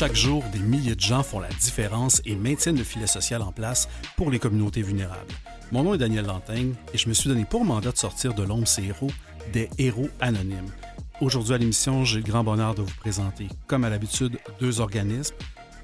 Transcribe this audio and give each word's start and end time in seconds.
Chaque 0.00 0.16
jour, 0.16 0.42
des 0.50 0.60
milliers 0.60 0.94
de 0.94 1.00
gens 1.00 1.22
font 1.22 1.40
la 1.40 1.50
différence 1.50 2.22
et 2.24 2.34
maintiennent 2.34 2.78
le 2.78 2.84
filet 2.84 3.06
social 3.06 3.42
en 3.42 3.52
place 3.52 3.86
pour 4.16 4.30
les 4.30 4.38
communautés 4.38 4.80
vulnérables. 4.80 5.30
Mon 5.72 5.82
nom 5.82 5.92
est 5.92 5.98
Daniel 5.98 6.24
Lantaigne 6.24 6.72
et 6.94 6.96
je 6.96 7.06
me 7.06 7.12
suis 7.12 7.28
donné 7.28 7.44
pour 7.44 7.66
mandat 7.66 7.92
de 7.92 7.98
sortir 7.98 8.32
de 8.32 8.42
l'ombre 8.42 8.66
ces 8.66 8.82
héros, 8.84 9.10
des 9.52 9.68
héros 9.76 10.08
anonymes. 10.22 10.72
Aujourd'hui 11.20 11.52
à 11.52 11.58
l'émission, 11.58 12.06
j'ai 12.06 12.20
le 12.20 12.24
grand 12.24 12.42
bonheur 12.42 12.74
de 12.74 12.80
vous 12.80 12.94
présenter, 12.98 13.48
comme 13.66 13.84
à 13.84 13.90
l'habitude, 13.90 14.38
deux 14.58 14.80
organismes. 14.80 15.34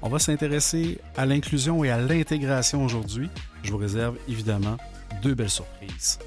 On 0.01 0.09
va 0.09 0.17
s'intéresser 0.17 0.97
à 1.15 1.27
l'inclusion 1.27 1.83
et 1.83 1.91
à 1.91 1.99
l'intégration 1.99 2.83
aujourd'hui. 2.83 3.29
Je 3.61 3.69
vous 3.69 3.77
réserve 3.77 4.17
évidemment 4.27 4.77
deux 5.21 5.35
belles 5.35 5.51
surprises. 5.51 6.17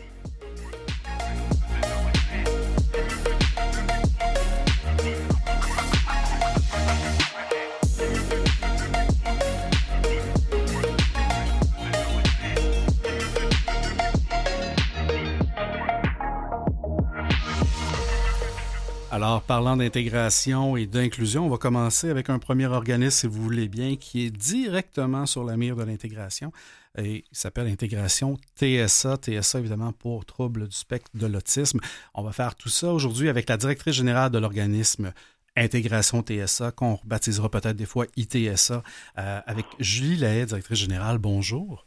Alors, 19.30 19.43
parlant 19.43 19.77
d'intégration 19.77 20.77
et 20.77 20.87
d'inclusion, 20.87 21.47
on 21.47 21.48
va 21.48 21.56
commencer 21.56 22.11
avec 22.11 22.31
un 22.31 22.41
premier 22.41 22.67
organisme, 22.67 23.11
si 23.11 23.27
vous 23.28 23.41
voulez 23.41 23.69
bien, 23.69 23.95
qui 23.95 24.27
est 24.27 24.31
directement 24.33 25.25
sur 25.25 25.45
la 25.45 25.56
mire 25.56 25.77
de 25.77 25.84
l'intégration. 25.84 26.50
Et 26.98 27.25
il 27.31 27.36
s'appelle 27.36 27.69
Intégration 27.69 28.39
TSA. 28.56 29.19
TSA, 29.19 29.61
évidemment, 29.61 29.92
pour 29.92 30.25
troubles 30.25 30.67
du 30.67 30.75
spectre 30.75 31.12
de 31.14 31.28
l'autisme. 31.28 31.78
On 32.12 32.25
va 32.25 32.33
faire 32.33 32.56
tout 32.56 32.70
ça 32.70 32.92
aujourd'hui 32.92 33.28
avec 33.28 33.48
la 33.48 33.56
directrice 33.56 33.95
générale 33.95 34.33
de 34.33 34.39
l'organisme 34.41 35.12
Intégration 35.56 36.25
TSA, 36.25 36.73
qu'on 36.73 36.98
baptisera 37.05 37.48
peut-être 37.48 37.77
des 37.77 37.86
fois 37.86 38.06
ITSA, 38.17 38.83
euh, 39.17 39.41
avec 39.47 39.67
Julie 39.78 40.17
Lahaye, 40.17 40.45
directrice 40.45 40.78
générale. 40.81 41.19
Bonjour. 41.19 41.86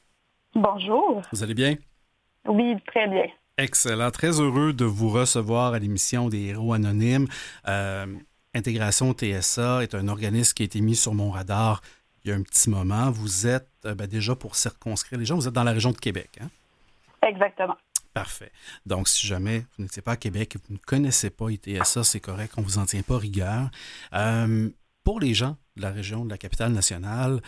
Bonjour. 0.56 1.22
Vous 1.34 1.44
allez 1.44 1.56
bien? 1.56 1.76
Oui, 2.48 2.78
très 2.88 3.10
bien. 3.10 3.26
Excellent. 3.58 4.10
Très 4.10 4.40
heureux 4.40 4.74
de 4.74 4.86
vous 4.86 5.10
recevoir 5.10 5.74
à 5.74 5.80
l'émission 5.80 6.28
des 6.28 6.42
Héros 6.46 6.74
Anonymes. 6.74 7.28
Euh, 7.68 8.08
Intégration 8.56 9.14
TSA 9.14 9.84
est 9.84 9.96
un 9.96 10.08
organisme 10.08 10.54
qui 10.54 10.64
a 10.64 10.66
été 10.66 10.82
mis 10.82 10.96
sur 10.96 11.14
mon 11.14 11.32
radar 11.32 11.82
il 12.24 12.30
y 12.30 12.32
a 12.32 12.36
un 12.36 12.42
petit 12.42 12.70
moment. 12.70 13.12
Vous 13.12 13.48
êtes, 13.48 13.70
euh, 13.86 13.96
ben, 13.96 14.08
déjà 14.08 14.36
pour 14.36 14.56
circonscrire 14.56 15.20
les 15.20 15.26
gens, 15.26 15.36
vous 15.36 15.48
êtes 15.48 15.54
dans 15.54 15.64
la 15.64 15.72
région 15.72 15.92
de 15.92 15.98
Québec. 15.98 16.30
Hein? 16.42 16.50
Exactement. 17.22 17.78
Parfait. 18.14 18.52
Donc, 18.86 19.08
si 19.08 19.26
jamais 19.26 19.66
vous 19.76 19.84
n'étiez 19.84 20.02
pas 20.02 20.14
à 20.14 20.18
Québec 20.18 20.56
et 20.56 20.60
vous 20.68 20.74
ne 20.74 20.80
connaissez 20.80 21.30
pas 21.30 21.50
ITSA, 21.50 22.04
c'est 22.04 22.20
correct, 22.20 22.54
on 22.58 22.62
ne 22.62 22.66
vous 22.66 22.78
en 22.78 22.86
tient 22.86 23.02
pas 23.02 23.18
rigueur. 23.18 23.70
Euh, 24.14 24.70
pour 25.04 25.20
les 25.20 25.34
gens 25.34 25.58
de 25.76 25.82
la 25.82 25.92
région, 25.92 26.24
de 26.24 26.30
la 26.30 26.38
capitale 26.38 26.72
nationale, 26.72 27.42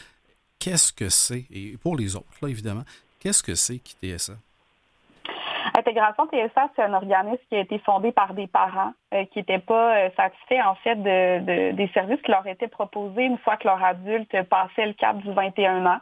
qu'est-ce 0.60 0.92
que 0.92 1.10
c'est, 1.10 1.46
et 1.52 1.78
pour 1.78 1.96
les 1.96 2.16
autres, 2.16 2.28
là, 2.42 2.50
évidemment, 2.50 2.84
qu'est-ce 3.20 3.44
que 3.44 3.56
c'est 3.56 3.78
qu'ITSA? 3.80 4.38
Intégration 5.78 6.26
TSA, 6.28 6.70
c'est 6.76 6.84
un 6.84 6.94
organisme 6.94 7.42
qui 7.50 7.56
a 7.56 7.60
été 7.60 7.80
fondé 7.80 8.14
par 8.14 8.34
des 8.34 8.48
parents 8.48 8.94
euh, 9.14 9.26
qui 9.26 9.40
n'étaient 9.40 9.60
pas 9.60 9.98
euh, 9.98 10.10
satisfaits 10.16 10.66
en 10.66 10.76
fait 10.76 10.96
de, 10.96 11.72
des 11.72 11.88
services 11.94 12.22
qui 12.22 12.32
leur 12.32 12.48
étaient 12.48 12.70
proposés 12.70 13.24
une 13.24 13.38
fois 13.40 13.58
que 13.58 13.68
leur 13.68 13.84
adulte 13.84 14.42
passait 14.44 14.86
le 14.86 14.94
cap 14.94 15.18
du 15.18 15.34
21 15.34 15.86
ans. 15.86 16.00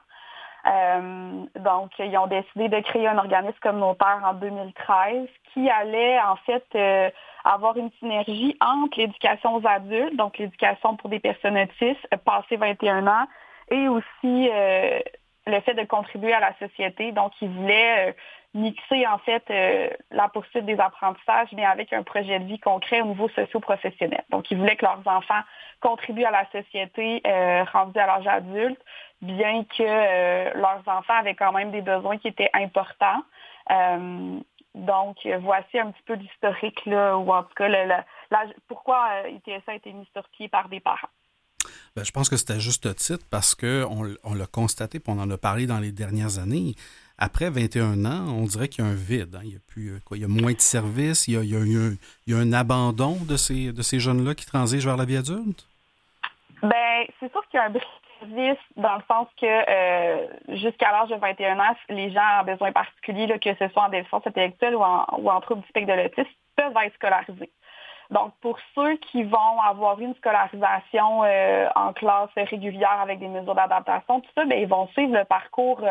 Euh, 0.66 1.46
donc, 1.60 1.92
ils 1.98 2.16
ont 2.18 2.28
décidé 2.28 2.70
de 2.70 2.80
créer 2.82 3.08
un 3.08 3.18
organisme 3.18 3.58
communautaire 3.62 4.22
en 4.24 4.36
2013 4.36 5.28
qui 5.54 5.68
allait 5.70 6.20
en 6.22 6.36
fait 6.46 7.12
avoir 7.44 7.76
une 7.76 7.90
synergie 8.00 8.56
entre 8.62 9.00
l'éducation 9.00 9.56
aux 9.56 9.68
adultes, 9.68 10.16
donc 10.16 10.38
l'éducation 10.38 10.96
pour 10.98 11.10
des 11.10 11.20
personnes 11.20 11.58
autistes 11.58 12.08
passées 12.24 12.58
21 12.58 13.08
ans, 13.08 13.26
et 13.72 13.88
aussi 13.88 14.50
le 15.46 15.60
fait 15.62 15.74
de 15.74 15.84
contribuer 15.84 16.34
à 16.34 16.40
la 16.40 16.54
société. 16.60 17.12
Donc, 17.12 17.34
ils 17.42 17.50
voulaient 17.50 18.16
mixer 18.54 19.08
en 19.08 19.18
fait 19.20 19.44
euh, 19.50 19.90
la 20.12 20.30
poursuite 20.30 20.66
des 20.66 20.80
apprentissages, 20.80 21.50
mais 21.54 21.66
avec 21.66 21.92
un 21.92 22.04
projet 22.04 22.40
de 22.40 22.46
vie 22.46 22.60
concret 22.60 23.02
au 23.02 23.06
niveau 23.06 23.30
socio-professionnel. 23.30 24.24
Donc, 24.30 24.50
ils 24.52 24.58
voulaient 24.58 24.76
que 24.76 24.86
leurs 24.86 25.02
enfants 25.06 25.42
contribuent 25.82 26.26
à 26.26 26.32
la 26.32 26.46
société 26.52 27.22
euh, 27.26 27.64
rendue 27.72 28.00
à 28.00 28.06
l'âge 28.06 28.28
adulte, 28.28 28.80
bien 29.22 29.64
que 29.64 29.84
euh, 29.84 30.54
leurs 30.54 30.84
enfants 30.88 31.16
avaient 31.20 31.36
quand 31.36 31.52
même 31.52 31.72
des 31.72 31.82
besoins 31.82 32.18
qui 32.18 32.28
étaient 32.28 32.52
importants. 32.54 33.24
donc, 34.76 35.18
voici 35.40 35.80
un 35.80 35.92
petit 35.92 36.04
peu 36.06 36.14
l'historique, 36.14 36.82
ou 36.86 37.32
en 37.32 37.44
tout 37.44 37.54
cas, 37.56 38.04
pourquoi 38.68 39.28
ITSA 39.30 39.72
a 39.72 39.76
été 39.76 39.94
mis 39.94 40.08
sur 40.14 40.28
pied 40.30 40.48
par 40.48 40.70
des 40.70 40.80
parents. 40.80 41.10
Ben, 41.96 42.04
je 42.04 42.12
pense 42.12 42.28
que 42.30 42.38
c'est 42.38 42.52
à 42.52 42.60
juste 42.60 42.94
titre 42.96 43.26
parce 43.30 43.56
qu'on 43.56 44.16
on, 44.24 44.34
l'a 44.34 44.48
constaté, 44.48 45.00
puis 45.00 45.14
on 45.16 45.20
en 45.20 45.30
a 45.30 45.38
parlé 45.38 45.68
dans 45.68 45.80
les 45.80 45.92
dernières 45.92 46.40
années 46.40 46.76
après 47.18 47.50
21 47.50 48.06
ans, 48.06 48.26
on 48.38 48.44
dirait 48.44 48.68
qu'il 48.68 48.84
y 48.84 48.88
a 48.88 48.92
un 48.92 48.96
vide. 48.96 49.36
Hein. 49.36 49.42
Il, 49.44 49.54
y 49.54 49.56
a 49.56 49.60
plus, 49.68 49.90
euh, 49.90 50.00
quoi, 50.06 50.18
il 50.18 50.22
y 50.22 50.26
a 50.26 50.28
moins 50.28 50.54
de 50.54 50.62
services, 50.62 51.28
il 51.28 51.34
y 51.34 52.34
a, 52.36 52.38
un, 52.38 52.54
abandon 52.54 53.18
de 53.28 53.38
ces, 53.38 53.72
de 53.72 53.82
ces 53.82 54.00
jeunes-là 54.00 54.34
qui 54.36 54.46
transigent 54.46 54.86
vers 54.86 54.98
la 54.98 55.06
vie 55.06 55.18
adulte? 55.18 55.68
Ben, 56.62 57.06
c'est 57.20 57.32
sûr 57.32 57.42
qu'il 57.50 57.60
y 57.60 57.64
a 57.64 57.66
un 57.66 57.74
service 58.20 58.60
dans 58.78 58.96
le 58.96 59.02
sens 59.08 59.28
que 59.40 59.46
euh, 59.46 60.28
jusqu'à 60.50 60.92
l'âge 60.92 61.10
de 61.10 61.16
21 61.16 61.60
ans, 61.60 61.76
les 61.90 62.12
gens 62.12 62.42
ont 62.42 62.46
besoin 62.46 62.72
particuliers, 62.72 63.28
là, 63.28 63.38
que 63.38 63.54
ce 63.54 63.68
soit 63.70 63.84
en 63.84 63.90
déficience 63.90 64.26
intellectuelle 64.26 64.76
ou 64.76 64.82
en, 64.82 65.06
ou 65.20 65.30
en 65.30 65.42
trouble 65.42 65.62
du 65.62 65.68
spectre 65.68 65.94
de 65.94 66.02
l'autisme, 66.02 66.30
peuvent 66.56 66.74
être 66.84 66.96
scolarisés. 66.96 67.52
Donc, 68.10 68.34
pour 68.42 68.58
ceux 68.76 68.96
qui 68.98 69.24
vont 69.24 69.62
avoir 69.62 70.00
une 70.00 70.16
scolarisation 70.16 71.24
euh, 71.24 71.68
en 71.76 71.94
classe 71.94 72.30
régulière 72.36 73.00
avec 73.02 73.20
des 73.20 73.28
mesures 73.28 73.56
d'adaptation, 73.56 74.22
tout 74.22 74.30
ça, 74.36 74.46
bien, 74.46 74.58
ils 74.58 74.68
vont 74.68 74.88
suivre 74.90 75.14
le 75.14 75.26
parcours 75.26 75.82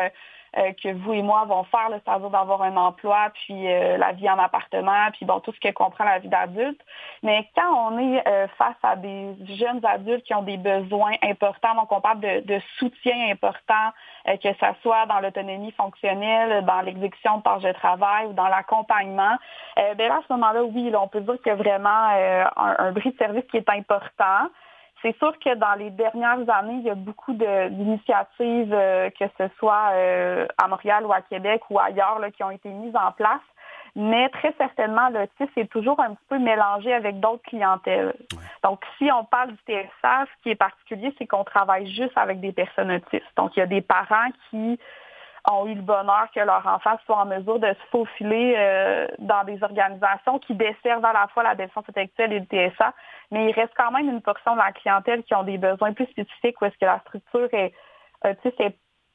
que 0.53 0.93
vous 0.93 1.13
et 1.13 1.21
moi 1.21 1.45
vont 1.45 1.63
faire, 1.63 1.89
c'est-à-dire 1.89 2.29
d'avoir 2.29 2.61
un 2.61 2.75
emploi, 2.77 3.31
puis 3.33 3.67
euh, 3.67 3.97
la 3.97 4.11
vie 4.11 4.29
en 4.29 4.37
appartement, 4.37 5.09
puis 5.13 5.25
bon, 5.25 5.39
tout 5.39 5.51
ce 5.51 5.59
que 5.59 5.73
comprend 5.73 6.03
la 6.03 6.19
vie 6.19 6.27
d'adulte. 6.27 6.79
Mais 7.23 7.49
quand 7.55 7.91
on 7.91 7.97
est 7.97 8.27
euh, 8.27 8.47
face 8.57 8.75
à 8.83 8.95
des 8.95 9.35
jeunes 9.57 9.83
adultes 9.83 10.23
qui 10.23 10.33
ont 10.33 10.43
des 10.43 10.57
besoins 10.57 11.13
importants, 11.23 11.75
donc 11.75 11.91
on 11.91 12.01
parle 12.01 12.19
de, 12.19 12.59
soutien 12.77 13.31
important, 13.31 13.91
que 14.25 14.53
ce 14.53 14.65
soit 14.81 15.05
dans 15.07 15.19
l'autonomie 15.19 15.71
fonctionnelle, 15.71 16.63
dans 16.65 16.81
l'exécution 16.81 17.39
de 17.39 17.43
tâches 17.43 17.63
de 17.63 17.71
travail 17.73 18.27
ou 18.27 18.33
dans 18.33 18.47
l'accompagnement, 18.47 19.35
bien 19.97 20.07
là, 20.07 20.15
à 20.15 20.21
ce 20.27 20.33
moment-là, 20.33 20.63
oui, 20.63 20.91
on 20.95 21.07
peut 21.07 21.21
dire 21.21 21.35
qu'il 21.37 21.47
y 21.47 21.51
a 21.51 21.55
vraiment 21.55 21.89
un, 21.89 22.75
un 22.77 22.91
bris 22.91 23.11
de 23.11 23.17
service 23.17 23.43
qui 23.49 23.57
est 23.57 23.69
important. 23.69 24.49
C'est 25.03 25.15
sûr 25.17 25.37
que 25.37 25.53
dans 25.55 25.73
les 25.73 25.89
dernières 25.89 26.49
années, 26.49 26.75
il 26.75 26.83
y 26.83 26.89
a 26.89 26.95
beaucoup 26.95 27.33
d'initiatives, 27.33 28.73
euh, 28.73 29.09
que 29.09 29.25
ce 29.37 29.49
soit 29.59 29.89
euh, 29.91 30.47
à 30.57 30.69
Montréal 30.69 31.05
ou 31.05 31.11
à 31.11 31.21
Québec 31.21 31.61
ou 31.69 31.77
ailleurs, 31.77 32.21
qui 32.35 32.43
ont 32.43 32.51
été 32.51 32.69
mises 32.69 32.95
en 32.95 33.11
place. 33.11 33.41
Mais 33.95 34.29
très 34.29 34.53
certainement, 34.57 35.09
l'autisme 35.09 35.51
est 35.59 35.71
toujours 35.71 35.99
un 35.99 36.15
petit 36.15 36.25
peu 36.29 36.39
mélangé 36.39 36.93
avec 36.93 37.19
d'autres 37.19 37.43
clientèles. 37.43 38.15
Donc, 38.63 38.83
si 38.97 39.11
on 39.11 39.25
parle 39.25 39.51
du 39.51 39.57
TSA, 39.67 40.25
ce 40.25 40.41
qui 40.41 40.49
est 40.49 40.55
particulier, 40.55 41.13
c'est 41.19 41.27
qu'on 41.27 41.43
travaille 41.43 41.93
juste 41.93 42.17
avec 42.17 42.39
des 42.39 42.53
personnes 42.53 42.91
autistes. 42.91 43.27
Donc, 43.37 43.55
il 43.55 43.59
y 43.59 43.63
a 43.63 43.67
des 43.67 43.81
parents 43.81 44.29
qui 44.49 44.79
ont 45.51 45.67
eu 45.67 45.75
le 45.75 45.81
bonheur 45.81 46.27
que 46.33 46.39
leur 46.39 46.65
enfant 46.65 46.97
soit 47.05 47.17
en 47.17 47.25
mesure 47.25 47.59
de 47.59 47.67
se 47.67 47.89
faufiler 47.91 48.55
euh, 48.57 49.07
dans 49.19 49.43
des 49.43 49.61
organisations 49.61 50.39
qui 50.39 50.55
desservent 50.55 51.03
à 51.03 51.13
la 51.13 51.27
fois 51.27 51.43
la 51.43 51.55
défense 51.55 51.83
intellectuelle 51.89 52.31
et 52.33 52.39
le 52.39 52.45
TSA, 52.45 52.93
mais 53.31 53.49
il 53.49 53.53
reste 53.53 53.73
quand 53.75 53.91
même 53.91 54.09
une 54.09 54.21
portion 54.21 54.53
de 54.53 54.59
la 54.59 54.71
clientèle 54.71 55.23
qui 55.23 55.35
ont 55.35 55.43
des 55.43 55.57
besoins 55.57 55.93
plus 55.93 56.05
spécifiques 56.05 56.61
où 56.61 56.65
est-ce 56.65 56.77
que 56.77 56.85
la 56.85 56.99
structure 57.01 57.49
est, 57.53 57.73
euh, 58.25 58.33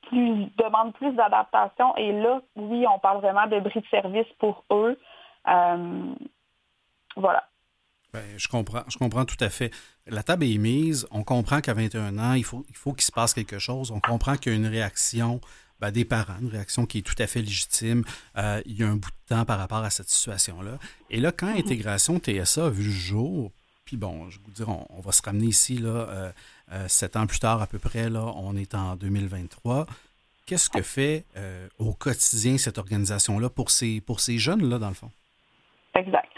plus, 0.03 0.47
demande 0.57 0.93
plus 0.95 1.13
d'adaptation. 1.13 1.97
Et 1.97 2.13
là, 2.13 2.41
oui, 2.57 2.85
on 2.87 2.99
parle 2.99 3.21
vraiment 3.21 3.47
de 3.47 3.61
bris 3.61 3.81
de 3.81 3.87
service 3.87 4.27
pour 4.39 4.65
eux. 4.71 4.99
Euh, 5.49 6.15
voilà. 7.17 7.45
Ben, 8.13 8.25
je 8.37 8.49
comprends, 8.49 8.83
je 8.89 8.97
comprends 8.97 9.25
tout 9.25 9.43
à 9.43 9.49
fait. 9.49 9.71
La 10.07 10.23
table 10.23 10.45
est 10.45 10.59
mise. 10.59 11.07
On 11.11 11.25
comprend 11.25 11.61
qu'à 11.61 11.75
21 11.75 12.19
ans, 12.19 12.35
il 12.35 12.45
faut, 12.45 12.65
il 12.69 12.77
faut 12.77 12.93
qu'il 12.93 13.03
se 13.03 13.13
passe 13.13 13.35
quelque 13.35 13.59
chose. 13.59 13.91
On 13.91 14.01
comprend 14.01 14.37
qu'il 14.37 14.53
y 14.53 14.55
a 14.55 14.59
une 14.59 14.67
réaction 14.67 15.41
ben, 15.81 15.91
des 15.91 16.05
parents, 16.05 16.39
une 16.41 16.49
réaction 16.49 16.87
qui 16.87 16.99
est 16.99 17.03
tout 17.03 17.21
à 17.21 17.27
fait 17.27 17.41
légitime. 17.41 18.05
Euh, 18.37 18.61
il 18.67 18.79
y 18.79 18.83
a 18.83 18.89
un 18.89 18.97
bout 18.97 19.11
de 19.11 19.35
temps 19.35 19.45
par 19.45 19.59
rapport 19.59 19.79
à 19.79 19.91
cette 19.91 20.09
situation-là. 20.09 20.79
Et 21.11 21.21
là, 21.21 21.33
quand. 21.33 21.49
Intégration 21.49 22.19
TSA 22.19 22.67
a 22.67 22.71
vu 22.71 22.85
le 22.85 22.91
jour, 22.91 23.51
puis 23.85 23.97
bon, 23.97 24.29
je 24.31 24.39
vous 24.41 24.51
dire, 24.51 24.69
on, 24.69 25.01
va 25.01 25.13
se 25.13 25.23
ramener 25.23 25.47
ici, 25.47 25.79
là, 25.79 25.89
euh, 25.89 26.33
euh, 26.73 26.89
sept 26.89 27.17
ans 27.17 27.27
plus 27.27 27.39
tard 27.39 27.61
à 27.63 27.67
peu 27.67 27.79
près, 27.79 28.09
là, 28.09 28.33
on 28.37 28.57
est 28.57 28.75
en 28.75 28.97
2023. 28.97 29.87
Qu'est-ce 30.47 30.71
que 30.71 30.83
fait 30.83 31.25
au 31.79 31.93
quotidien 31.93 32.57
cette 32.57 32.79
organisation-là 32.79 33.51
pour 33.51 33.71
ces, 33.71 34.01
pour 34.01 34.21
ces 34.21 34.39
jeunes-là, 34.39 34.79
dans 34.79 34.89
le 34.89 34.95
fond? 34.95 35.11
Exact. 35.95 36.29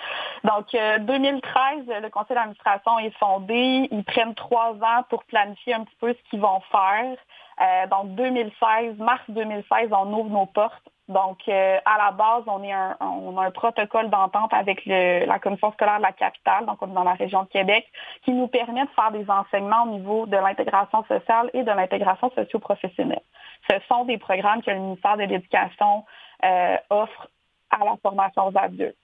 Donc, 0.43 0.67
2013, 0.73 1.85
le 2.03 2.09
conseil 2.09 2.35
d'administration 2.35 2.99
est 2.99 3.17
fondé. 3.19 3.89
Ils 3.93 4.05
prennent 4.05 4.35
trois 4.35 4.73
ans 4.73 5.05
pour 5.11 5.23
planifier 5.25 5.75
un 5.75 5.85
petit 5.85 5.97
peu 6.01 6.13
ce 6.13 6.31
qu'ils 6.31 6.41
vont 6.41 6.61
faire. 6.73 7.17
Euh, 7.61 7.87
donc 7.89 8.15
2016, 8.15 8.99
mars 8.99 9.23
2016, 9.29 9.91
on 9.93 10.13
ouvre 10.13 10.31
nos 10.31 10.47
portes. 10.47 10.89
Donc, 11.09 11.41
euh, 11.49 11.79
à 11.85 11.99
la 11.99 12.13
base, 12.13 12.45
on, 12.47 12.63
est 12.63 12.73
un, 12.73 12.97
on 13.01 13.37
a 13.37 13.47
un 13.47 13.51
protocole 13.51 14.11
d'entente 14.11 14.55
avec 14.55 14.87
le, 14.87 15.27
la 15.27 15.41
commission 15.41 15.73
scolaire 15.73 15.97
de 15.97 16.03
la 16.03 16.13
capitale, 16.13 16.67
donc 16.67 16.81
on 16.81 16.89
est 16.89 16.95
dans 16.95 17.03
la 17.03 17.15
région 17.15 17.43
de 17.43 17.49
Québec, 17.49 17.85
qui 18.25 18.31
nous 18.33 18.47
permet 18.47 18.85
de 18.85 18.91
faire 18.91 19.11
des 19.11 19.29
enseignements 19.29 19.83
au 19.83 19.89
niveau 19.89 20.27
de 20.27 20.37
l'intégration 20.37 21.03
sociale 21.09 21.51
et 21.53 21.65
de 21.65 21.71
l'intégration 21.73 22.31
socio-professionnelle. 22.37 23.23
Ce 23.69 23.77
sont 23.89 24.05
des 24.05 24.19
programmes 24.19 24.63
que 24.63 24.71
le 24.71 24.79
ministère 24.79 25.17
de 25.17 25.25
l'Éducation 25.25 26.05
euh, 26.45 26.77
offre 26.91 27.29
à 27.71 27.85
la 27.85 27.97
formation 28.01 28.47
aux 28.47 28.57
adultes. 28.57 28.97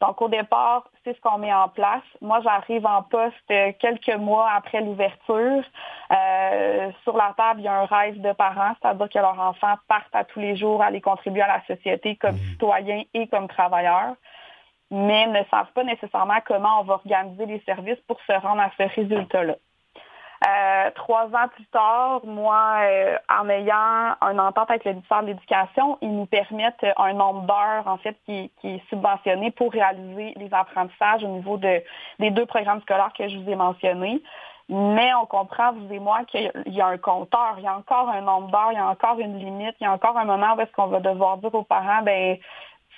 Donc, 0.00 0.22
au 0.22 0.28
départ, 0.28 0.84
c'est 1.02 1.16
ce 1.16 1.20
qu'on 1.20 1.38
met 1.38 1.52
en 1.52 1.68
place. 1.68 2.04
Moi, 2.20 2.40
j'arrive 2.42 2.86
en 2.86 3.02
poste 3.02 3.52
quelques 3.80 4.16
mois 4.16 4.48
après 4.50 4.80
l'ouverture. 4.80 5.64
Euh, 6.12 6.90
sur 7.02 7.16
la 7.16 7.34
table, 7.36 7.60
il 7.60 7.64
y 7.64 7.68
a 7.68 7.80
un 7.80 7.84
rêve 7.84 8.20
de 8.20 8.32
parents, 8.32 8.74
c'est-à-dire 8.80 9.08
que 9.08 9.18
leurs 9.18 9.40
enfants 9.40 9.74
partent 9.88 10.14
à 10.14 10.24
tous 10.24 10.38
les 10.38 10.56
jours 10.56 10.82
aller 10.82 11.00
contribuer 11.00 11.42
à 11.42 11.48
la 11.48 11.64
société 11.66 12.16
comme 12.16 12.36
mmh. 12.36 12.50
citoyens 12.52 13.02
et 13.12 13.26
comme 13.26 13.48
travailleurs, 13.48 14.14
mais 14.90 15.26
ne 15.26 15.42
savent 15.50 15.72
pas 15.74 15.84
nécessairement 15.84 16.38
comment 16.46 16.80
on 16.80 16.84
va 16.84 16.94
organiser 16.94 17.46
les 17.46 17.60
services 17.66 18.00
pour 18.06 18.18
se 18.26 18.32
rendre 18.32 18.62
à 18.62 18.70
ce 18.78 18.84
résultat-là. 18.94 19.56
Euh, 20.46 20.90
trois 20.94 21.26
ans 21.26 21.48
plus 21.52 21.66
tard, 21.66 22.20
moi, 22.24 22.76
euh, 22.82 23.16
en 23.28 23.48
ayant 23.48 24.14
un 24.20 24.38
entente 24.38 24.70
avec 24.70 24.84
le 24.84 24.92
ministère 24.92 25.22
de 25.22 25.28
l'Éducation, 25.28 25.98
ils 26.00 26.14
nous 26.14 26.26
permettent 26.26 26.86
un 26.96 27.12
nombre 27.12 27.42
d'heures, 27.42 27.86
en 27.86 27.98
fait, 27.98 28.16
qui, 28.24 28.50
est 28.62 28.88
subventionné 28.88 29.50
pour 29.50 29.72
réaliser 29.72 30.34
les 30.36 30.52
apprentissages 30.54 31.24
au 31.24 31.28
niveau 31.28 31.56
de, 31.56 31.82
des 32.20 32.30
deux 32.30 32.46
programmes 32.46 32.80
scolaires 32.82 33.12
que 33.16 33.28
je 33.28 33.36
vous 33.36 33.50
ai 33.50 33.56
mentionnés. 33.56 34.22
Mais 34.68 35.12
on 35.14 35.26
comprend, 35.26 35.72
vous 35.72 35.92
et 35.92 35.98
moi, 35.98 36.24
qu'il 36.24 36.52
y 36.66 36.80
a 36.80 36.86
un 36.86 36.98
compteur, 36.98 37.54
il 37.56 37.64
y 37.64 37.66
a 37.66 37.76
encore 37.76 38.08
un 38.10 38.20
nombre 38.20 38.50
d'heures, 38.50 38.70
il 38.72 38.76
y 38.76 38.80
a 38.80 38.86
encore 38.86 39.18
une 39.18 39.38
limite, 39.38 39.74
il 39.80 39.84
y 39.84 39.86
a 39.86 39.92
encore 39.92 40.16
un 40.16 40.26
moment 40.26 40.54
où 40.54 40.60
est-ce 40.60 40.72
qu'on 40.72 40.88
va 40.88 41.00
devoir 41.00 41.38
dire 41.38 41.54
aux 41.54 41.62
parents, 41.64 42.02
ben 42.02 42.36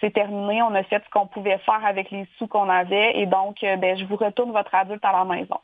c'est 0.00 0.12
terminé, 0.12 0.62
on 0.62 0.74
a 0.74 0.82
fait 0.82 1.02
ce 1.04 1.10
qu'on 1.10 1.26
pouvait 1.26 1.58
faire 1.58 1.84
avec 1.84 2.10
les 2.10 2.26
sous 2.38 2.48
qu'on 2.48 2.68
avait 2.68 3.18
et 3.18 3.26
donc, 3.26 3.62
euh, 3.62 3.76
ben, 3.76 3.96
je 3.96 4.04
vous 4.04 4.16
retourne 4.16 4.50
votre 4.50 4.74
adulte 4.74 5.04
à 5.04 5.12
la 5.12 5.24
maison. 5.24 5.58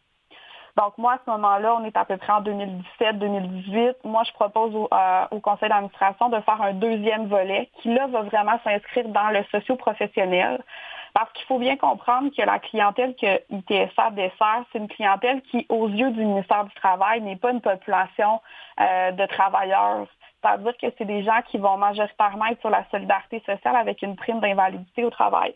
Donc, 0.76 0.98
moi, 0.98 1.14
à 1.14 1.18
ce 1.24 1.30
moment-là, 1.30 1.74
on 1.80 1.84
est 1.84 1.96
à 1.96 2.04
peu 2.04 2.18
près 2.18 2.32
en 2.32 2.42
2017-2018. 2.42 3.94
Moi, 4.04 4.22
je 4.26 4.32
propose 4.32 4.74
euh, 4.74 5.26
au, 5.30 5.40
conseil 5.40 5.70
d'administration 5.70 6.28
de 6.28 6.38
faire 6.40 6.60
un 6.60 6.74
deuxième 6.74 7.28
volet 7.28 7.70
qui, 7.80 7.94
là, 7.94 8.06
va 8.08 8.22
vraiment 8.22 8.58
s'inscrire 8.62 9.08
dans 9.08 9.30
le 9.30 9.42
socio-professionnel. 9.50 10.62
Parce 11.14 11.32
qu'il 11.32 11.46
faut 11.46 11.58
bien 11.58 11.78
comprendre 11.78 12.28
que 12.36 12.42
la 12.42 12.58
clientèle 12.58 13.14
que 13.16 13.40
ITSA 13.48 14.10
dessert, 14.10 14.64
c'est 14.70 14.78
une 14.78 14.88
clientèle 14.88 15.40
qui, 15.50 15.64
aux 15.70 15.88
yeux 15.88 16.10
du 16.10 16.22
ministère 16.22 16.66
du 16.66 16.74
Travail, 16.74 17.22
n'est 17.22 17.36
pas 17.36 17.52
une 17.52 17.62
population 17.62 18.42
euh, 18.78 19.12
de 19.12 19.24
travailleurs 19.24 20.06
c'est-à-dire 20.46 20.76
que 20.76 20.86
c'est 20.96 21.04
des 21.04 21.24
gens 21.24 21.40
qui 21.50 21.58
vont 21.58 21.76
majoritairement 21.76 22.46
être 22.46 22.60
sur 22.60 22.70
la 22.70 22.84
solidarité 22.90 23.42
sociale 23.44 23.76
avec 23.76 24.02
une 24.02 24.16
prime 24.16 24.40
d'invalidité 24.40 25.04
au 25.04 25.10
travail. 25.10 25.54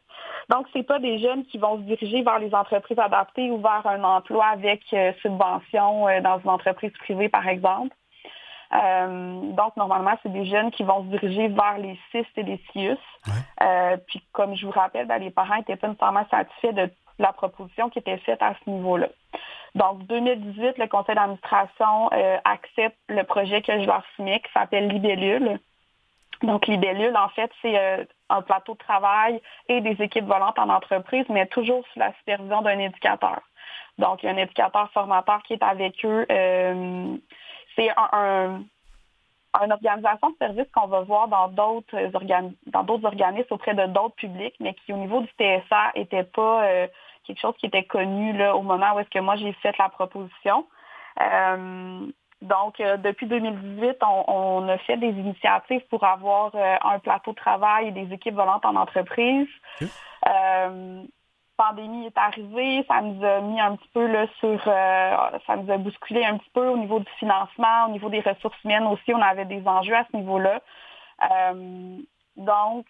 Donc, 0.49 0.67
ce 0.73 0.79
n'est 0.79 0.85
pas 0.85 0.99
des 0.99 1.19
jeunes 1.19 1.45
qui 1.45 1.59
vont 1.59 1.77
se 1.77 1.83
diriger 1.83 2.23
vers 2.23 2.39
les 2.39 2.55
entreprises 2.55 2.99
adaptées 2.99 3.51
ou 3.51 3.59
vers 3.59 3.87
un 3.87 4.03
emploi 4.03 4.47
avec 4.47 4.83
euh, 4.93 5.13
subvention 5.23 6.09
euh, 6.09 6.21
dans 6.21 6.39
une 6.41 6.51
entreprise 6.51 6.93
privée, 6.93 7.29
par 7.29 7.47
exemple. 7.47 7.95
Euh, 8.73 9.53
donc, 9.53 9.77
normalement, 9.77 10.17
c'est 10.23 10.33
des 10.33 10.47
jeunes 10.47 10.71
qui 10.71 10.83
vont 10.83 11.03
se 11.05 11.09
diriger 11.19 11.49
vers 11.49 11.79
les 11.79 11.99
CIS 12.11 12.27
et 12.37 12.43
les 12.43 12.61
CIUS. 12.73 12.99
puis, 14.07 14.23
comme 14.33 14.55
je 14.57 14.67
vous 14.67 14.73
rappelle, 14.73 15.07
ben, 15.07 15.19
les 15.19 15.31
parents 15.31 15.57
n'étaient 15.57 15.77
pas 15.77 15.89
nécessairement 15.89 16.27
satisfaits 16.31 16.73
de 16.73 16.91
la 17.19 17.33
proposition 17.33 17.91
qui 17.91 17.99
était 17.99 18.19
faite 18.19 18.43
à 18.43 18.55
ce 18.65 18.71
niveau-là. 18.71 19.09
Donc, 19.75 20.05
2018, 20.07 20.79
le 20.79 20.87
conseil 20.89 21.15
d'administration 21.15 22.11
euh, 22.13 22.39
accepte 22.45 22.99
le 23.09 23.23
projet 23.23 23.63
que 23.63 23.81
je 23.81 23.87
leur 23.87 24.03
soumets 24.17 24.41
qui 24.41 24.53
s'appelle 24.53 24.89
Libellule. 24.89 25.61
Donc, 26.43 26.67
Libellule, 26.67 27.17
en 27.17 27.29
fait, 27.29 27.51
c'est 27.63 27.79
euh, 27.79 28.05
un 28.31 28.43
plateau 28.43 28.73
de 28.73 28.79
travail 28.79 29.41
et 29.69 29.81
des 29.81 30.03
équipes 30.03 30.25
volantes 30.25 30.59
en 30.59 30.71
entreprise, 30.71 31.25
mais 31.29 31.47
toujours 31.47 31.85
sous 31.93 31.99
la 31.99 32.13
supervision 32.15 32.63
d'un 32.63 32.79
éducateur. 32.79 33.41
Donc, 33.99 34.23
il 34.23 34.27
y 34.27 34.29
a 34.29 34.33
un 34.33 34.39
éducateur 34.39 34.91
formateur 34.93 35.43
qui 35.43 35.53
est 35.53 35.63
avec 35.63 36.05
eux. 36.05 36.27
Euh, 36.31 37.17
c'est 37.77 37.91
un, 37.97 38.63
une 39.63 39.73
organisation 39.73 40.31
de 40.31 40.37
service 40.39 40.67
qu'on 40.75 40.87
va 40.87 41.03
voir 41.03 41.29
dans 41.29 41.49
d'autres 41.49 41.97
dans 42.67 42.83
d'autres 42.83 43.05
organismes 43.05 43.47
auprès 43.51 43.75
de 43.75 43.87
d'autres 43.87 44.15
publics, 44.17 44.55
mais 44.59 44.75
qui, 44.75 44.93
au 44.93 44.97
niveau 44.97 45.21
du 45.21 45.29
TSA, 45.39 45.93
n'était 45.95 46.25
pas 46.25 46.89
quelque 47.31 47.41
chose 47.41 47.57
qui 47.59 47.67
était 47.67 47.85
connu 47.85 48.33
là, 48.37 48.57
au 48.57 48.63
moment 48.63 48.95
où 48.95 48.99
est-ce 48.99 49.11
que 49.11 49.21
moi 49.21 49.37
j'ai 49.37 49.53
fait 49.55 49.77
la 49.79 49.89
proposition. 49.89 50.67
Euh, 51.21 52.07
donc, 52.43 52.81
euh, 52.81 52.97
depuis 52.97 53.27
2018, 53.27 53.99
on, 54.27 54.67
a 54.69 54.79
fait 54.79 54.97
des 54.97 55.11
initiatives 55.11 55.83
pour 55.91 56.05
avoir 56.05 56.53
euh, 56.55 56.77
un 56.83 56.99
plateau 56.99 57.33
de 57.33 57.37
travail 57.37 57.89
et 57.89 57.91
des 57.93 58.13
équipes 58.13 58.35
volantes 58.35 58.65
en 58.65 58.77
entreprise. 58.77 59.49
pandémie 61.57 62.07
est 62.07 62.17
arrivée, 62.17 62.87
ça 62.89 63.03
nous 63.03 63.23
a 63.23 63.41
mis 63.43 63.61
un 63.61 63.77
petit 63.77 63.91
peu 63.93 64.07
là, 64.07 64.27
sur, 64.39 64.65
ça 64.65 65.57
nous 65.57 65.71
a 65.71 65.77
bousculé 65.77 66.25
un 66.25 66.39
petit 66.39 66.49
peu 66.55 66.67
au 66.67 66.79
niveau 66.79 67.01
du 67.01 67.11
financement, 67.19 67.85
au 67.87 67.91
niveau 67.91 68.09
des 68.09 68.21
ressources 68.21 68.57
humaines 68.65 68.87
aussi, 68.87 69.13
on 69.13 69.21
avait 69.21 69.45
des 69.45 69.63
enjeux 69.69 69.95
à 69.95 70.07
ce 70.11 70.17
niveau-là. 70.17 70.63
donc, 72.37 72.87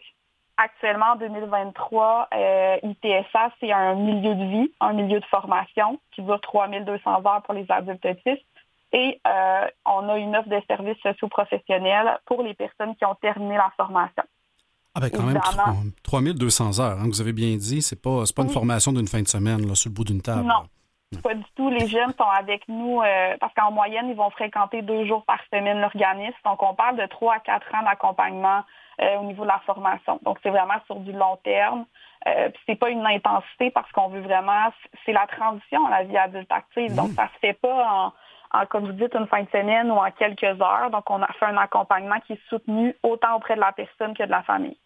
actuellement, 0.62 1.12
en 1.12 1.16
2023, 1.16 2.28
euh, 2.34 2.76
ITSA, 2.82 3.52
c'est 3.60 3.72
un 3.72 3.94
milieu 3.94 4.34
de 4.34 4.44
vie, 4.44 4.72
un 4.80 4.92
milieu 4.92 5.20
de 5.20 5.24
formation 5.26 5.98
qui 6.14 6.22
dure 6.22 6.40
3200 6.40 7.26
heures 7.26 7.42
pour 7.42 7.54
les 7.54 7.66
adultes 7.68 8.04
autistes. 8.04 8.44
Et 8.92 9.20
euh, 9.26 9.66
on 9.86 10.08
a 10.08 10.18
une 10.18 10.36
offre 10.36 10.48
de 10.48 10.60
services 10.66 10.98
socio-professionnels 11.02 12.18
pour 12.26 12.42
les 12.42 12.54
personnes 12.54 12.96
qui 12.96 13.04
ont 13.04 13.14
terminé 13.14 13.56
la 13.56 13.72
formation. 13.76 14.24
Ah 14.94 15.00
ben 15.00 15.10
quand 15.10 15.22
même, 15.22 15.40
3200 16.02 16.80
heures, 16.80 16.98
hein, 16.98 17.04
vous 17.06 17.20
avez 17.20 17.32
bien 17.32 17.56
dit, 17.56 17.80
c'est 17.80 18.02
pas, 18.02 18.24
pas 18.34 18.42
une 18.42 18.48
formation 18.48 18.92
d'une 18.92 19.06
fin 19.06 19.22
de 19.22 19.28
semaine 19.28 19.68
là, 19.68 19.76
sur 19.76 19.88
le 19.88 19.94
bout 19.94 20.02
d'une 20.02 20.20
table. 20.20 20.42
Non, 20.42 20.64
pas 21.22 21.34
du 21.34 21.44
tout. 21.56 21.70
Les 21.70 21.86
jeunes 21.86 22.12
sont 22.18 22.28
avec 22.28 22.66
nous 22.68 23.00
euh, 23.00 23.36
parce 23.40 23.52
qu'en 23.54 23.70
moyenne, 23.70 24.08
ils 24.08 24.16
vont 24.16 24.30
fréquenter 24.30 24.82
deux 24.82 25.06
jours 25.06 25.24
par 25.24 25.38
semaine 25.52 25.80
l'organisme. 25.80 26.36
Donc, 26.44 26.62
on 26.62 26.74
parle 26.74 26.96
de 26.96 27.06
trois 27.06 27.34
à 27.34 27.38
quatre 27.40 27.72
ans 27.74 27.84
d'accompagnement 27.84 28.62
au 29.00 29.24
niveau 29.24 29.42
de 29.42 29.48
la 29.48 29.60
formation. 29.60 30.20
Donc, 30.22 30.38
c'est 30.42 30.50
vraiment 30.50 30.80
sur 30.86 30.96
du 30.96 31.12
long 31.12 31.38
terme. 31.42 31.84
Euh, 32.26 32.50
c'est 32.66 32.76
pas 32.76 32.90
une 32.90 33.06
intensité 33.06 33.70
parce 33.70 33.90
qu'on 33.92 34.08
veut 34.08 34.20
vraiment, 34.20 34.72
c'est 35.06 35.12
la 35.12 35.26
transition 35.26 35.86
à 35.86 35.90
la 35.90 36.04
vie 36.04 36.18
adulte 36.18 36.50
active. 36.50 36.94
Donc, 36.94 37.10
mmh. 37.10 37.14
ça 37.14 37.28
se 37.34 37.38
fait 37.40 37.54
pas 37.54 38.12
en, 38.52 38.66
comme 38.66 38.86
vous 38.86 38.92
dites, 38.92 39.14
une 39.14 39.26
fin 39.26 39.42
de 39.42 39.48
semaine 39.50 39.90
ou 39.90 39.94
en 39.94 40.10
quelques 40.10 40.60
heures. 40.60 40.90
Donc, 40.90 41.08
on 41.08 41.22
a 41.22 41.32
fait 41.38 41.46
un 41.46 41.56
accompagnement 41.56 42.20
qui 42.26 42.34
est 42.34 42.40
soutenu 42.48 42.94
autant 43.02 43.36
auprès 43.36 43.54
de 43.54 43.60
la 43.60 43.72
personne 43.72 44.14
que 44.14 44.24
de 44.24 44.30
la 44.30 44.42
famille. 44.42 44.76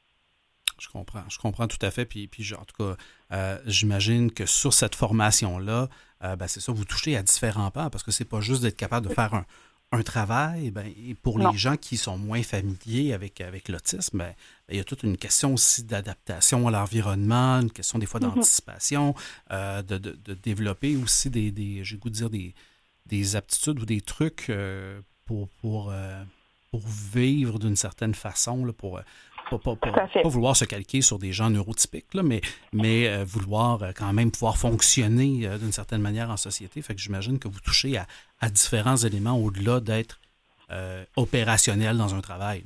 Je 0.78 0.88
comprends, 0.88 1.22
je 1.28 1.38
comprends 1.38 1.66
tout 1.66 1.78
à 1.82 1.90
fait. 1.90 2.04
Puis, 2.04 2.26
puis 2.28 2.52
en 2.54 2.64
tout 2.64 2.76
cas, 2.76 2.96
euh, 3.32 3.58
j'imagine 3.66 4.32
que 4.32 4.44
sur 4.44 4.72
cette 4.72 4.94
formation-là, 4.94 5.86
euh, 6.22 6.36
ben, 6.36 6.46
c'est 6.46 6.60
ça, 6.60 6.72
vous 6.72 6.84
touchez 6.84 7.16
à 7.16 7.22
différents 7.22 7.70
pas 7.70 7.90
parce 7.90 8.02
que 8.02 8.10
c'est 8.10 8.28
pas 8.28 8.40
juste 8.40 8.62
d'être 8.62 8.76
capable 8.76 9.08
de 9.08 9.12
faire 9.12 9.34
un, 9.34 9.44
travail. 10.02 10.70
Ben, 10.70 10.86
et 10.86 11.14
pour 11.14 11.38
les 11.38 11.56
gens 11.56 11.76
qui 11.76 11.96
sont 11.96 12.18
moins 12.18 12.42
familiers 12.42 13.12
avec, 13.12 13.40
avec 13.40 13.68
l'autisme, 13.68 14.18
ben, 14.18 14.34
il 14.68 14.76
y 14.76 14.80
a 14.80 14.84
toute 14.84 15.02
une 15.02 15.16
question 15.16 15.54
aussi 15.54 15.84
d'adaptation 15.84 16.66
à 16.68 16.70
l'environnement, 16.70 17.60
une 17.60 17.70
question 17.70 17.98
des 17.98 18.06
fois 18.06 18.20
mm-hmm. 18.20 18.34
d'anticipation, 18.34 19.14
euh, 19.52 19.82
de, 19.82 19.98
développer 20.34 20.96
aussi 20.96 21.30
des, 21.30 21.50
des 21.50 21.84
j'ai 21.84 21.96
goût 21.96 22.10
de 22.10 22.14
dire, 22.14 22.30
des, 22.30 22.54
des 23.06 23.36
aptitudes 23.36 23.80
ou 23.80 23.86
des 23.86 24.00
trucs 24.00 24.50
pour, 25.24 25.48
pour, 25.60 25.92
pour 26.70 26.82
vivre 27.12 27.58
d'une 27.58 27.76
certaine 27.76 28.14
façon, 28.14 28.64
là, 28.64 28.72
pour 28.72 29.00
pas, 29.50 29.76
vouloir 30.24 30.56
se 30.56 30.64
calquer 30.64 31.02
sur 31.02 31.18
des 31.18 31.32
gens 31.32 31.50
neurotypiques, 31.50 32.14
là, 32.14 32.22
mais, 32.22 32.40
mais 32.72 33.08
euh, 33.08 33.24
vouloir 33.24 33.82
euh, 33.82 33.92
quand 33.94 34.12
même 34.12 34.30
pouvoir 34.30 34.56
fonctionner 34.56 35.46
euh, 35.46 35.58
d'une 35.58 35.72
certaine 35.72 36.00
manière 36.00 36.30
en 36.30 36.36
société. 36.36 36.82
Fait 36.82 36.94
que 36.94 37.00
j'imagine 37.00 37.38
que 37.38 37.48
vous 37.48 37.60
touchez 37.60 37.96
à, 37.96 38.06
à 38.40 38.50
différents 38.50 38.96
éléments 38.96 39.38
au-delà 39.38 39.80
d'être 39.80 40.20
opérationnel 41.14 41.96
dans 41.96 42.16
un 42.16 42.20
travail. 42.20 42.64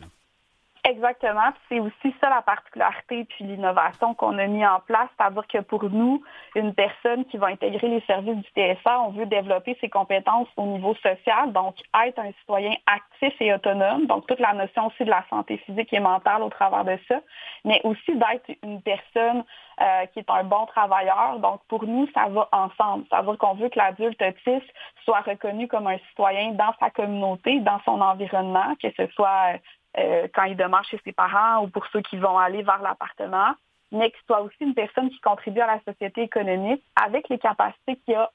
Exactement. 0.88 1.50
C'est 1.68 1.80
aussi 1.80 2.14
ça 2.20 2.30
la 2.30 2.40
particularité 2.40 3.24
puis 3.24 3.44
l'innovation 3.44 4.14
qu'on 4.14 4.38
a 4.38 4.46
mis 4.46 4.66
en 4.66 4.80
place. 4.80 5.08
C'est-à-dire 5.18 5.46
que 5.46 5.58
pour 5.58 5.84
nous, 5.84 6.22
une 6.54 6.72
personne 6.72 7.26
qui 7.26 7.36
va 7.36 7.48
intégrer 7.48 7.88
les 7.88 8.00
services 8.02 8.36
du 8.36 8.48
TSA, 8.56 9.00
on 9.02 9.10
veut 9.10 9.26
développer 9.26 9.76
ses 9.80 9.90
compétences 9.90 10.48
au 10.56 10.64
niveau 10.64 10.94
social, 10.96 11.52
donc 11.52 11.74
être 12.06 12.18
un 12.18 12.32
citoyen 12.40 12.74
actif 12.86 13.34
et 13.40 13.52
autonome, 13.52 14.06
donc 14.06 14.26
toute 14.26 14.40
la 14.40 14.54
notion 14.54 14.86
aussi 14.86 15.04
de 15.04 15.10
la 15.10 15.24
santé 15.28 15.58
physique 15.58 15.92
et 15.92 16.00
mentale 16.00 16.42
au 16.42 16.48
travers 16.48 16.84
de 16.84 16.98
ça, 17.06 17.20
mais 17.64 17.80
aussi 17.84 18.14
d'être 18.14 18.50
une 18.62 18.80
personne 18.80 19.44
euh, 19.80 20.06
qui 20.06 20.20
est 20.20 20.30
un 20.30 20.44
bon 20.44 20.64
travailleur. 20.66 21.38
Donc 21.40 21.60
pour 21.68 21.84
nous, 21.84 22.08
ça 22.14 22.28
va 22.28 22.48
ensemble. 22.52 23.04
C'est-à-dire 23.10 23.36
qu'on 23.38 23.54
veut 23.54 23.68
que 23.68 23.78
l'adulte 23.78 24.20
autiste 24.22 24.72
soit 25.04 25.20
reconnu 25.20 25.68
comme 25.68 25.86
un 25.86 25.98
citoyen 26.10 26.52
dans 26.52 26.72
sa 26.80 26.90
communauté, 26.90 27.60
dans 27.60 27.80
son 27.84 28.00
environnement, 28.00 28.74
que 28.82 28.88
ce 28.96 29.06
soit 29.12 29.58
euh, 29.96 30.28
quand 30.34 30.44
il 30.44 30.56
demeure 30.56 30.84
chez 30.84 31.00
ses 31.04 31.12
parents 31.12 31.64
ou 31.64 31.68
pour 31.68 31.86
ceux 31.88 32.02
qui 32.02 32.16
vont 32.16 32.38
aller 32.38 32.62
vers 32.62 32.82
l'appartement, 32.82 33.54
mais 33.90 34.10
qu'il 34.10 34.20
soit 34.26 34.42
aussi 34.42 34.56
une 34.60 34.74
personne 34.74 35.10
qui 35.10 35.20
contribue 35.20 35.60
à 35.60 35.66
la 35.66 35.80
société 35.90 36.22
économique 36.22 36.82
avec 37.02 37.28
les 37.28 37.38
capacités 37.38 37.96
qu'il 38.04 38.14
a, 38.14 38.30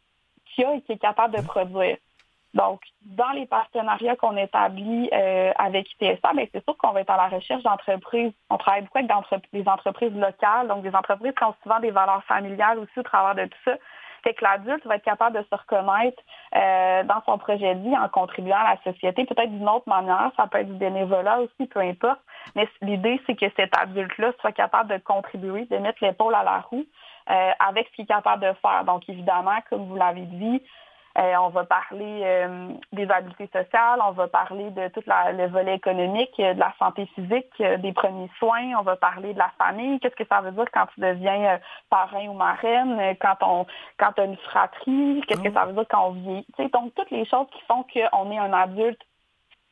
a 0.58 0.74
et 0.74 0.82
qui 0.82 0.94
est 0.94 0.98
capable 0.98 1.36
de 1.36 1.42
produire. 1.42 1.98
Donc, 2.54 2.82
dans 3.02 3.32
les 3.32 3.48
partenariats 3.48 4.16
qu'on 4.16 4.38
établit 4.38 5.10
euh, 5.12 5.52
avec 5.56 5.92
ITSA, 5.94 6.34
ben, 6.36 6.46
c'est 6.52 6.64
sûr 6.64 6.78
qu'on 6.78 6.92
va 6.92 7.02
être 7.02 7.10
à 7.10 7.18
la 7.18 7.28
recherche 7.28 7.64
d'entreprises. 7.64 8.32
On 8.52 8.58
travaille 8.58 8.84
beaucoup 8.84 9.00
avec 9.00 9.10
des 9.52 9.68
entreprises 9.68 10.14
locales, 10.14 10.68
donc 10.68 10.84
des 10.84 10.94
entreprises 10.96 11.34
qui 11.36 11.44
ont 11.44 11.56
souvent 11.64 11.80
des 11.80 11.90
valeurs 11.90 12.24
familiales 12.26 12.78
aussi 12.78 13.00
au 13.00 13.04
travers 13.04 13.34
de 13.34 13.50
tout 13.50 13.58
ça. 13.66 13.78
C'est 14.24 14.34
que 14.34 14.44
l'adulte 14.44 14.86
va 14.86 14.96
être 14.96 15.04
capable 15.04 15.38
de 15.38 15.44
se 15.44 15.56
reconnaître 15.56 16.22
euh, 16.56 17.04
dans 17.04 17.22
son 17.26 17.38
projet 17.38 17.76
de 17.76 17.82
vie 17.82 17.98
en 17.98 18.08
contribuant 18.10 18.58
à 18.58 18.76
la 18.76 18.92
société, 18.92 19.26
peut-être 19.26 19.50
d'une 19.50 19.68
autre 19.68 19.88
manière, 19.88 20.32
ça 20.38 20.48
peut 20.48 20.60
être 20.60 20.68
du 20.68 20.78
bénévolat 20.78 21.40
aussi, 21.42 21.68
peu 21.68 21.80
importe. 21.80 22.20
Mais 22.56 22.68
l'idée, 22.82 23.22
c'est 23.26 23.36
que 23.36 23.46
cet 23.56 23.78
adulte-là 23.78 24.32
soit 24.40 24.52
capable 24.52 24.90
de 24.90 24.98
contribuer, 24.98 25.66
de 25.66 25.78
mettre 25.78 26.04
l'épaule 26.04 26.36
à 26.36 26.44
la 26.44 26.60
roue 26.60 26.86
euh, 27.30 27.52
avec 27.60 27.88
ce 27.88 27.96
qu'il 27.96 28.04
est 28.04 28.08
capable 28.08 28.44
de 28.44 28.54
faire. 28.62 28.84
Donc, 28.86 29.08
évidemment, 29.08 29.58
comme 29.70 29.88
vous 29.88 29.96
l'avez 29.96 30.26
dit, 30.26 30.62
euh, 31.18 31.36
on 31.42 31.50
va 31.50 31.64
parler 31.64 32.22
euh, 32.24 32.70
des 32.92 33.10
habiletés 33.10 33.50
sociales, 33.54 34.00
on 34.04 34.12
va 34.12 34.28
parler 34.28 34.72
de 34.72 34.88
tout 34.90 35.04
le 35.06 35.48
volet 35.48 35.76
économique, 35.76 36.36
de 36.38 36.60
la 36.60 36.74
santé 36.80 37.06
physique, 37.14 37.52
des 37.60 37.94
premiers 37.94 38.30
soins, 38.40 38.74
on 38.80 38.84
va 38.84 38.96
parler 38.96 39.34
de 39.34 39.40
la 39.40 39.52
famille, 39.58 40.00
qu'est-ce 40.00 40.16
que 40.16 40.28
ça 40.28 40.42
veut 40.42 40.52
dire 40.52 40.66
quand 40.74 40.88
tu 40.94 41.02
deviens 41.02 41.60
parrain 41.90 42.28
ou 42.28 42.34
marraine, 42.34 43.16
quand 43.22 43.38
on 43.42 43.66
quand 43.98 44.18
as 44.18 44.26
une 44.26 44.38
fratrie, 44.38 45.22
qu'est-ce 45.28 45.42
que 45.42 45.54
ça 45.54 45.66
veut 45.66 45.74
dire 45.74 45.86
quand 45.90 46.08
on 46.08 46.12
vit. 46.12 46.46
donc, 46.72 46.94
toutes 46.96 47.12
les 47.12 47.26
choses 47.26 47.48
qui 47.52 47.62
font 47.68 47.84
qu'on 47.84 48.32
est 48.32 48.40
un 48.40 48.54
adulte 48.54 49.02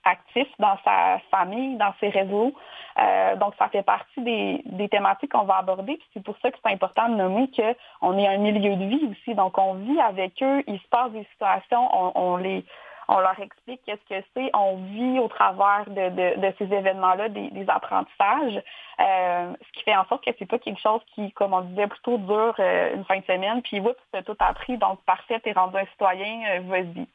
actif 0.03 0.48
dans 0.60 0.77
sa 0.84 1.20
famille, 1.29 1.75
dans 1.77 1.93
ses 2.00 2.10
réseaux. 2.10 2.53
Euh, 3.00 3.36
donc, 3.38 3.53
ça 3.58 3.70
fait 3.70 3.84
partie 3.84 4.22
des, 4.22 4.89
thématiques 4.89 5.31
qu'on 5.31 5.43
va 5.43 5.58
aborder. 5.58 6.00
C'est 6.13 6.24
pour 6.24 6.36
ça 6.41 6.51
que 6.51 6.58
c'est 6.63 6.72
important 6.72 7.10
de 7.10 7.15
nommer 7.15 7.50
qu'on 7.51 8.17
est 8.17 8.27
un 8.27 8.38
milieu 8.38 8.75
de 8.75 8.86
vie 8.86 9.10
aussi. 9.10 9.36
Donc, 9.36 9.58
on 9.58 9.75
vit 9.75 10.00
avec 10.00 10.41
eux, 10.41 10.63
il 10.67 10.79
se 10.79 10.88
passe 10.89 11.12
des 11.12 11.25
situations, 11.31 11.89
on, 12.17 12.38
les, 12.38 12.65
on 13.08 13.20
leur 13.20 13.39
explique 13.39 13.81
qu'est-ce 13.86 14.10
que 14.10 14.25
c'est, 14.36 14.50
on 14.53 14.77
vit 14.77 15.20
au 15.20 15.27
travers 15.27 15.86
de, 15.88 16.53
ces 16.58 16.74
événements-là 16.74 17.29
des, 17.29 17.65
apprentissages, 17.67 18.62
euh, 19.00 19.53
ce 19.65 19.72
qui 19.74 19.84
fait 19.84 19.96
en 19.96 20.05
sorte 20.05 20.25
que 20.25 20.31
c'est 20.38 20.46
pas 20.46 20.60
quelque 20.60 20.81
chose 20.81 21.01
qui, 21.15 21.31
comme 21.31 21.53
on 21.53 21.62
disait, 21.62 21.88
plutôt 21.88 22.17
dure 22.17 22.55
euh, 22.60 22.96
une 22.96 23.05
fin 23.05 23.20
de 23.20 23.25
semaine, 23.25 23.62
puis 23.62 23.79
oups, 23.79 23.96
c'est 24.13 24.25
tout 24.25 24.38
appris, 24.39 24.77
donc 24.77 25.01
parfait, 25.05 25.39
t'es 25.39 25.53
rendu 25.53 25.77
un 25.77 25.86
citoyen, 25.86 26.62
vas-y. 26.62 27.08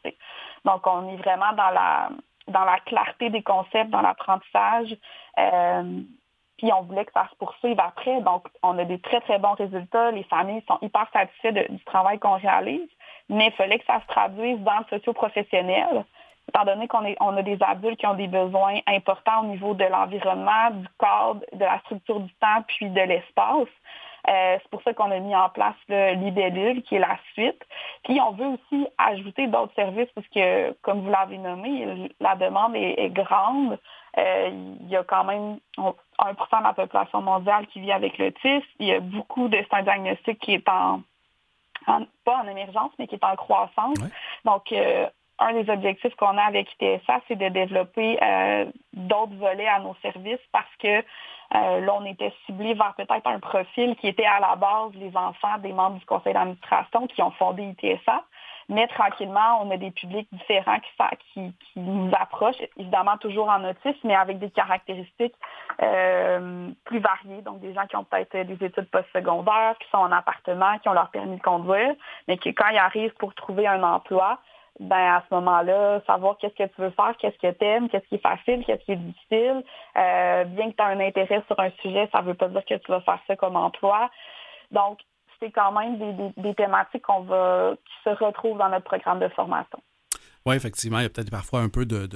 Donc, 0.64 0.87
on 0.87 1.09
est 1.09 1.16
vraiment 1.16 1.52
dans 1.52 1.71
la 1.71 2.09
dans 2.48 2.64
la 2.64 2.78
clarté 2.80 3.30
des 3.30 3.42
concepts, 3.42 3.90
dans 3.90 4.02
l'apprentissage. 4.02 4.96
Euh, 5.38 6.00
puis 6.58 6.72
on 6.72 6.82
voulait 6.82 7.04
que 7.04 7.12
ça 7.12 7.28
se 7.30 7.36
poursuive 7.36 7.78
après. 7.78 8.20
Donc, 8.22 8.46
on 8.62 8.78
a 8.78 8.84
des 8.84 8.98
très, 9.00 9.20
très 9.20 9.38
bons 9.38 9.54
résultats. 9.54 10.10
Les 10.10 10.22
familles 10.24 10.62
sont 10.66 10.78
hyper 10.80 11.06
satisfaites 11.12 11.70
du 11.70 11.84
travail 11.84 12.18
qu'on 12.18 12.36
réalise, 12.36 12.88
mais 13.28 13.48
il 13.48 13.52
fallait 13.52 13.78
que 13.78 13.84
ça 13.84 14.00
se 14.00 14.06
traduise 14.06 14.58
dans 14.60 14.78
le 14.78 14.84
socio-professionnel, 14.90 16.04
étant 16.48 16.64
donné 16.64 16.88
qu'on 16.88 17.04
on 17.20 17.36
a 17.36 17.42
des 17.42 17.58
adultes 17.60 17.98
qui 17.98 18.06
ont 18.06 18.14
des 18.14 18.28
besoins 18.28 18.78
importants 18.86 19.42
au 19.42 19.46
niveau 19.46 19.74
de 19.74 19.84
l'environnement, 19.84 20.70
du 20.70 20.88
cadre, 20.98 21.40
de 21.52 21.64
la 21.64 21.78
structure 21.80 22.20
du 22.20 22.32
temps, 22.34 22.62
puis 22.66 22.88
de 22.88 23.00
l'espace. 23.00 23.68
Euh, 24.28 24.59
c'est 24.61 24.71
pour 24.71 24.83
ça 24.83 24.92
qu'on 24.92 25.11
a 25.11 25.18
mis 25.18 25.35
en 25.37 25.49
place 25.49 25.76
le 25.88 26.14
Libellule, 26.14 26.83
qui 26.83 26.97
est 26.97 27.00
la 27.00 27.18
suite. 27.33 27.62
Puis 28.04 28.21
on 28.21 28.33
veut 28.33 28.47
aussi 28.47 28.87
ajouter 28.99 29.47
d'autres 29.47 29.75
services 29.75 30.11
parce 30.14 30.26
que, 30.28 30.73
comme 30.83 31.02
vous 31.02 31.11
l'avez 31.11 31.38
nommé, 31.38 32.11
la 32.21 32.35
demande 32.35 32.75
est, 32.75 33.11
grande. 33.11 33.78
Euh, 34.18 34.50
il 34.80 34.88
y 34.88 34.97
a 34.97 35.04
quand 35.04 35.25
même 35.25 35.59
1% 35.78 35.88
de 36.18 36.64
la 36.64 36.73
population 36.73 37.21
mondiale 37.21 37.66
qui 37.68 37.80
vit 37.80 37.92
avec 37.92 38.18
l'autisme. 38.18 38.66
Il 38.80 38.87
y 38.87 38.92
a 38.92 39.00
beaucoup 39.00 39.49
de 39.49 39.59
un 39.71 39.83
diagnostic 39.83 40.38
qui 40.40 40.54
est 40.54 40.68
en, 40.68 41.02
pas 41.87 42.38
en 42.42 42.49
émergence, 42.49 42.92
mais 42.99 43.06
qui 43.06 43.14
est 43.14 43.25
en 43.25 43.37
croissance. 43.37 43.99
Donc, 44.45 44.73
euh, 44.73 45.06
un 45.38 45.52
des 45.52 45.71
objectifs 45.71 46.14
qu'on 46.16 46.38
a 46.38 46.45
avec 46.45 46.73
ITSA, 46.80 47.21
c'est 47.28 47.37
de 47.37 47.49
développer 47.50 48.18
d'autres 48.95 49.35
volets 49.35 49.68
à 49.68 49.80
nos 49.80 49.95
services 50.00 50.40
parce 50.50 50.75
que 50.78 51.04
euh, 51.54 51.80
là, 51.80 51.94
on 51.94 52.04
était 52.04 52.32
ciblé 52.44 52.74
vers 52.74 52.94
peut-être 52.94 53.26
un 53.26 53.38
profil 53.38 53.96
qui 53.96 54.08
était 54.08 54.26
à 54.26 54.40
la 54.40 54.56
base 54.56 54.92
les 54.94 55.16
enfants 55.16 55.58
des 55.58 55.72
membres 55.72 55.98
du 55.98 56.06
conseil 56.06 56.34
d'administration 56.34 57.06
qui 57.06 57.22
ont 57.22 57.30
fondé 57.32 57.62
ITSA. 57.62 58.24
Mais 58.68 58.88
tranquillement, 58.88 59.62
on 59.62 59.70
a 59.70 59.76
des 59.76 59.92
publics 59.92 60.28
différents 60.32 60.80
qui, 61.32 61.52
nous 61.76 62.10
approchent, 62.18 62.60
évidemment 62.76 63.16
toujours 63.16 63.48
en 63.48 63.62
autisme, 63.62 64.00
mais 64.02 64.16
avec 64.16 64.40
des 64.40 64.50
caractéristiques 64.50 65.36
euh, 65.80 66.68
plus 66.84 66.98
variées. 66.98 67.42
Donc, 67.42 67.60
des 67.60 67.72
gens 67.74 67.86
qui 67.86 67.94
ont 67.94 68.02
peut-être 68.02 68.36
des 68.44 68.66
études 68.66 68.90
postsecondaires, 68.90 69.76
qui 69.78 69.88
sont 69.90 69.98
en 69.98 70.10
appartement, 70.10 70.78
qui 70.80 70.88
ont 70.88 70.94
leur 70.94 71.10
permis 71.10 71.36
de 71.36 71.42
conduire, 71.42 71.94
mais 72.26 72.38
qui, 72.38 72.52
quand 72.54 72.68
ils 72.70 72.78
arrivent 72.78 73.14
pour 73.14 73.34
trouver 73.34 73.68
un 73.68 73.84
emploi, 73.84 74.40
ben 74.80 75.14
à 75.16 75.25
ce 75.28 75.35
moment-là, 75.35 76.00
savoir 76.06 76.37
qu'est-ce 76.38 76.54
que 76.54 76.75
tu 76.75 76.80
veux 76.80 76.90
faire, 76.90 77.14
qu'est-ce 77.18 77.38
que 77.38 77.52
tu 77.52 77.64
aimes, 77.64 77.88
qu'est-ce 77.88 78.06
qui 78.09 78.16
est 78.16 78.18
facile, 78.18 78.64
qu'est-ce 78.64 78.85
qui 78.85 78.92
est 78.92 78.97
difficile. 78.97 79.62
Euh, 79.97 80.45
bien 80.45 80.71
que 80.71 80.76
tu 80.76 80.83
as 80.83 80.87
un 80.87 81.00
intérêt 81.00 81.42
sur 81.47 81.59
un 81.59 81.71
sujet, 81.83 82.09
ça 82.12 82.21
ne 82.21 82.26
veut 82.26 82.35
pas 82.35 82.49
dire 82.49 82.64
que 82.64 82.75
tu 82.75 82.90
vas 82.90 83.00
faire 83.00 83.21
ça 83.26 83.37
comme 83.37 83.56
emploi. 83.56 84.11
Donc, 84.71 84.99
c'est 85.40 85.50
quand 85.50 85.73
même 85.73 86.33
des, 86.37 86.54
thématiques 86.54 87.02
qu'on 87.02 87.23
va 87.23 87.75
qui 87.85 87.95
se 88.04 88.25
retrouvent 88.25 88.59
dans 88.59 88.68
notre 88.68 88.85
programme 88.85 89.21
de 89.21 89.28
formation. 89.28 89.78
Oui, 90.45 90.56
effectivement, 90.56 90.99
il 90.99 91.02
y 91.02 91.06
a 91.06 91.11
peut-être 91.11 91.30
parfois 91.30 91.61
un 91.61 91.68
peu 91.68 91.85
de 91.85 92.09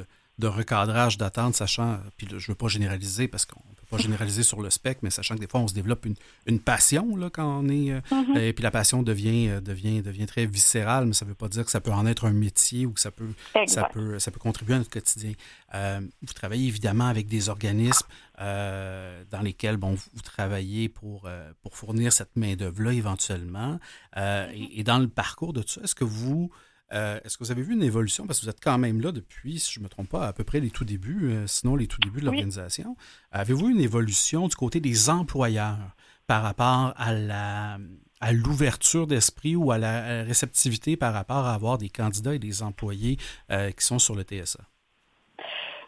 recadrage 0.47 1.19
d'attente, 1.19 1.55
sachant, 1.55 1.99
puis 2.17 2.27
je 2.31 2.35
ne 2.35 2.41
veux 2.49 2.55
pas 2.55 2.69
généraliser 2.69 3.29
parce 3.29 3.45
qu'on 3.45 3.61
ne 3.61 3.75
peut 3.75 3.97
pas 3.97 3.99
généraliser 3.99 4.43
sur 4.43 4.61
le 4.61 4.71
spectre, 4.71 5.01
mais 5.03 5.11
sachant 5.11 5.35
que 5.35 5.41
des 5.41 5.47
fois, 5.47 5.61
on 5.61 5.69
se 5.69 5.75
développe 5.75 6.07
une, 6.47 6.61
passion 6.61 7.17
là, 7.17 7.31
quand 7.31 7.61
on 7.61 7.69
est. 7.69 7.93
Euh, 7.93 8.01
mm-hmm. 8.11 8.41
et 8.41 8.53
puis 8.53 8.63
la 8.63 8.71
passion 8.71 9.03
devient, 9.03 9.49
euh, 9.49 9.61
devient, 9.61 10.03
devient 10.03 10.27
très 10.27 10.47
viscérale, 10.47 11.07
mais 11.07 11.13
ça 11.13 11.25
ne 11.25 11.31
veut 11.31 11.35
pas 11.35 11.49
dire 11.49 11.65
que 11.65 11.71
ça 11.71 11.81
peut 11.81 11.93
en 11.93 12.07
être 12.07 12.27
un 12.27 12.33
métier 12.33 12.87
ou 12.87 12.93
que 12.93 13.01
ça 13.01 13.11
peut, 13.11 13.31
ça 13.67 13.89
peut, 13.93 14.19
ça 14.19 14.31
peut 14.31 14.41
contribuer 14.41 14.75
à 14.75 14.79
notre 14.79 14.91
quotidien. 14.91 15.33
Euh, 15.75 16.01
vous 16.23 16.33
travaillez 16.33 16.69
évidemment 16.69 17.07
avec 17.07 17.27
des 17.27 17.49
organismes 17.49 18.07
dans 18.39 19.43
lesquels 19.43 19.77
bon, 19.77 19.93
vous 19.93 20.23
travaillez 20.23 20.89
pour, 20.89 21.29
pour 21.63 21.77
fournir 21.77 22.11
cette 22.11 22.35
main-d'œuvre-là 22.37 22.95
éventuellement. 22.95 23.79
et, 24.17 24.81
et, 24.81 24.83
dans 24.83 24.99
le 24.99 25.09
parcours 25.09 25.53
de 25.53 25.61
tout 25.61 25.69
ça, 25.69 25.83
est-ce 25.83 25.95
que 25.95 26.05
vous 26.05 26.51
euh, 26.93 27.21
est-ce 27.25 27.39
que 27.39 27.45
vous 27.45 27.51
avez 27.51 27.63
vu 27.63 27.75
une 27.75 27.83
évolution? 27.83 28.27
Parce 28.27 28.41
que 28.41 28.45
vous 28.45 28.51
êtes 28.51 28.63
quand 28.63 28.79
même 28.79 29.01
là 29.01 29.13
depuis, 29.13 29.59
si 29.59 29.73
je 29.73 29.81
ne 29.81 29.85
me 29.85 29.89
trompe 29.89 30.09
pas, 30.09 30.27
à 30.27 30.33
peu 30.33 30.45
près 30.45 30.61
les 30.61 30.71
tout 30.71 30.85
débuts, 30.85 31.31
euh, 31.31 31.47
sinon 31.47 31.77
les 31.77 31.87
tout 31.87 32.01
débuts 32.01 32.21
de 32.21 32.27
l'organisation. 32.27 32.97
Avez-vous 33.33 33.69
une 33.69 33.81
évolution 33.81 34.49
du 34.49 34.57
côté 34.57 34.81
des 34.81 35.11
employeurs 35.11 35.95
par 36.27 36.43
rapport 36.43 36.93
à 36.97 37.13
la 37.13 37.79
à 38.23 38.33
l'ouverture 38.33 39.07
d'esprit 39.07 39.57
ou 39.57 39.73
à 39.73 39.79
la 39.79 40.25
réceptivité 40.25 40.95
par 40.99 41.15
rapport 41.15 41.47
à 41.47 41.55
avoir 41.55 41.79
des 41.79 41.89
candidats 41.89 42.35
et 42.35 42.39
des 42.39 42.63
employés 42.63 43.17
euh, 43.51 43.71
qui 43.71 43.83
sont 43.83 43.99
sur 43.99 44.15
le 44.15 44.25
TSA? 44.25 44.61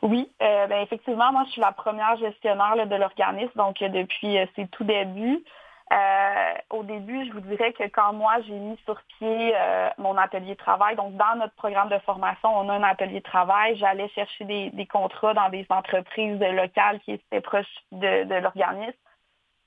Oui, 0.00 0.30
ben, 0.40 0.80
effectivement, 0.82 1.30
moi, 1.30 1.44
je 1.46 1.52
suis 1.52 1.60
la 1.60 1.72
première 1.72 2.16
gestionnaire 2.16 2.86
de 2.86 2.96
l'organisme, 2.96 3.52
donc 3.54 3.78
depuis 3.80 4.36
ses 4.56 4.66
tout 4.68 4.82
débuts. 4.82 5.44
Euh, 5.92 6.52
au 6.70 6.82
début, 6.84 7.26
je 7.26 7.32
vous 7.32 7.40
dirais 7.40 7.72
que 7.72 7.84
quand 7.84 8.14
moi, 8.14 8.36
j'ai 8.46 8.54
mis 8.54 8.78
sur 8.84 8.98
pied 9.18 9.54
euh, 9.54 9.90
mon 9.98 10.16
atelier 10.16 10.52
de 10.52 10.58
travail, 10.58 10.96
donc 10.96 11.16
dans 11.16 11.36
notre 11.36 11.54
programme 11.54 11.90
de 11.90 11.98
formation, 11.98 12.48
on 12.48 12.68
a 12.70 12.74
un 12.74 12.82
atelier 12.82 13.18
de 13.18 13.24
travail, 13.24 13.76
j'allais 13.76 14.08
chercher 14.10 14.44
des, 14.44 14.86
contrats 14.86 15.34
dans 15.34 15.50
des 15.50 15.66
entreprises 15.68 16.40
locales 16.40 17.00
qui 17.00 17.12
étaient 17.12 17.40
proches 17.42 17.66
de 17.90 18.40
l'organisme 18.40 18.96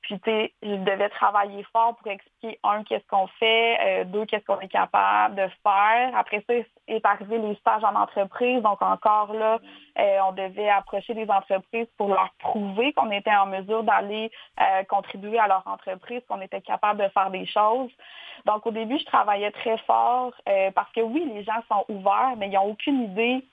puis, 0.06 0.20
tu 0.20 0.30
sais, 0.30 0.54
je 0.62 0.76
devais 0.76 1.10
travailler 1.10 1.66
fort 1.74 1.96
pour 1.96 2.12
expliquer, 2.12 2.60
un, 2.64 2.84
qu'est-ce 2.84 3.08
qu'on 3.08 3.26
fait, 3.40 3.78
euh, 3.82 4.04
deux, 4.04 4.28
qu'est-ce 4.28 4.46
qu'on 4.46 4.60
est 4.60 4.68
capable 4.68 5.34
de 5.34 5.48
faire. 5.64 6.16
Après 6.16 6.44
ça, 6.48 6.54
est 6.88 7.04
arrivé 7.04 7.40
les 7.40 7.56
stages 7.56 7.84
en 7.84 7.96
entreprise. 7.96 8.62
Donc, 8.62 8.84
encore 8.84 9.34
là, 9.34 9.58
euh, 9.98 10.20
on 10.28 10.34
devait 10.34 10.70
approcher 10.70 11.16
des 11.16 11.28
entreprises 11.28 11.88
pour 11.98 12.10
leur 12.10 12.30
prouver 12.38 12.94
qu'on 12.94 13.10
était 13.10 13.36
en 13.36 13.48
mesure 13.48 13.82
d'aller 13.82 14.30
euh, 14.62 14.84
contribuer 14.84 15.40
à 15.40 15.48
leur 15.48 15.64
entreprise, 15.66 16.22
qu'on 16.30 16.42
était 16.42 16.62
capable 16.62 17.02
de 17.02 17.10
faire 17.10 17.32
des 17.32 17.48
choses. 17.48 17.90
Donc, 18.46 18.64
au 18.68 18.72
début, 18.72 19.00
je 19.00 19.06
travaillais 19.06 19.52
très 19.52 19.80
fort 19.88 20.34
parce 20.76 20.92
que 20.92 21.02
oui, 21.02 21.28
les 21.34 21.44
gens 21.44 21.64
sont 21.68 21.84
ouverts, 21.90 22.36
mais 22.38 22.50
ils 22.50 22.54
n'ont 22.54 22.70
aucune 22.70 23.06
idée 23.06 23.44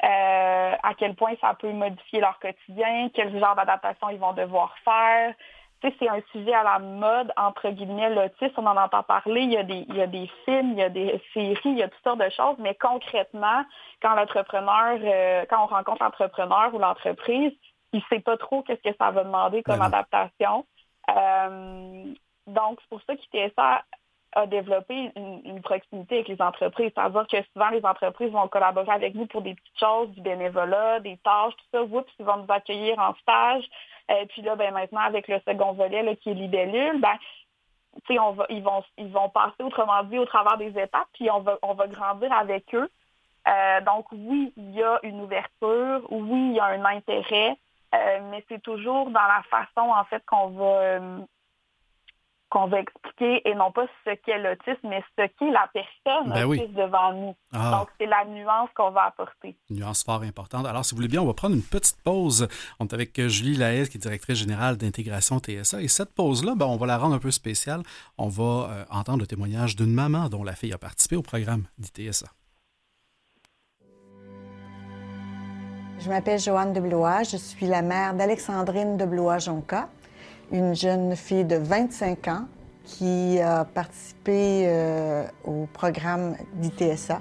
à 0.00 0.92
quel 0.98 1.14
point 1.14 1.32
ça 1.40 1.54
peut 1.54 1.72
modifier 1.72 2.20
leur 2.20 2.38
quotidien, 2.38 3.08
quel 3.14 3.38
genre 3.38 3.54
d'adaptation 3.54 4.10
ils 4.10 4.18
vont 4.18 4.32
devoir 4.32 4.74
faire 4.84 5.32
c'est 5.82 6.08
un 6.08 6.20
sujet 6.30 6.54
à 6.54 6.62
la 6.62 6.78
mode, 6.78 7.32
entre 7.36 7.70
guillemets, 7.70 8.10
l'autisme, 8.10 8.54
on 8.56 8.66
en 8.66 8.76
entend 8.76 9.02
parler, 9.02 9.42
il 9.42 9.52
y, 9.52 9.56
a 9.56 9.62
des, 9.62 9.84
il 9.88 9.96
y 9.96 10.00
a 10.00 10.06
des 10.06 10.30
films, 10.44 10.72
il 10.72 10.78
y 10.78 10.82
a 10.82 10.88
des 10.88 11.20
séries, 11.34 11.58
il 11.64 11.78
y 11.78 11.82
a 11.82 11.88
toutes 11.88 12.02
sortes 12.04 12.20
de 12.20 12.30
choses, 12.30 12.56
mais 12.58 12.74
concrètement, 12.74 13.64
quand 14.00 14.14
l'entrepreneur, 14.14 14.98
euh, 15.02 15.44
quand 15.50 15.64
on 15.64 15.66
rencontre 15.66 16.02
l'entrepreneur 16.02 16.74
ou 16.74 16.78
l'entreprise, 16.78 17.52
il 17.92 17.98
ne 17.98 18.04
sait 18.08 18.20
pas 18.20 18.36
trop 18.36 18.62
qu'est-ce 18.62 18.82
que 18.88 18.96
ça 18.96 19.10
va 19.10 19.24
demander 19.24 19.62
comme 19.62 19.82
adaptation. 19.82 20.66
Euh, 21.10 22.14
donc, 22.46 22.78
c'est 22.80 22.88
pour 22.88 23.00
ça 23.02 23.16
qu'ITSA 23.16 23.82
a 24.32 24.46
développé 24.46 25.12
une, 25.16 25.60
proximité 25.62 26.16
avec 26.16 26.28
les 26.28 26.42
entreprises. 26.42 26.90
C'est-à-dire 26.94 27.26
que 27.26 27.36
souvent, 27.52 27.70
les 27.70 27.84
entreprises 27.84 28.30
vont 28.30 28.48
collaborer 28.48 28.90
avec 28.90 29.14
nous 29.14 29.26
pour 29.26 29.42
des 29.42 29.54
petites 29.54 29.78
choses, 29.78 30.08
du 30.10 30.20
bénévolat, 30.20 31.00
des 31.00 31.18
tâches, 31.18 31.54
tout 31.56 31.64
ça. 31.72 31.82
Oups, 31.82 32.10
ils 32.18 32.24
vont 32.24 32.38
nous 32.38 32.52
accueillir 32.52 32.98
en 32.98 33.14
stage. 33.14 33.64
Et 34.08 34.26
puis 34.26 34.42
là, 34.42 34.56
ben, 34.56 34.72
maintenant, 34.72 35.00
avec 35.00 35.28
le 35.28 35.40
second 35.46 35.72
volet 35.72 36.16
qui 36.16 36.30
est 36.30 36.34
libellule, 36.34 37.00
ben, 37.00 37.16
on 38.18 38.32
va, 38.32 38.46
ils, 38.48 38.62
vont, 38.62 38.82
ils 38.98 39.12
vont 39.12 39.28
passer, 39.28 39.62
autrement 39.62 40.02
dit, 40.04 40.18
au 40.18 40.24
travers 40.24 40.56
des 40.56 40.70
étapes, 40.70 41.08
puis 41.12 41.30
on 41.30 41.40
va, 41.40 41.58
on 41.62 41.74
va 41.74 41.86
grandir 41.86 42.32
avec 42.32 42.74
eux. 42.74 42.88
donc 43.84 44.06
oui, 44.12 44.52
il 44.56 44.70
y 44.72 44.82
a 44.82 44.98
une 45.02 45.20
ouverture, 45.20 46.00
oui, 46.10 46.48
il 46.50 46.54
y 46.54 46.60
a 46.60 46.64
un 46.64 46.84
intérêt, 46.84 47.56
mais 47.92 48.44
c'est 48.48 48.62
toujours 48.62 49.10
dans 49.10 49.20
la 49.20 49.42
façon 49.50 49.90
en 49.90 50.04
fait 50.04 50.24
qu'on 50.24 50.48
va 50.48 50.98
qu'on 52.52 52.66
va 52.66 52.80
expliquer 52.80 53.40
et 53.48 53.54
non 53.54 53.72
pas 53.72 53.86
ce 54.04 54.10
qu'est 54.10 54.38
l'autisme, 54.38 54.86
mais 54.86 55.02
ce 55.16 55.26
qu'est 55.38 55.50
la 55.50 55.70
personne 55.72 56.34
ben 56.34 56.44
autiste 56.44 56.74
devant 56.74 57.14
nous. 57.14 57.34
Ah. 57.50 57.78
Donc, 57.78 57.88
c'est 57.98 58.06
la 58.06 58.26
nuance 58.26 58.68
qu'on 58.76 58.90
va 58.90 59.04
apporter. 59.04 59.56
Une 59.70 59.78
nuance 59.78 60.04
fort 60.04 60.20
importante. 60.20 60.66
Alors, 60.66 60.84
si 60.84 60.90
vous 60.90 60.96
voulez 60.96 61.08
bien, 61.08 61.22
on 61.22 61.26
va 61.26 61.32
prendre 61.32 61.56
une 61.56 61.62
petite 61.62 61.96
pause. 62.04 62.46
On 62.78 62.86
est 62.86 62.92
avec 62.92 63.18
Julie 63.28 63.56
Lahaye, 63.56 63.88
qui 63.88 63.96
est 63.96 64.00
directrice 64.00 64.36
générale 64.36 64.76
d'intégration 64.76 65.38
TSA. 65.38 65.80
Et 65.80 65.88
cette 65.88 66.14
pause-là, 66.14 66.52
ben, 66.54 66.66
on 66.66 66.76
va 66.76 66.86
la 66.86 66.98
rendre 66.98 67.14
un 67.14 67.18
peu 67.18 67.30
spéciale. 67.30 67.82
On 68.18 68.28
va 68.28 68.42
euh, 68.42 68.84
entendre 68.90 69.20
le 69.20 69.26
témoignage 69.26 69.74
d'une 69.74 69.94
maman 69.94 70.28
dont 70.28 70.44
la 70.44 70.52
fille 70.52 70.74
a 70.74 70.78
participé 70.78 71.16
au 71.16 71.22
programme 71.22 71.64
d'ITSA. 71.78 72.26
Je 76.00 76.08
m'appelle 76.10 76.38
Joanne 76.38 76.74
de 76.74 76.80
Blois. 76.80 77.22
Je 77.22 77.38
suis 77.38 77.66
la 77.66 77.80
mère 77.80 78.12
d'Alexandrine 78.12 78.98
de 78.98 79.06
Blois-Jonca 79.06 79.88
une 80.52 80.74
jeune 80.74 81.16
fille 81.16 81.44
de 81.44 81.56
25 81.56 82.28
ans 82.28 82.44
qui 82.84 83.40
a 83.40 83.64
participé 83.64 84.64
euh, 84.66 85.24
au 85.44 85.66
programme 85.72 86.36
d'ITSA. 86.54 87.20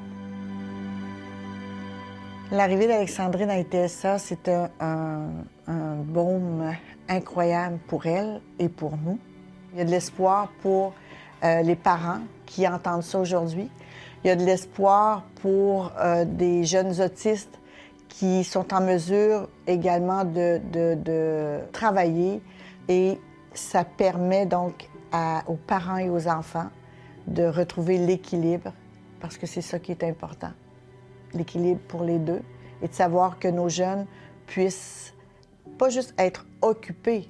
L'arrivée 2.51 2.87
d'Alexandrine 2.87 3.49
à 3.49 3.59
ITSA, 3.59 4.19
c'est 4.19 4.49
un, 4.49 5.29
baume 6.03 6.73
incroyable 7.07 7.77
pour 7.87 8.05
elle 8.05 8.41
et 8.59 8.67
pour 8.67 8.97
nous. 8.97 9.17
Il 9.71 9.79
y 9.79 9.81
a 9.81 9.85
de 9.85 9.89
l'espoir 9.89 10.49
pour 10.61 10.93
euh, 11.45 11.61
les 11.61 11.77
parents 11.77 12.19
qui 12.45 12.67
entendent 12.67 13.03
ça 13.03 13.19
aujourd'hui. 13.19 13.69
Il 14.23 14.27
y 14.27 14.31
a 14.31 14.35
de 14.35 14.43
l'espoir 14.43 15.23
pour 15.41 15.93
euh, 15.97 16.25
des 16.25 16.65
jeunes 16.65 16.99
autistes 16.99 17.57
qui 18.09 18.43
sont 18.43 18.73
en 18.73 18.81
mesure 18.81 19.47
également 19.65 20.25
de 20.25 21.61
travailler 21.71 22.41
et 22.91 23.21
ça 23.53 23.85
permet 23.85 24.45
donc 24.45 24.89
aux 25.47 25.55
parents 25.55 25.97
et 25.97 26.09
aux 26.09 26.27
enfants 26.27 26.69
de 27.25 27.43
retrouver 27.43 27.97
l'équilibre, 27.97 28.73
parce 29.21 29.37
que 29.37 29.47
c'est 29.47 29.61
ça 29.61 29.79
qui 29.79 29.91
est 29.91 30.03
important, 30.03 30.51
l'équilibre 31.33 31.79
pour 31.87 32.03
les 32.03 32.19
deux, 32.19 32.41
et 32.81 32.89
de 32.89 32.93
savoir 32.93 33.39
que 33.39 33.47
nos 33.47 33.69
jeunes 33.69 34.05
puissent 34.45 35.13
pas 35.77 35.89
juste 35.89 36.13
être 36.17 36.45
occupés, 36.61 37.29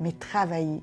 mais 0.00 0.12
travailler, 0.12 0.82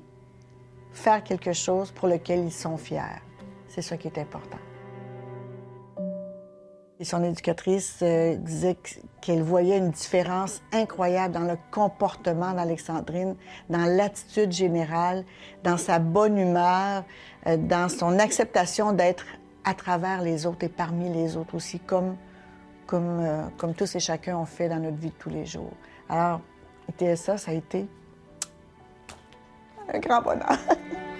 faire 0.92 1.24
quelque 1.24 1.52
chose 1.52 1.90
pour 1.90 2.06
lequel 2.06 2.44
ils 2.44 2.52
sont 2.52 2.76
fiers. 2.76 3.22
C'est 3.66 3.82
ça 3.82 3.96
qui 3.96 4.06
est 4.06 4.18
important. 4.18 4.58
Et 7.00 7.04
son 7.04 7.24
éducatrice 7.24 7.98
euh, 8.02 8.36
disait 8.36 8.76
qu'elle 9.22 9.42
voyait 9.42 9.78
une 9.78 9.90
différence 9.90 10.60
incroyable 10.72 11.32
dans 11.32 11.46
le 11.46 11.56
comportement 11.70 12.52
d'Alexandrine, 12.52 13.36
dans 13.70 13.86
l'attitude 13.86 14.52
générale, 14.52 15.24
dans 15.62 15.78
sa 15.78 15.98
bonne 15.98 16.36
humeur, 16.36 17.04
euh, 17.46 17.56
dans 17.56 17.88
son 17.88 18.18
acceptation 18.18 18.92
d'être 18.92 19.24
à 19.64 19.74
travers 19.74 20.20
les 20.20 20.44
autres 20.44 20.64
et 20.64 20.68
parmi 20.68 21.08
les 21.08 21.36
autres 21.36 21.54
aussi, 21.54 21.78
comme, 21.78 22.16
comme, 22.86 23.20
euh, 23.20 23.72
tous 23.76 23.94
et 23.94 24.00
chacun 24.00 24.36
ont 24.36 24.44
fait 24.44 24.68
dans 24.68 24.80
notre 24.80 24.96
vie 24.98 25.10
de 25.10 25.14
tous 25.18 25.30
les 25.30 25.46
jours. 25.46 25.72
Alors, 26.08 26.40
ça, 27.16 27.38
ça 27.38 27.52
a 27.52 27.54
été 27.54 27.86
un 29.92 29.98
grand 29.98 30.20
bonheur. 30.20 30.58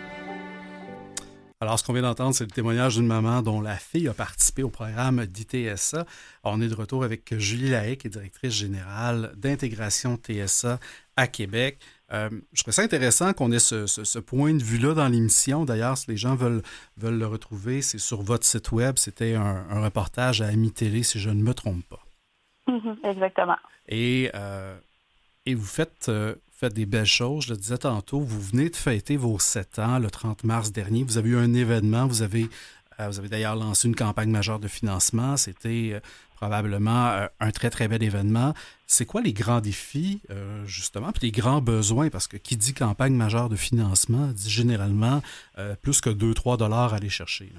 Alors, 1.63 1.79
ce 1.79 1.85
qu'on 1.85 1.93
vient 1.93 2.03
d'entendre, 2.03 2.35
c'est 2.35 2.43
le 2.43 2.51
témoignage 2.51 2.97
d'une 2.97 3.07
maman 3.07 3.41
dont 3.41 3.61
la 3.61 3.77
fille 3.77 4.09
a 4.09 4.13
participé 4.13 4.65
au 4.65 4.69
programme 4.69 5.25
d'ITSA. 5.27 6.05
On 6.43 6.61
est 6.61 6.67
de 6.67 6.75
retour 6.75 7.05
avec 7.05 7.39
Julie 7.39 7.71
Lahaye, 7.71 7.97
qui 7.97 8.09
est 8.09 8.11
directrice 8.11 8.53
générale 8.53 9.33
d'intégration 9.37 10.17
TSA 10.17 10.81
à 11.17 11.29
Québec. 11.29 11.79
Euh, 12.13 12.31
je 12.53 12.65
trouve 12.65 12.75
ça 12.75 12.83
intéressant 12.83 13.33
qu'on 13.33 13.53
ait 13.53 13.61
ce, 13.61 14.19
point 14.19 14.55
de 14.55 14.63
vue-là 14.65 14.95
dans 14.95 15.07
l'émission. 15.07 15.65
D'ailleurs, 15.65 15.97
si 15.97 16.11
les 16.11 16.17
gens 16.17 16.35
veulent, 16.35 16.63
veulent 16.97 17.21
le 17.21 17.29
retrouver, 17.29 17.81
c'est 17.81 17.99
sur 17.99 18.23
votre 18.23 18.45
site 18.45 18.73
web. 18.73 18.99
C'était 18.99 19.37
un, 19.37 19.85
reportage 19.85 20.43
à 20.43 20.49
Ami 20.49 20.73
Télé, 20.73 21.05
si 21.05 21.21
je 21.21 21.31
ne 21.31 21.45
me 21.45 21.55
trompe 21.55 21.85
pas. 21.89 22.05
Mm-hmm, 22.67 23.09
exactement. 23.09 23.59
Et, 23.89 24.33
euh, 24.35 24.77
et 25.47 25.55
vous 25.55 25.65
faites, 25.65 26.09
euh, 26.09 26.35
faites 26.63 26.75
des 26.75 26.87
belles 26.87 27.05
choses. 27.07 27.47
Je 27.47 27.51
le 27.51 27.57
disais 27.57 27.79
tantôt, 27.79 28.21
vous 28.21 28.41
venez 28.41 28.71
de 28.71 28.77
fêter 28.77 29.17
vos 29.17 29.41
sept 29.41 29.81
ans 29.81 29.99
le 29.99 30.09
30 30.09 30.45
mars 30.45 30.71
dernier. 30.71 31.03
Vous 31.03 31.19
avez 31.19 31.31
eu 31.31 31.37
un 31.37 31.55
événement. 31.55 32.07
Vous 32.07 32.23
avez, 32.23 32.47
euh, 33.01 33.09
vous 33.09 33.19
avez 33.19 33.29
d'ailleurs 33.29 33.57
lancé 33.57 33.89
une 33.89 33.97
campagne 33.97 34.31
majeure 34.31 34.61
de 34.61 34.69
financement. 34.69 35.37
C'était 35.37 35.91
euh, 35.95 36.01
probablement 36.37 37.09
euh, 37.09 37.27
un 37.41 37.51
très, 37.51 37.69
très 37.69 37.89
bel 37.89 38.01
événement. 38.01 38.55
C'est 38.87 39.07
quoi 39.07 39.23
les 39.23 39.33
grands 39.33 39.61
défis, 39.61 40.21
justement, 40.67 41.11
puis 41.13 41.23
les 41.23 41.33
grands 41.33 41.63
besoins? 41.63 42.11
Parce 42.11 42.29
que 42.29 42.37
qui 42.37 42.57
dit 42.59 42.75
campagne 42.75 43.15
majeure 43.15 43.49
de 43.49 43.57
financement 43.57 44.27
dit 44.27 44.51
généralement 44.51 45.23
plus 45.83 46.03
que 46.03 46.11
2-3 46.11 46.59
dollars 46.59 46.93
à 46.93 46.97
aller 46.97 47.09
chercher. 47.09 47.51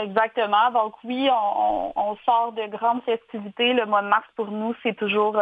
Exactement. 0.00 0.70
Donc 0.72 0.94
oui, 1.04 1.28
on, 1.30 2.16
sort 2.24 2.52
de 2.52 2.66
grandes 2.68 3.02
festivités. 3.02 3.74
Le 3.74 3.84
mois 3.84 4.00
de 4.00 4.08
mars, 4.08 4.24
pour 4.34 4.50
nous, 4.50 4.74
c'est 4.82 4.96
toujours 4.96 5.36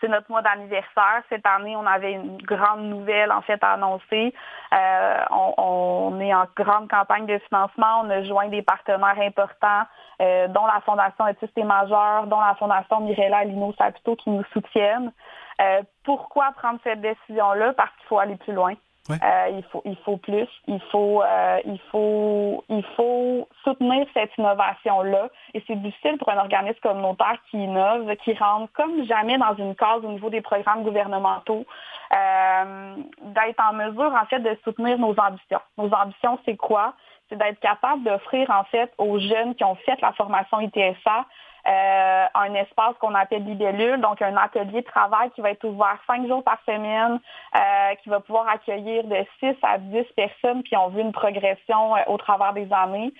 c'est 0.00 0.08
notre 0.08 0.30
mois 0.30 0.42
d'anniversaire. 0.42 1.22
Cette 1.28 1.46
année, 1.46 1.76
on 1.76 1.86
avait 1.86 2.12
une 2.12 2.38
grande 2.38 2.84
nouvelle 2.84 3.30
en 3.32 3.42
fait 3.42 3.62
à 3.62 3.72
annoncer. 3.72 4.34
Euh, 4.72 5.24
on, 5.30 6.18
est 6.20 6.34
en 6.34 6.46
grande 6.56 6.88
campagne 6.88 7.26
de 7.26 7.38
financement. 7.48 8.02
On 8.02 8.10
a 8.10 8.22
joint 8.24 8.48
des 8.48 8.62
partenaires 8.62 9.20
importants, 9.20 9.84
euh, 10.20 10.48
dont 10.48 10.66
la 10.66 10.80
Fondation 10.84 11.24
Autistes 11.24 11.56
et 11.56 11.64
Majeurs, 11.64 12.26
dont 12.26 12.40
la 12.40 12.54
Fondation 12.54 13.00
Mirella 13.00 13.44
Lino 13.44 13.72
Sapito 13.78 14.16
qui 14.16 14.30
nous 14.30 14.44
soutiennent. 14.52 15.12
Euh, 15.60 15.82
pourquoi 16.04 16.52
prendre 16.52 16.80
cette 16.84 17.00
décision-là? 17.00 17.74
Parce 17.74 17.90
qu'il 17.96 18.06
faut 18.08 18.18
aller 18.18 18.36
plus 18.36 18.54
loin. 18.54 18.74
Euh, 19.08 19.48
il, 19.52 19.62
faut, 19.64 19.82
il 19.84 19.96
faut 20.04 20.16
plus. 20.16 20.48
Il 20.66 20.80
faut, 20.90 21.22
euh, 21.22 21.58
il 21.64 21.80
faut, 21.90 22.64
il 22.68 22.84
faut 22.96 23.48
soutenir 23.64 24.06
cette 24.14 24.30
innovation-là. 24.38 25.28
Et 25.54 25.62
c'est 25.66 25.76
difficile 25.76 26.18
pour 26.18 26.28
un 26.30 26.38
organisme 26.38 26.78
communautaire 26.80 27.38
qui 27.50 27.58
innove, 27.58 28.14
qui 28.16 28.34
rentre 28.34 28.72
comme 28.72 29.04
jamais 29.06 29.38
dans 29.38 29.54
une 29.56 29.74
case 29.74 30.04
au 30.04 30.08
niveau 30.08 30.30
des 30.30 30.40
programmes 30.40 30.82
gouvernementaux, 30.82 31.64
euh, 32.12 32.94
d'être 33.22 33.60
en 33.60 33.72
mesure, 33.72 34.14
en 34.14 34.26
fait, 34.26 34.40
de 34.40 34.56
soutenir 34.64 34.98
nos 34.98 35.14
ambitions. 35.18 35.60
Nos 35.78 35.92
ambitions, 35.92 36.38
c'est 36.44 36.56
quoi? 36.56 36.94
C'est 37.28 37.36
d'être 37.36 37.60
capable 37.60 38.02
d'offrir, 38.04 38.50
en 38.50 38.64
fait, 38.64 38.92
aux 38.98 39.18
jeunes 39.18 39.54
qui 39.54 39.64
ont 39.64 39.76
fait 39.76 40.00
la 40.00 40.12
formation 40.12 40.60
ITSA 40.60 41.26
euh, 41.66 42.24
un 42.34 42.54
espace 42.54 42.94
qu'on 43.00 43.14
appelle 43.14 43.44
libellule, 43.44 44.00
donc 44.00 44.22
un 44.22 44.36
atelier 44.36 44.80
de 44.80 44.86
travail 44.86 45.30
qui 45.30 45.40
va 45.40 45.50
être 45.50 45.64
ouvert 45.64 45.98
cinq 46.06 46.26
jours 46.26 46.42
par 46.42 46.58
semaine, 46.66 47.20
euh, 47.54 47.94
qui 48.02 48.08
va 48.08 48.20
pouvoir 48.20 48.48
accueillir 48.48 49.04
de 49.04 49.16
6 49.40 49.56
à 49.62 49.78
10 49.78 50.04
personnes 50.16 50.62
qui 50.62 50.76
ont 50.76 50.88
vu 50.88 51.00
une 51.00 51.12
progression 51.12 51.96
euh, 51.96 52.00
au 52.06 52.16
travers 52.16 52.52
des 52.52 52.68
années, 52.72 53.12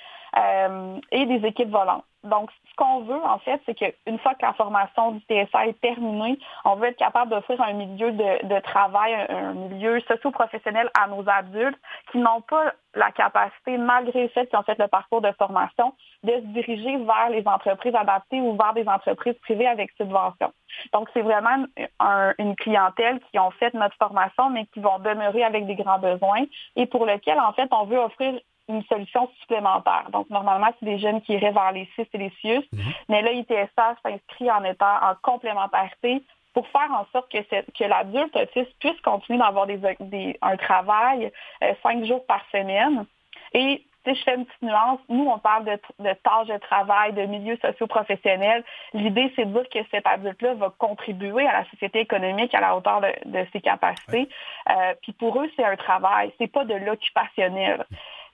et 1.10 1.26
des 1.26 1.44
équipes 1.44 1.70
volantes. 1.70 2.04
Donc, 2.24 2.50
ce 2.70 2.74
qu'on 2.76 3.00
veut, 3.00 3.22
en 3.24 3.38
fait, 3.38 3.62
c'est 3.64 3.74
qu'une 3.74 4.18
fois 4.18 4.34
que 4.34 4.44
la 4.44 4.52
formation 4.52 5.12
du 5.12 5.20
TSA 5.20 5.68
est 5.68 5.80
terminée, 5.80 6.38
on 6.66 6.76
veut 6.76 6.88
être 6.88 6.98
capable 6.98 7.30
d'offrir 7.30 7.60
un 7.62 7.72
milieu 7.72 8.12
de, 8.12 8.60
travail, 8.60 9.14
un, 9.30 9.54
milieu 9.54 10.00
socio-professionnel 10.00 10.90
à 11.00 11.06
nos 11.08 11.26
adultes 11.28 11.78
qui 12.12 12.18
n'ont 12.18 12.42
pas 12.42 12.74
la 12.94 13.10
capacité, 13.12 13.78
malgré 13.78 14.24
le 14.24 14.28
fait 14.28 14.46
qu'ils 14.48 14.58
ont 14.58 14.62
fait 14.62 14.78
le 14.78 14.88
parcours 14.88 15.22
de 15.22 15.32
formation, 15.32 15.94
de 16.22 16.32
se 16.32 16.46
diriger 16.48 16.98
vers 16.98 17.30
les 17.30 17.46
entreprises 17.46 17.94
adaptées 17.94 18.40
ou 18.40 18.54
vers 18.56 18.74
des 18.74 18.86
entreprises 18.86 19.38
privées 19.42 19.68
avec 19.68 19.90
subvention. 19.92 20.52
Donc, 20.92 21.08
c'est 21.14 21.22
vraiment 21.22 21.64
une 22.38 22.54
clientèle 22.56 23.20
qui 23.30 23.38
ont 23.38 23.50
fait 23.52 23.72
notre 23.72 23.96
formation, 23.96 24.50
mais 24.50 24.66
qui 24.66 24.80
vont 24.80 24.98
demeurer 24.98 25.42
avec 25.44 25.66
des 25.66 25.74
grands 25.74 25.98
besoins 25.98 26.44
et 26.76 26.86
pour 26.86 27.06
lequel, 27.06 27.40
en 27.40 27.52
fait, 27.52 27.68
on 27.72 27.84
veut 27.84 27.98
offrir 27.98 28.38
une 28.68 28.84
solution 28.84 29.28
supplémentaire. 29.40 30.08
Donc, 30.12 30.30
normalement, 30.30 30.68
c'est 30.78 30.86
des 30.86 30.98
jeunes 30.98 31.20
qui 31.22 31.32
iraient 31.32 31.52
vers 31.52 31.72
les 31.72 31.88
CIS 31.96 32.06
et 32.12 32.18
les 32.18 32.32
CIUS. 32.40 32.64
Mhm. 32.72 32.92
Mais 33.08 33.22
là, 33.22 33.32
ITSA 33.32 33.96
s'inscrit 34.02 34.50
en 34.50 34.64
étant 34.64 34.96
en 35.02 35.14
complémentarité 35.22 36.22
pour 36.52 36.66
faire 36.68 36.90
en 36.92 37.06
sorte 37.12 37.30
que, 37.30 37.38
que 37.38 37.84
l'adulte 37.84 38.34
autiste 38.36 38.72
puisse 38.80 39.00
continuer 39.02 39.38
d'avoir 39.38 39.66
des, 39.66 40.38
un 40.42 40.56
travail 40.56 41.30
euh, 41.62 41.72
cinq 41.82 42.04
jours 42.04 42.24
par 42.26 42.42
semaine. 42.50 43.06
Et 43.54 43.84
si 44.04 44.14
je 44.14 44.22
fais 44.22 44.34
une 44.34 44.46
petite 44.46 44.62
nuance, 44.62 45.00
nous, 45.08 45.26
on 45.26 45.38
parle 45.38 45.64
de, 45.64 46.12
tâches 46.22 46.48
de 46.48 46.58
travail, 46.58 47.12
de 47.12 47.22
milieu 47.22 47.58
socio-professionnel. 47.60 48.64
L'idée, 48.94 49.30
c'est 49.36 49.44
de 49.44 49.52
dire 49.52 49.68
que 49.68 49.78
cet 49.90 50.06
adulte-là 50.06 50.54
va 50.54 50.72
contribuer 50.78 51.46
à 51.46 51.60
la 51.60 51.64
société 51.70 52.00
économique 52.00 52.54
à 52.54 52.60
la 52.60 52.76
hauteur 52.76 53.00
de, 53.00 53.46
ses 53.52 53.60
capacités. 53.60 54.28
Euh, 54.70 54.94
puis 55.02 55.12
pour 55.12 55.40
eux, 55.40 55.50
c'est 55.54 55.64
un 55.64 55.76
travail, 55.76 56.32
c'est 56.38 56.50
pas 56.50 56.64
de 56.64 56.74
l'occupationnel. 56.74 57.84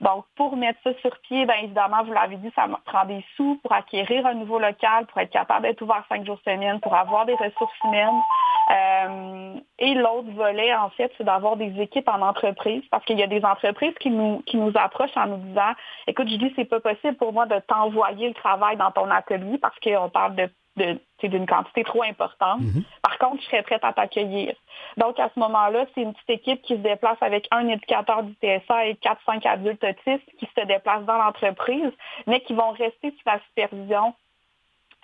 Donc, 0.01 0.25
pour 0.35 0.55
mettre 0.55 0.79
ça 0.83 0.91
sur 1.01 1.17
pied, 1.21 1.45
bien 1.45 1.55
évidemment, 1.63 2.03
vous 2.03 2.13
l'avez 2.13 2.37
dit, 2.37 2.51
ça 2.55 2.67
prend 2.85 3.05
des 3.05 3.23
sous 3.35 3.59
pour 3.63 3.71
acquérir 3.71 4.25
un 4.27 4.35
nouveau 4.35 4.59
local, 4.59 5.07
pour 5.07 5.19
être 5.19 5.31
capable 5.31 5.63
d'être 5.63 5.81
ouvert 5.81 6.03
cinq 6.07 6.25
jours 6.25 6.39
semaine, 6.45 6.79
pour 6.79 6.93
avoir 6.95 7.25
des 7.25 7.33
ressources 7.33 7.73
humaines. 7.83 8.21
Euh, 8.69 9.59
et 9.79 9.93
l'autre 9.95 10.29
volet, 10.31 10.75
en 10.75 10.89
fait, 10.91 11.11
c'est 11.17 11.23
d'avoir 11.23 11.55
des 11.55 11.79
équipes 11.81 12.09
en 12.09 12.21
entreprise, 12.21 12.83
parce 12.91 13.03
qu'il 13.05 13.17
y 13.17 13.23
a 13.23 13.27
des 13.27 13.43
entreprises 13.43 13.95
qui 13.99 14.11
nous, 14.11 14.43
qui 14.45 14.57
nous 14.57 14.71
approchent 14.75 15.15
en 15.15 15.27
nous 15.27 15.37
disant, 15.37 15.71
écoute, 16.05 16.27
dis, 16.27 16.53
c'est 16.55 16.65
pas 16.65 16.79
possible 16.79 17.15
pour 17.15 17.33
moi 17.33 17.45
de 17.45 17.59
t'envoyer 17.67 18.27
le 18.27 18.33
travail 18.35 18.77
dans 18.77 18.91
ton 18.91 19.09
atelier 19.09 19.57
parce 19.57 19.77
qu'on 19.79 20.09
parle 20.09 20.35
de 20.35 20.49
d'une 20.77 21.45
quantité 21.45 21.83
trop 21.83 22.03
importante. 22.03 22.61
Mhm. 22.61 22.83
Par 23.01 23.17
contre, 23.17 23.41
je 23.41 23.47
serais 23.47 23.63
prête 23.63 23.83
à 23.83 23.93
t'accueillir. 23.93 24.53
Donc, 24.97 25.19
à 25.19 25.29
ce 25.33 25.39
moment-là, 25.39 25.85
c'est 25.93 26.01
une 26.01 26.13
petite 26.13 26.29
équipe 26.29 26.61
qui 26.61 26.75
se 26.75 26.81
déplace 26.81 27.17
avec 27.21 27.47
un 27.51 27.67
éducateur 27.67 28.23
du 28.23 28.33
TSA 28.33 28.87
et 28.87 28.93
4-5 28.95 29.47
adultes 29.47 29.83
autistes 29.83 30.29
qui 30.39 30.47
se 30.55 30.65
déplacent 30.65 31.05
dans 31.05 31.17
l'entreprise, 31.17 31.91
mais 32.27 32.41
qui 32.41 32.53
vont 32.53 32.71
rester 32.71 33.11
sous 33.11 33.23
la 33.25 33.39
supervision 33.49 34.13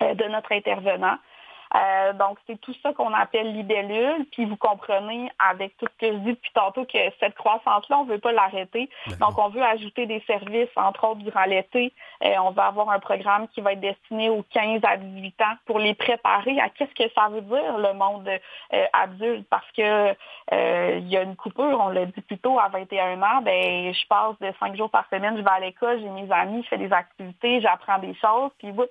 euh, 0.02 0.14
de 0.14 0.24
notre 0.24 0.52
intervenant. 0.52 1.16
Euh, 1.74 2.12
donc, 2.12 2.38
c'est 2.46 2.60
tout 2.60 2.74
ça 2.82 2.92
qu'on 2.92 3.12
appelle 3.12 3.52
libellule. 3.52 4.26
Puis 4.32 4.44
vous 4.44 4.56
comprenez 4.56 5.30
avec 5.38 5.76
tout 5.76 5.86
ce 5.86 6.06
que 6.06 6.12
je 6.12 6.18
dis 6.18 6.32
depuis 6.32 6.52
tantôt 6.54 6.84
que 6.84 6.98
cette 7.20 7.34
croissance-là, 7.34 7.98
on 7.98 8.04
ne 8.04 8.12
veut 8.12 8.18
pas 8.18 8.32
l'arrêter. 8.32 8.88
Donc, 9.20 9.38
on 9.38 9.48
veut 9.48 9.62
ajouter 9.62 10.06
des 10.06 10.22
services, 10.26 10.68
entre 10.76 11.08
autres 11.08 11.20
durant 11.20 11.44
l'été. 11.44 11.92
Euh, 12.24 12.34
on 12.42 12.50
va 12.50 12.66
avoir 12.66 12.90
un 12.90 12.98
programme 12.98 13.48
qui 13.48 13.60
va 13.60 13.72
être 13.72 13.80
destiné 13.80 14.30
aux 14.30 14.44
15 14.50 14.80
à 14.84 14.96
18 14.96 15.40
ans 15.42 15.54
pour 15.66 15.78
les 15.78 15.94
préparer 15.94 16.60
à 16.60 16.68
qu'est-ce 16.68 16.94
que 16.94 17.10
ça 17.14 17.28
veut 17.28 17.42
dire 17.42 17.78
le 17.78 17.92
monde 17.94 18.28
euh, 18.28 18.86
adulte. 18.92 19.46
Parce 19.48 19.70
que 19.72 20.14
il 20.52 21.08
y 21.08 21.16
a 21.16 21.22
une 21.22 21.36
coupure, 21.36 21.78
on 21.80 21.88
l'a 21.88 22.06
dit 22.06 22.20
plus 22.20 22.38
tôt, 22.38 22.58
à 22.58 22.68
21 22.68 23.20
ans, 23.22 23.42
ben 23.42 23.92
je 23.92 24.06
passe 24.06 24.38
de 24.40 24.52
5 24.60 24.76
jours 24.76 24.90
par 24.90 25.06
semaine, 25.10 25.36
je 25.36 25.42
vais 25.42 25.50
à 25.50 25.60
l'école, 25.60 26.00
j'ai 26.00 26.08
mes 26.08 26.30
amis, 26.30 26.62
je 26.62 26.68
fais 26.68 26.78
des 26.78 26.92
activités, 26.92 27.60
j'apprends 27.60 27.98
des 27.98 28.14
choses, 28.14 28.50
puis 28.58 28.70
oups, 28.70 28.88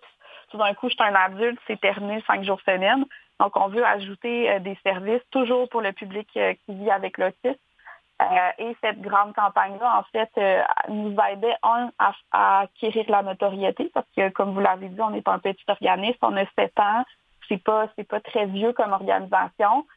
tout 0.53 0.59
d'un 0.59 0.73
coup, 0.75 0.87
je 0.87 0.93
suis 0.93 1.03
un 1.03 1.15
adulte, 1.15 1.59
c'est 1.65 1.81
terminé 1.81 2.23
cinq 2.27 2.43
jours 2.43 2.61
semaine. 2.61 3.05
Donc, 3.39 3.57
on 3.57 3.69
veut 3.69 3.83
ajouter 3.83 4.51
euh, 4.51 4.59
des 4.59 4.77
services 4.83 5.23
toujours 5.31 5.67
pour 5.67 5.81
le 5.81 5.91
public 5.93 6.29
euh, 6.37 6.53
qui 6.63 6.75
vit 6.75 6.91
avec 6.91 7.17
l'autisme. 7.17 7.57
Euh, 8.21 8.49
et 8.59 8.77
cette 8.79 9.01
grande 9.01 9.33
campagne-là, 9.33 9.99
en 9.99 10.03
fait, 10.11 10.29
nous 10.89 11.15
aidait, 11.31 11.55
un, 11.63 11.89
à, 11.97 12.59
acquérir 12.61 13.05
la 13.09 13.23
notoriété, 13.23 13.89
parce 13.95 14.05
que, 14.15 14.29
comme 14.29 14.53
vous 14.53 14.59
l'avez 14.59 14.89
dit, 14.89 15.01
on 15.01 15.15
est 15.15 15.27
un 15.27 15.39
petit 15.39 15.65
organisme, 15.67 16.19
on 16.21 16.37
a 16.37 16.45
sept 16.55 16.79
ans, 16.79 17.03
c'est 17.49 17.61
pas, 17.61 17.87
c'est 17.95 18.07
pas 18.07 18.19
très 18.19 18.45
vieux 18.45 18.73
comme 18.73 18.93
organisation 18.93 19.87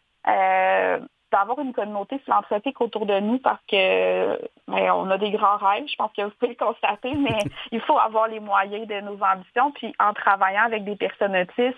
d'avoir 1.37 1.59
une 1.59 1.75
communauté 1.75 2.19
philanthropique 2.21 2.81
autour 2.81 3.05
de 3.05 3.21
nous 3.21 3.39
parce 3.39 3.61
que 3.71 4.39
ben, 4.69 4.91
on 4.93 5.11
a 5.11 5.19
des 5.19 5.31
grands 5.31 5.59
rêves, 5.59 5.87
je 5.87 5.97
pense 5.97 6.11
que 6.17 6.23
vous 6.23 6.31
pouvez 6.31 6.57
le 6.59 6.65
constater, 6.65 7.15
mais 7.15 7.39
il 7.73 7.81
faut 7.83 7.99
avoir 7.99 8.29
les 8.29 8.41
moyens 8.41 8.87
de 8.87 9.01
nos 9.03 9.19
ambitions. 9.23 9.71
Puis 9.73 9.95
en 9.99 10.15
travaillant 10.15 10.65
avec 10.65 10.85
des 10.85 10.97
personnes 10.97 11.37
autistes, 11.37 11.77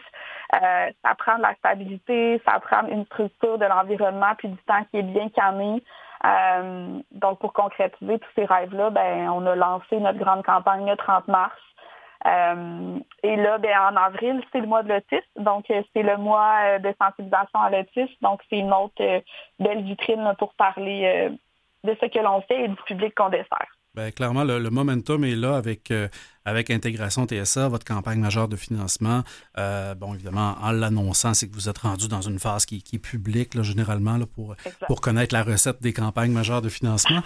euh, 0.54 0.90
ça 1.04 1.14
prend 1.16 1.38
de 1.38 1.42
la 1.42 1.54
stabilité, 1.56 2.40
ça 2.46 2.60
prend 2.60 2.86
une 2.86 3.04
structure 3.06 3.58
de 3.58 3.66
l'environnement, 3.66 4.34
puis 4.38 4.48
du 4.48 4.58
temps 4.58 4.84
qui 4.90 4.98
est 4.98 5.02
bien 5.02 5.28
calmé. 5.30 5.82
Euh, 6.24 6.98
donc 7.12 7.40
pour 7.40 7.52
concrétiser 7.52 8.18
tous 8.18 8.30
ces 8.36 8.44
rêves-là, 8.44 8.90
ben, 8.90 9.28
on 9.30 9.44
a 9.46 9.56
lancé 9.56 9.98
notre 9.98 10.18
grande 10.18 10.44
campagne 10.44 10.88
le 10.88 10.96
30 10.96 11.26
mars. 11.26 11.56
Euh, 12.28 12.98
et 13.22 13.36
là, 13.36 13.58
ben, 13.58 13.70
en 13.90 13.96
avril, 13.96 14.42
c'est 14.52 14.60
le 14.60 14.66
mois 14.66 14.82
de 14.82 14.88
l'autisme. 14.88 15.22
Donc, 15.36 15.70
euh, 15.70 15.82
c'est 15.94 16.02
le 16.02 16.16
mois 16.16 16.54
euh, 16.64 16.78
de 16.78 16.94
sensibilisation 17.00 17.60
à 17.60 17.70
l'autisme. 17.70 18.14
Donc, 18.22 18.40
c'est 18.50 18.58
une 18.58 18.72
autre 18.72 19.02
belle 19.58 19.82
vitrine 19.84 20.32
pour 20.38 20.54
parler 20.54 21.30
de 21.84 21.96
ce 22.00 22.06
que 22.06 22.18
l'on 22.18 22.40
fait 22.42 22.64
et 22.64 22.68
du 22.68 22.76
public 22.86 23.14
qu'on 23.14 23.28
dessert. 23.28 23.68
Bien, 23.94 24.10
clairement, 24.10 24.44
le, 24.44 24.70
momentum 24.70 25.24
est 25.24 25.34
là 25.34 25.56
avec, 25.56 25.92
avec 26.44 26.70
Intégration 26.70 27.26
TSA, 27.26 27.68
votre 27.68 27.84
campagne 27.84 28.20
majeure 28.20 28.48
de 28.48 28.56
financement. 28.56 29.22
bon, 29.56 30.14
évidemment, 30.14 30.54
en 30.62 30.72
l'annonçant, 30.72 31.34
c'est 31.34 31.48
que 31.48 31.54
vous 31.54 31.68
êtes 31.68 31.78
rendu 31.78 32.08
dans 32.08 32.20
une 32.20 32.38
phase 32.38 32.66
qui, 32.66 32.82
est 32.92 32.98
publique, 32.98 33.60
généralement, 33.62 34.16
là, 34.16 34.26
pour, 34.26 34.54
pour 34.86 35.00
connaître 35.00 35.34
la 35.34 35.42
recette 35.42 35.80
des 35.82 35.92
campagnes 35.92 36.32
majeures 36.32 36.62
de 36.62 36.68
financement. 36.68 37.22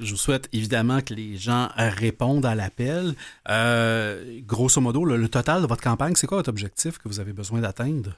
Je 0.00 0.10
vous 0.10 0.16
souhaite 0.16 0.48
évidemment 0.54 1.00
que 1.00 1.12
les 1.12 1.36
gens 1.36 1.68
répondent 1.76 2.46
à 2.46 2.54
l'appel. 2.54 3.12
Euh, 3.50 4.40
grosso 4.46 4.80
modo, 4.80 5.04
le, 5.04 5.28
total 5.28 5.60
de 5.62 5.66
votre 5.66 5.82
campagne, 5.82 6.14
c'est 6.14 6.26
quoi 6.26 6.38
votre 6.38 6.50
objectif 6.50 6.98
que 6.98 7.08
vous 7.08 7.20
avez 7.20 7.32
besoin 7.32 7.60
d'atteindre? 7.60 8.12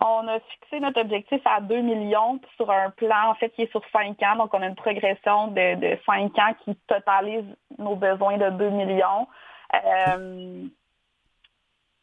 On 0.00 0.26
a 0.26 0.40
fixé 0.40 0.80
notre 0.80 1.00
objectif 1.00 1.40
à 1.44 1.60
2 1.60 1.80
millions 1.82 2.40
sur 2.56 2.70
un 2.70 2.90
plan, 2.90 3.30
en 3.30 3.34
fait, 3.34 3.50
qui 3.50 3.62
est 3.62 3.70
sur 3.70 3.82
5 3.92 4.20
ans. 4.22 4.36
Donc, 4.36 4.54
on 4.54 4.62
a 4.62 4.66
une 4.66 4.74
progression 4.74 5.48
de, 5.48 5.74
de 5.76 5.98
5 6.06 6.38
ans 6.38 6.54
qui 6.64 6.74
totalise 6.88 7.44
nos 7.78 7.94
besoins 7.94 8.38
de 8.38 8.50
2 8.50 8.70
millions. 8.70 9.28
Euh, 9.74 10.64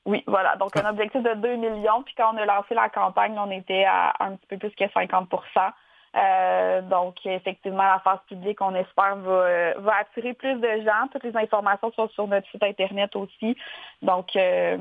oui, 0.05 0.23
voilà. 0.27 0.55
Donc, 0.58 0.77
un 0.77 0.89
objectif 0.89 1.21
de 1.23 1.34
2 1.34 1.55
millions. 1.55 2.03
Puis, 2.03 2.13
quand 2.15 2.34
on 2.34 2.38
a 2.38 2.45
lancé 2.45 2.75
la 2.75 2.89
campagne, 2.89 3.36
on 3.38 3.51
était 3.51 3.86
à 3.86 4.13
un 4.19 4.36
petit 4.36 4.47
peu 4.47 4.58
plus 4.58 4.71
que 4.75 4.89
50 4.93 5.29
euh, 6.15 6.82
donc, 6.82 7.15
effectivement, 7.26 7.84
la 7.84 8.02
phase 8.04 8.19
publique, 8.28 8.60
on 8.62 8.74
espère, 8.74 9.15
va, 9.17 9.74
va, 9.80 9.93
attirer 10.02 10.34
plus 10.34 10.56
de 10.56 10.84
gens. 10.84 11.08
Toutes 11.12 11.24
les 11.24 11.36
informations 11.36 11.91
sont 11.93 12.10
sur 12.10 12.28
notre 12.28 12.50
site 12.50 12.63
Internet 12.63 13.15
aussi. 13.15 13.56
Donc, 14.02 14.36
euh, 14.36 14.78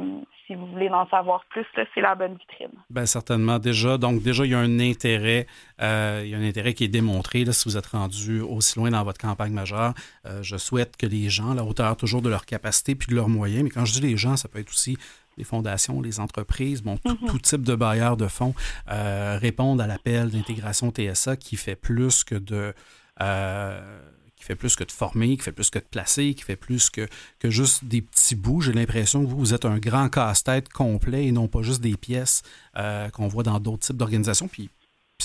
si 0.46 0.54
vous 0.54 0.66
voulez 0.66 0.88
en 0.88 1.06
savoir 1.08 1.44
plus, 1.50 1.66
c'est 1.74 2.00
la 2.00 2.14
bonne 2.14 2.34
vitrine. 2.34 2.70
Bien, 2.88 3.04
certainement. 3.04 3.58
Déjà, 3.58 3.98
donc, 3.98 4.22
déjà, 4.22 4.44
il 4.46 4.52
y 4.52 4.54
a 4.54 4.58
un 4.58 4.80
intérêt, 4.80 5.46
euh, 5.82 6.22
il 6.24 6.30
y 6.30 6.34
a 6.34 6.38
un 6.38 6.48
intérêt 6.48 6.72
qui 6.72 6.84
est 6.84 6.88
démontré 6.88 7.44
là, 7.44 7.52
si 7.52 7.68
vous 7.68 7.76
êtes 7.76 7.86
rendu 7.86 8.40
aussi 8.40 8.78
loin 8.78 8.90
dans 8.90 9.04
votre 9.04 9.20
campagne 9.20 9.52
majeure. 9.52 9.92
je 10.40 10.56
souhaite 10.56 10.96
que 10.96 11.06
les 11.06 11.28
gens, 11.28 11.52
la 11.54 11.64
hauteur 11.64 11.96
toujours 11.96 12.22
de 12.22 12.30
leur 12.30 12.46
capacité 12.46 12.94
puis 12.94 13.08
de 13.08 13.14
leurs 13.14 13.28
moyens, 13.28 13.64
mais 13.64 13.70
quand 13.70 13.84
je 13.84 13.92
dis 13.92 14.00
les 14.00 14.16
gens, 14.16 14.36
ça 14.36 14.48
peut 14.48 14.60
être 14.60 14.70
aussi 14.70 14.96
les 15.38 15.44
fondations, 15.44 16.02
les 16.02 16.20
entreprises, 16.20 16.82
bon, 16.82 16.98
tout, 16.98 17.16
mhm. 17.22 17.40
type 17.40 17.62
de 17.62 17.74
bailleurs 17.74 18.16
de 18.16 18.26
fonds 18.26 18.54
euh, 18.90 19.38
répondent 19.40 19.80
à 19.80 19.86
l'appel 19.86 20.30
d'intégration 20.30 20.90
TSA 20.90 21.36
qui 21.36 21.56
fait 21.56 21.76
plus 21.76 22.24
que 22.24 22.34
de 22.34 22.74
euh, 23.20 24.00
qui 24.36 24.44
fait 24.44 24.54
plus 24.54 24.76
que 24.76 24.84
de 24.84 24.92
former, 24.92 25.36
qui 25.36 25.42
fait 25.42 25.52
plus 25.52 25.70
que 25.70 25.80
de 25.80 25.84
placer, 25.84 26.34
qui 26.34 26.44
fait 26.44 26.56
plus 26.56 26.90
que, 26.90 27.08
que 27.40 27.50
juste 27.50 27.84
des 27.84 28.02
petits 28.02 28.36
bouts. 28.36 28.60
J'ai 28.60 28.72
l'impression 28.72 29.24
que 29.24 29.28
vous, 29.28 29.36
vous 29.36 29.54
êtes 29.54 29.64
un 29.64 29.78
grand 29.78 30.08
casse-tête 30.08 30.68
complet 30.68 31.26
et 31.26 31.32
non 31.32 31.48
pas 31.48 31.62
juste 31.62 31.80
des 31.80 31.96
pièces 31.96 32.42
euh, 32.76 33.08
qu'on 33.10 33.26
voit 33.26 33.42
dans 33.42 33.58
d'autres 33.58 33.86
types 33.86 33.96
d'organisations. 33.96 34.46
Puis 34.46 34.70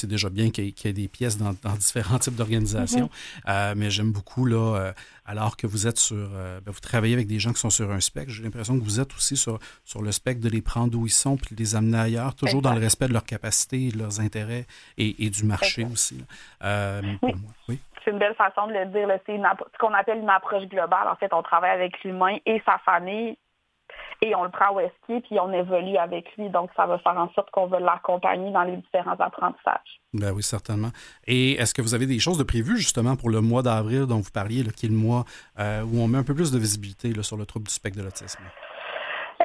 c'est 0.04 0.10
déjà 0.10 0.30
bien 0.30 0.52
qu'il 0.52 0.66
y, 0.66 0.88
ait 0.88 0.94
des 0.94 1.08
pièces 1.08 1.38
dans, 1.38 1.54
différents 1.76 2.20
types 2.20 2.36
d'organisations. 2.36 3.06
Mhm. 3.06 3.44
Euh, 3.48 3.74
mais 3.78 3.90
j'aime 3.90 4.12
beaucoup, 4.12 4.46
là, 4.46 4.76
euh, 4.76 4.94
alors 5.26 5.56
que 5.56 5.66
vous 5.66 5.88
êtes 5.88 5.98
sur. 5.98 6.18
Euh, 6.18 6.60
ben, 6.60 6.72
vous 6.72 6.82
travaillez 6.82 7.14
avec 7.14 7.28
des 7.28 7.40
gens 7.40 7.54
qui 7.54 7.62
sont 7.62 7.70
sur 7.70 7.90
un 7.90 8.02
spectre. 8.02 8.32
J'ai 8.32 8.44
l'impression 8.44 8.78
que 8.78 8.84
vous 8.84 9.00
êtes 9.00 9.14
aussi 9.14 9.38
sur, 9.38 9.60
sur 9.86 10.02
le 10.02 10.12
spectre 10.12 10.44
de 10.44 10.50
les 10.50 10.62
prendre 10.62 10.98
où 10.98 11.06
ils 11.06 11.10
sont 11.10 11.38
puis 11.38 11.56
de 11.56 11.60
les 11.62 11.74
amener 11.78 11.98
ailleurs, 11.98 12.36
toujours 12.36 12.62
dans 12.62 12.74
le 12.74 12.82
respect 12.82 13.08
de 13.08 13.14
leurs 13.14 13.24
capacités, 13.24 13.92
de 13.92 13.98
leurs 13.98 14.20
intérêts 14.20 14.66
et, 14.98 15.30
du 15.30 15.46
marché 15.46 15.88
aussi. 15.90 16.22
oui. 16.62 17.80
C'est 18.04 18.12
une 18.12 18.20
belle 18.20 18.36
façon 18.36 18.68
de 18.68 18.74
le 18.74 18.86
dire. 18.88 19.08
C'est 19.26 19.38
ce 19.38 19.78
qu'on 19.80 19.94
appelle 19.94 20.18
une 20.18 20.30
approche 20.30 20.66
globale. 20.66 21.08
En 21.08 21.16
fait, 21.16 21.34
on 21.34 21.42
travaille 21.42 21.72
avec 21.72 22.04
l'humain 22.04 22.36
et 22.46 22.62
sa 22.66 22.78
famille 22.80 23.38
et 24.24 24.34
on 24.36 24.44
le 24.44 24.50
prend 24.50 24.74
au 24.74 24.80
ski, 24.80 25.20
puis 25.20 25.38
on 25.40 25.52
évolue 25.52 25.98
avec 25.98 26.26
lui. 26.38 26.50
Donc, 26.50 26.70
ça 26.78 26.86
va 26.86 26.98
faire 27.00 27.18
en 27.18 27.30
sorte 27.34 27.52
qu'on 27.52 27.68
va 27.68 27.80
l'accompagner 27.82 28.52
dans 28.52 28.64
les 28.64 28.78
différents 28.78 29.20
apprentissages. 29.20 30.00
Ben 30.14 30.32
oui, 30.32 30.42
certainement. 30.44 30.92
Et 31.28 31.54
est-ce 31.54 31.74
que 31.74 31.82
vous 31.82 31.94
avez 31.94 32.06
des 32.06 32.20
choses 32.20 32.38
de 32.38 32.44
prévues 32.44 32.78
justement 32.78 33.18
pour 33.18 33.30
le 33.30 33.42
mois 33.42 33.64
d'avril 33.64 34.06
dont 34.06 34.20
vous 34.20 34.32
parliez, 34.34 34.64
qui 34.78 34.86
est 34.86 34.90
le 34.90 34.96
mois 34.96 35.26
euh, 35.60 35.82
où 35.84 36.00
on 36.00 36.08
met 36.08 36.18
un 36.18 36.24
peu 36.24 36.34
plus 36.34 36.52
de 36.52 36.58
visibilité 36.58 37.12
sur 37.22 37.36
le 37.36 37.46
trouble 37.46 37.66
du 37.68 37.74
spectre 37.74 38.00
de 38.00 38.04
l'autisme? 38.04 38.44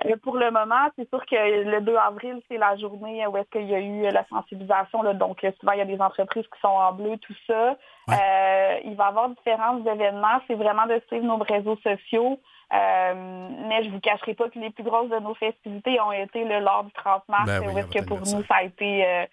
Euh, 0.06 0.14
pour 0.22 0.36
le 0.36 0.52
moment, 0.52 0.88
c'est 0.96 1.08
sûr 1.08 1.24
que 1.26 1.34
le 1.34 1.80
2 1.80 1.96
avril, 1.96 2.40
c'est 2.48 2.58
la 2.58 2.76
journée 2.76 3.26
où 3.26 3.36
est-ce 3.36 3.50
qu'il 3.50 3.68
y 3.68 3.74
a 3.74 3.80
eu 3.80 4.02
la 4.12 4.24
sensibilisation. 4.28 5.02
Donc, 5.14 5.44
souvent, 5.58 5.72
il 5.72 5.78
y 5.78 5.82
a 5.82 5.86
des 5.86 6.00
entreprises 6.00 6.44
qui 6.44 6.60
sont 6.60 6.68
en 6.68 6.92
bleu, 6.92 7.16
tout 7.16 7.34
ça. 7.48 7.76
Euh, 8.10 8.78
il 8.84 8.94
va 8.94 9.06
y 9.06 9.08
avoir 9.08 9.30
différents 9.30 9.84
événements. 9.84 10.40
C'est 10.46 10.54
vraiment 10.54 10.86
de 10.86 11.02
suivre 11.08 11.24
nos 11.24 11.38
réseaux 11.38 11.78
sociaux. 11.82 12.38
Euh, 12.72 13.48
mais 13.68 13.85
je 13.85 13.90
vous 13.90 14.00
cacherai 14.00 14.35
pas 14.35 14.50
que 14.50 14.59
les 14.59 14.70
plus 14.70 14.85
grosses 14.85 15.09
de 15.09 15.18
nos 15.18 15.35
festivités 15.35 16.00
ont 16.00 16.12
été 16.12 16.44
le 16.44 16.61
lors 16.61 16.85
du 16.85 16.92
30 16.92 17.26
mars, 17.28 17.46
ben 17.46 17.88
que 17.88 18.04
pour 18.04 18.18
nous, 18.18 18.44
ça 18.44 18.57
a 18.57 18.62
été 18.64 19.07
euh, 19.07 19.26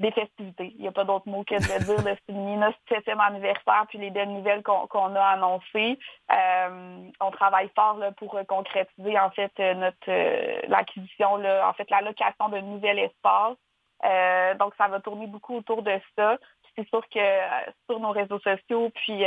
des 0.00 0.10
festivités. 0.10 0.74
Il 0.76 0.82
n'y 0.82 0.88
a 0.88 0.92
pas 0.92 1.04
d'autre 1.04 1.26
mot 1.28 1.44
que 1.44 1.54
de 1.54 1.78
le 1.78 1.84
dire, 1.84 2.04
de 2.04 2.18
souligner 2.26 2.56
notre 2.56 2.78
septième 2.86 3.20
anniversaire, 3.20 3.86
puis 3.88 3.98
les 3.98 4.10
belles 4.10 4.32
nouvelles 4.32 4.62
qu'on 4.62 5.16
a 5.16 5.22
annoncées. 5.22 5.98
Euh, 6.30 7.08
on 7.20 7.30
travaille 7.30 7.70
fort 7.74 7.96
là, 7.96 8.12
pour 8.12 8.38
concrétiser 8.46 9.18
en 9.18 9.30
fait 9.30 9.52
notre 9.58 10.68
l'acquisition, 10.68 11.34
en 11.36 11.72
fait 11.72 11.88
la 11.90 12.02
location 12.02 12.50
d'un 12.50 12.62
nouvel 12.62 12.98
espace. 12.98 13.56
donc 14.58 14.74
ça 14.76 14.88
va 14.88 15.00
tourner 15.00 15.26
beaucoup 15.26 15.56
autour 15.56 15.82
de 15.82 15.98
ça. 16.16 16.36
C'est 16.76 16.88
sûr 16.90 17.02
que 17.08 17.18
sur 17.88 17.98
nos 17.98 18.10
réseaux 18.10 18.38
sociaux, 18.40 18.90
puis 18.94 19.24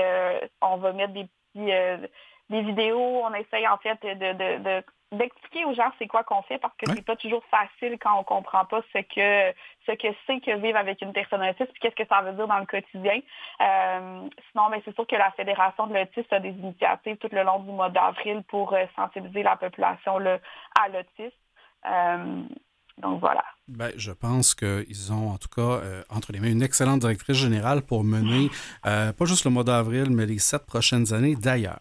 on 0.61 0.77
va 0.77 0.93
mettre 0.93 1.13
des 1.13 1.27
petits 1.53 2.07
des 2.51 2.61
vidéos. 2.61 3.23
On 3.23 3.33
essaye 3.33 3.67
en 3.67 3.77
fait 3.77 3.99
de, 4.03 4.83
d'expliquer 5.11 5.65
aux 5.65 5.73
gens 5.73 5.91
c'est 5.99 6.07
quoi 6.07 6.23
qu'on 6.23 6.41
fait 6.43 6.57
parce 6.57 6.75
que 6.77 6.85
c'est 6.93 7.05
pas 7.05 7.15
toujours 7.15 7.43
facile 7.45 7.97
quand 7.99 8.17
on 8.17 8.23
comprend 8.23 8.63
pas 8.65 8.81
ce 8.93 8.99
que 8.99 9.53
ce 9.85 9.91
que 9.91 10.07
c'est 10.25 10.39
que 10.39 10.55
vivre 10.57 10.77
avec 10.77 11.01
une 11.01 11.11
personne 11.11 11.41
autiste 11.41 11.71
puis 11.71 11.81
qu'est-ce 11.81 11.95
que 11.95 12.07
ça 12.07 12.21
veut 12.21 12.33
dire 12.33 12.47
dans 12.47 12.59
le 12.59 12.65
quotidien. 12.65 13.19
Euh, 13.61 14.29
sinon, 14.51 14.69
mais 14.69 14.77
ben, 14.77 14.83
c'est 14.85 14.95
sûr 14.95 15.07
que 15.07 15.15
la 15.15 15.31
Fédération 15.31 15.87
de 15.87 15.95
l'autisme 15.95 16.33
a 16.33 16.39
des 16.39 16.51
initiatives 16.51 17.17
tout 17.17 17.29
le 17.31 17.43
long 17.43 17.59
du 17.59 17.71
mois 17.71 17.89
d'avril 17.89 18.43
pour 18.47 18.73
euh, 18.73 18.85
sensibiliser 18.95 19.43
la 19.43 19.57
population 19.57 20.17
à 20.17 20.87
l'autisme. 20.89 21.35
Euh, 21.85 22.43
donc 23.01 23.19
voilà. 23.19 23.43
Ben, 23.67 23.91
je 23.95 24.11
pense 24.11 24.53
qu'ils 24.53 25.13
ont 25.13 25.29
en 25.29 25.37
tout 25.37 25.47
cas 25.47 25.81
entre 26.09 26.31
les 26.31 26.39
mains 26.39 26.51
une 26.51 26.61
excellente 26.61 27.01
directrice 27.01 27.37
générale 27.37 27.81
pour 27.81 28.03
mener 28.03 28.49
pas 28.83 29.25
juste 29.25 29.45
le 29.45 29.51
mois 29.51 29.63
d'avril, 29.63 30.09
mais 30.09 30.25
les 30.25 30.39
sept 30.39 30.65
prochaines 30.65 31.13
années 31.13 31.35
d'ailleurs. 31.35 31.79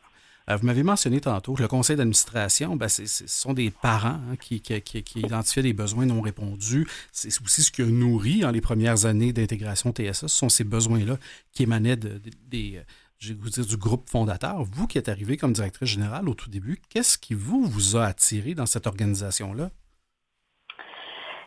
Euh, 0.50 0.56
vous 0.56 0.66
m'avez 0.66 0.82
mentionné 0.82 1.20
tantôt 1.20 1.54
que 1.54 1.62
le 1.62 1.68
conseil 1.68 1.96
d'administration, 1.96 2.76
ben, 2.76 2.88
ce 2.88 3.04
sont 3.26 3.52
des 3.52 3.70
parents 3.70 4.20
hein, 4.30 4.36
qui, 4.40 4.60
qui, 4.60 5.04
identifiaient 5.20 5.62
des 5.62 5.72
besoins 5.72 6.06
non 6.06 6.20
répondus. 6.20 6.88
C'est 7.12 7.28
aussi 7.42 7.62
ce 7.62 7.70
qui 7.70 7.82
a 7.82 7.86
nourri 7.86 8.40
dans 8.40 8.50
les 8.50 8.60
premières 8.60 9.06
années 9.06 9.32
d'intégration 9.32 9.92
TSA. 9.92 10.12
Ce 10.12 10.28
sont 10.28 10.48
ces 10.48 10.64
besoins-là 10.64 11.18
qui 11.52 11.64
émanaient 11.64 11.96
des, 11.96 12.82
je 13.18 13.34
vous 13.34 13.50
dire, 13.50 13.66
du 13.66 13.76
groupe 13.76 14.08
fondateur. 14.08 14.64
Vous 14.64 14.86
qui 14.86 14.98
êtes 14.98 15.08
arrivé 15.08 15.36
comme 15.36 15.52
directrice 15.52 15.90
générale 15.90 16.28
au 16.28 16.34
tout 16.34 16.50
début, 16.50 16.80
qu'est-ce 16.88 17.18
qui 17.18 17.34
vous, 17.34 17.64
vous 17.64 17.96
a 17.96 18.06
attiré 18.06 18.54
dans 18.54 18.66
cette 18.66 18.86
organisation-là? 18.86 19.70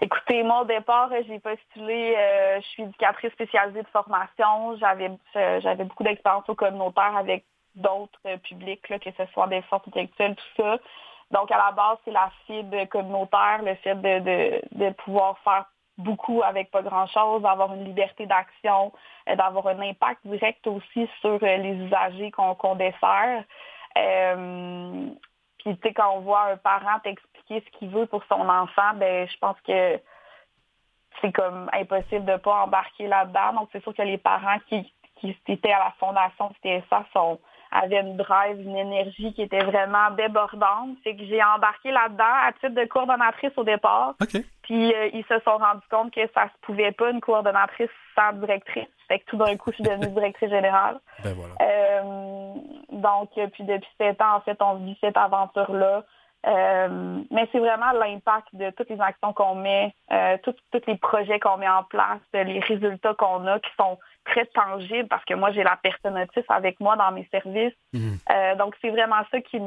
Écoutez, 0.04 0.44
moi, 0.44 0.64
au 0.64 0.66
départ, 0.66 1.10
j'ai 1.26 1.40
postulé, 1.40 2.14
euh, 2.18 2.60
je 2.60 2.68
suis 2.68 2.84
éducatrice 2.84 3.32
spécialisée 3.32 3.84
de 3.84 3.88
formation. 3.88 4.76
J'avais 4.76 5.10
euh, 5.38 5.76
beaucoup 5.86 6.04
d'expérience 6.04 6.44
au 6.50 6.56
communautaire 6.56 7.16
avec 7.16 7.46
d'autres 7.76 8.20
publics, 8.44 8.82
que 8.82 9.12
ce 9.18 9.26
soit 9.32 9.48
des 9.48 9.62
forces 9.62 9.88
intellectuelles, 9.88 10.36
tout 10.36 10.62
ça. 10.62 10.78
Donc, 11.32 11.50
à 11.52 11.58
la 11.58 11.72
base, 11.72 12.00
c'est 12.04 12.12
la 12.12 12.30
fibre 12.46 12.84
communautaire, 12.90 13.62
le 13.64 13.76
fait 13.76 13.96
de, 13.96 14.92
pouvoir 15.06 15.40
faire 15.40 15.68
beaucoup 15.98 16.44
avec 16.44 16.70
pas 16.70 16.82
grand-chose, 16.82 17.42
d'avoir 17.42 17.74
une 17.74 17.86
liberté 17.86 18.26
d'action, 18.26 18.92
euh, 19.30 19.38
d'avoir 19.38 19.68
un 19.68 19.80
impact 19.80 20.20
direct 20.26 20.68
aussi 20.68 21.10
sur 21.22 21.40
euh, 21.42 21.58
les 21.58 21.76
usagers 21.76 22.32
qu'on 22.32 22.76
dessert. 22.76 23.46
Euh, 23.98 25.08
puis, 25.60 25.78
tu 25.78 25.88
sais, 25.88 25.94
quand 25.94 26.18
on 26.18 26.20
voit 26.20 26.52
un 26.52 26.58
parent 26.58 27.00
ce 27.50 27.78
qu'il 27.78 27.90
veut 27.90 28.06
pour 28.06 28.24
son 28.26 28.48
enfant, 28.50 28.94
ben 28.96 29.28
je 29.28 29.38
pense 29.38 29.58
que 29.68 30.00
c'est 31.22 31.32
comme 31.32 31.70
impossible 31.74 32.26
de 32.26 32.32
ne 32.34 32.38
pas 32.38 32.64
embarquer 32.64 33.08
là-dedans. 33.08 33.54
Donc, 33.54 33.70
c'est 33.72 33.84
sûr 33.84 33.94
que 33.94 34.02
les 34.02 34.18
parents 34.18 34.58
qui, 34.68 34.92
qui 35.20 35.36
étaient 35.48 35.72
à 35.72 35.80
la 35.80 35.94
fondation 36.00 36.52
TSA 36.64 37.06
sont 37.14 37.40
avait 37.74 38.02
une 38.02 38.18
drive, 38.18 38.62
une 38.62 38.78
énergie 38.78 39.34
qui 39.34 39.42
était 39.42 39.64
vraiment 39.64 40.12
débordante. 40.12 40.96
C'est 41.04 41.16
que 41.16 41.26
j'ai 41.26 41.44
embarqué 41.44 41.92
là-dedans 41.92 42.24
à 42.24 42.52
titre 42.54 42.76
de 42.80 42.86
coordonnatrice 42.86 43.52
au 43.58 43.64
départ. 43.64 44.14
Puis 44.64 44.94
euh, 44.94 45.10
ils 45.14 45.26
se 45.26 45.40
sont 45.40 45.58
rendus 45.58 45.88
compte 45.90 46.14
que 46.14 46.22
ça 46.34 46.46
se 46.46 46.58
pouvait 46.62 46.92
pas 46.92 47.10
une 47.10 47.20
coordonnatrice 47.20 47.90
sans 48.16 48.34
directrice. 48.34 48.88
Fait 49.08 49.20
que 49.20 49.26
tout 49.26 49.38
d'un 49.38 49.58
coup, 49.58 49.72
je 49.72 49.76
suis 49.76 49.84
devenue 49.84 50.14
directrice 50.14 50.50
générale. 50.50 51.00
Ben 51.24 51.34
voilà. 51.34 51.54
Euh, 51.62 52.54
donc, 52.92 53.30
euh, 53.38 53.48
puis 53.48 53.64
depuis 53.64 53.90
sept 53.98 54.22
ans, 54.22 54.36
en 54.36 54.42
fait, 54.42 54.62
on 54.62 54.76
vit 54.76 54.98
cette 55.02 55.18
aventure-là. 55.18 56.04
Mais 56.46 57.48
c'est 57.52 57.60
vraiment 57.60 57.92
l'impact 57.94 58.48
de 58.54 58.70
toutes 58.72 58.90
les 58.90 59.00
actions 59.00 59.34
qu'on 59.34 59.56
met, 59.56 59.94
tous 60.44 60.56
les 60.88 60.98
projets 60.98 61.40
qu'on 61.40 61.58
met 61.58 61.70
en 61.70 61.84
place, 61.84 62.20
les 62.34 62.60
résultats 62.60 63.14
qu'on 63.14 63.48
a 63.48 63.60
qui 63.60 63.70
sont 63.78 63.98
très 64.26 64.46
tangible 64.48 65.08
parce 65.08 65.24
que 65.26 65.34
moi, 65.34 65.52
j'ai 65.52 65.64
la 65.64 65.78
personne 65.82 66.18
autiste 66.18 66.50
avec 66.50 66.80
moi 66.80 66.96
dans 66.96 67.12
mes 67.12 67.28
services. 67.32 67.74
Mhm. 67.94 68.18
Euh, 68.30 68.56
donc, 68.56 68.76
c'est 68.82 68.90
vraiment 68.90 69.22
ça 69.32 69.42
qui, 69.42 69.60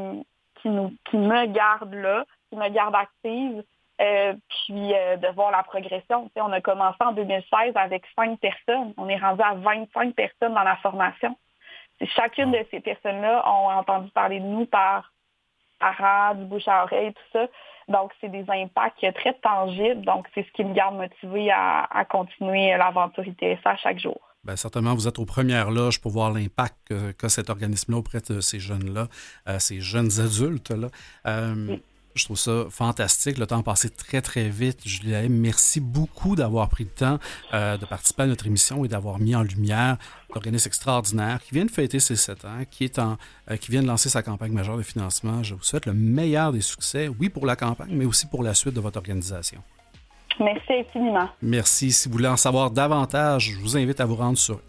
qui, 0.57 0.69
nous, 0.69 0.95
qui 1.11 1.17
me 1.17 1.47
garde 1.47 1.95
là, 1.95 2.25
qui 2.49 2.57
me 2.57 2.69
garde 2.69 2.95
active. 2.95 3.63
Euh, 3.99 4.35
puis 4.51 4.93
euh, 4.93 5.17
de 5.17 5.29
voir 5.29 5.51
la 5.51 5.63
progression. 5.63 6.31
on 6.37 6.53
a 6.53 6.61
commencé 6.61 6.99
en 7.01 7.13
2016 7.13 7.73
avec 7.77 8.05
cinq 8.15 8.39
personnes. 8.41 8.93
On 8.99 9.09
est 9.09 9.17
rendu 9.17 9.41
à 9.41 9.55
25 9.55 10.15
personnes 10.15 10.53
dans 10.53 10.65
la 10.65 10.77
formation. 10.77 11.35
Chacune 12.05 12.53
de 12.53 12.59
ces 12.71 12.81
personnes-là 12.81 13.43
ont 13.49 13.71
entendu 13.71 14.11
parler 14.11 14.39
de 14.39 14.45
nous 14.45 14.67
par 14.67 15.15
parents, 15.79 16.35
du 16.35 16.45
bouche 16.45 16.69
à 16.69 16.85
oreille, 16.85 17.13
tout 17.13 17.39
ça. 17.39 17.47
Donc, 17.89 18.13
c'est 18.21 18.29
des 18.31 18.45
impacts 18.49 19.07
très 19.15 19.35
tangibles. 19.35 20.05
Donc, 20.05 20.27
c'est 20.35 20.45
ce 20.45 20.53
qui 20.53 20.65
me 20.65 20.75
garde 20.75 20.97
motivée 20.97 21.51
à, 21.51 21.85
à 21.85 22.05
continuer 22.05 22.77
l'aventure 22.77 23.25
ITSA 23.27 23.77
chaque 23.77 24.01
jour. 24.01 24.21
Bien, 24.47 24.55
certainement, 24.55 24.95
vous 24.95 25.09
êtes 25.09 25.19
aux 25.19 25.25
premières 25.25 25.73
loges 25.73 26.01
pour 26.01 26.13
voir 26.13 26.33
l'impact 26.33 26.95
qu'a 27.19 27.29
cet 27.29 27.51
organisme-là 27.51 27.99
auprès 27.99 28.21
de 28.21 28.41
ces 28.41 28.61
jeunes-là, 28.61 29.09
euh, 29.49 29.59
ces 29.59 29.81
jeunes 29.81 30.21
adultes-là. 30.21 30.89
Euh, 31.27 31.77
je 32.17 32.25
trouve 32.25 32.39
ça 32.39 32.65
fantastique. 32.71 33.39
Le 33.39 33.47
temps 33.47 33.61
a 33.61 33.63
passé 33.63 33.91
très, 33.91 34.21
très 34.21 34.49
vite. 34.49 34.81
Julie 34.85 35.29
merci 35.29 35.81
beaucoup 35.81 36.37
d'avoir 36.37 36.69
pris 36.69 36.85
le 36.85 36.91
temps 36.91 37.19
euh, 37.55 37.77
de 37.77 37.85
participer 37.87 38.25
à 38.25 38.27
notre 38.27 38.47
émission 38.47 38.85
et 38.85 38.89
d'avoir 38.89 39.19
mis 39.19 39.35
en 39.35 39.43
lumière 39.43 39.97
l'organisme 40.35 40.69
extraordinaire 40.69 41.41
qui 41.43 41.55
vient 41.55 41.65
de 41.65 41.71
fêter 41.71 42.01
ses 42.01 42.17
sept 42.17 42.45
ans, 42.45 42.61
qui, 42.71 42.85
est 42.85 42.99
en, 42.99 43.17
qui 43.61 43.71
vient 43.71 43.83
de 43.83 43.87
lancer 43.87 44.09
sa 44.09 44.23
campagne 44.23 44.53
majeure 44.53 44.77
de 44.77 44.83
financement. 44.83 45.43
Je 45.43 45.55
vous 45.55 45.63
souhaite 45.63 45.87
le 45.87 45.95
meilleur 45.95 46.53
des 46.53 46.61
succès, 46.61 47.09
oui, 47.09 47.29
pour 47.29 47.47
la 47.47 47.57
campagne, 47.57 47.91
mais 47.93 48.05
aussi 48.05 48.27
pour 48.27 48.43
la 48.43 48.55
suite 48.55 48.75
de 48.75 48.81
votre 48.81 48.99
organisation. 48.99 49.63
Merci 50.39 50.73
infiniment. 50.73 51.29
Merci. 51.41 51.93
Si 51.93 52.09
vous 52.09 52.13
voulez 52.13 52.29
en 52.29 52.37
savoir 52.37 52.71
davantage, 52.71 53.53
je 53.53 53.59
vous 53.59 53.77
invite 53.77 54.01
à 54.01 54.05
vous 54.05 54.17
rendre 54.17 54.37
sur 54.37 54.61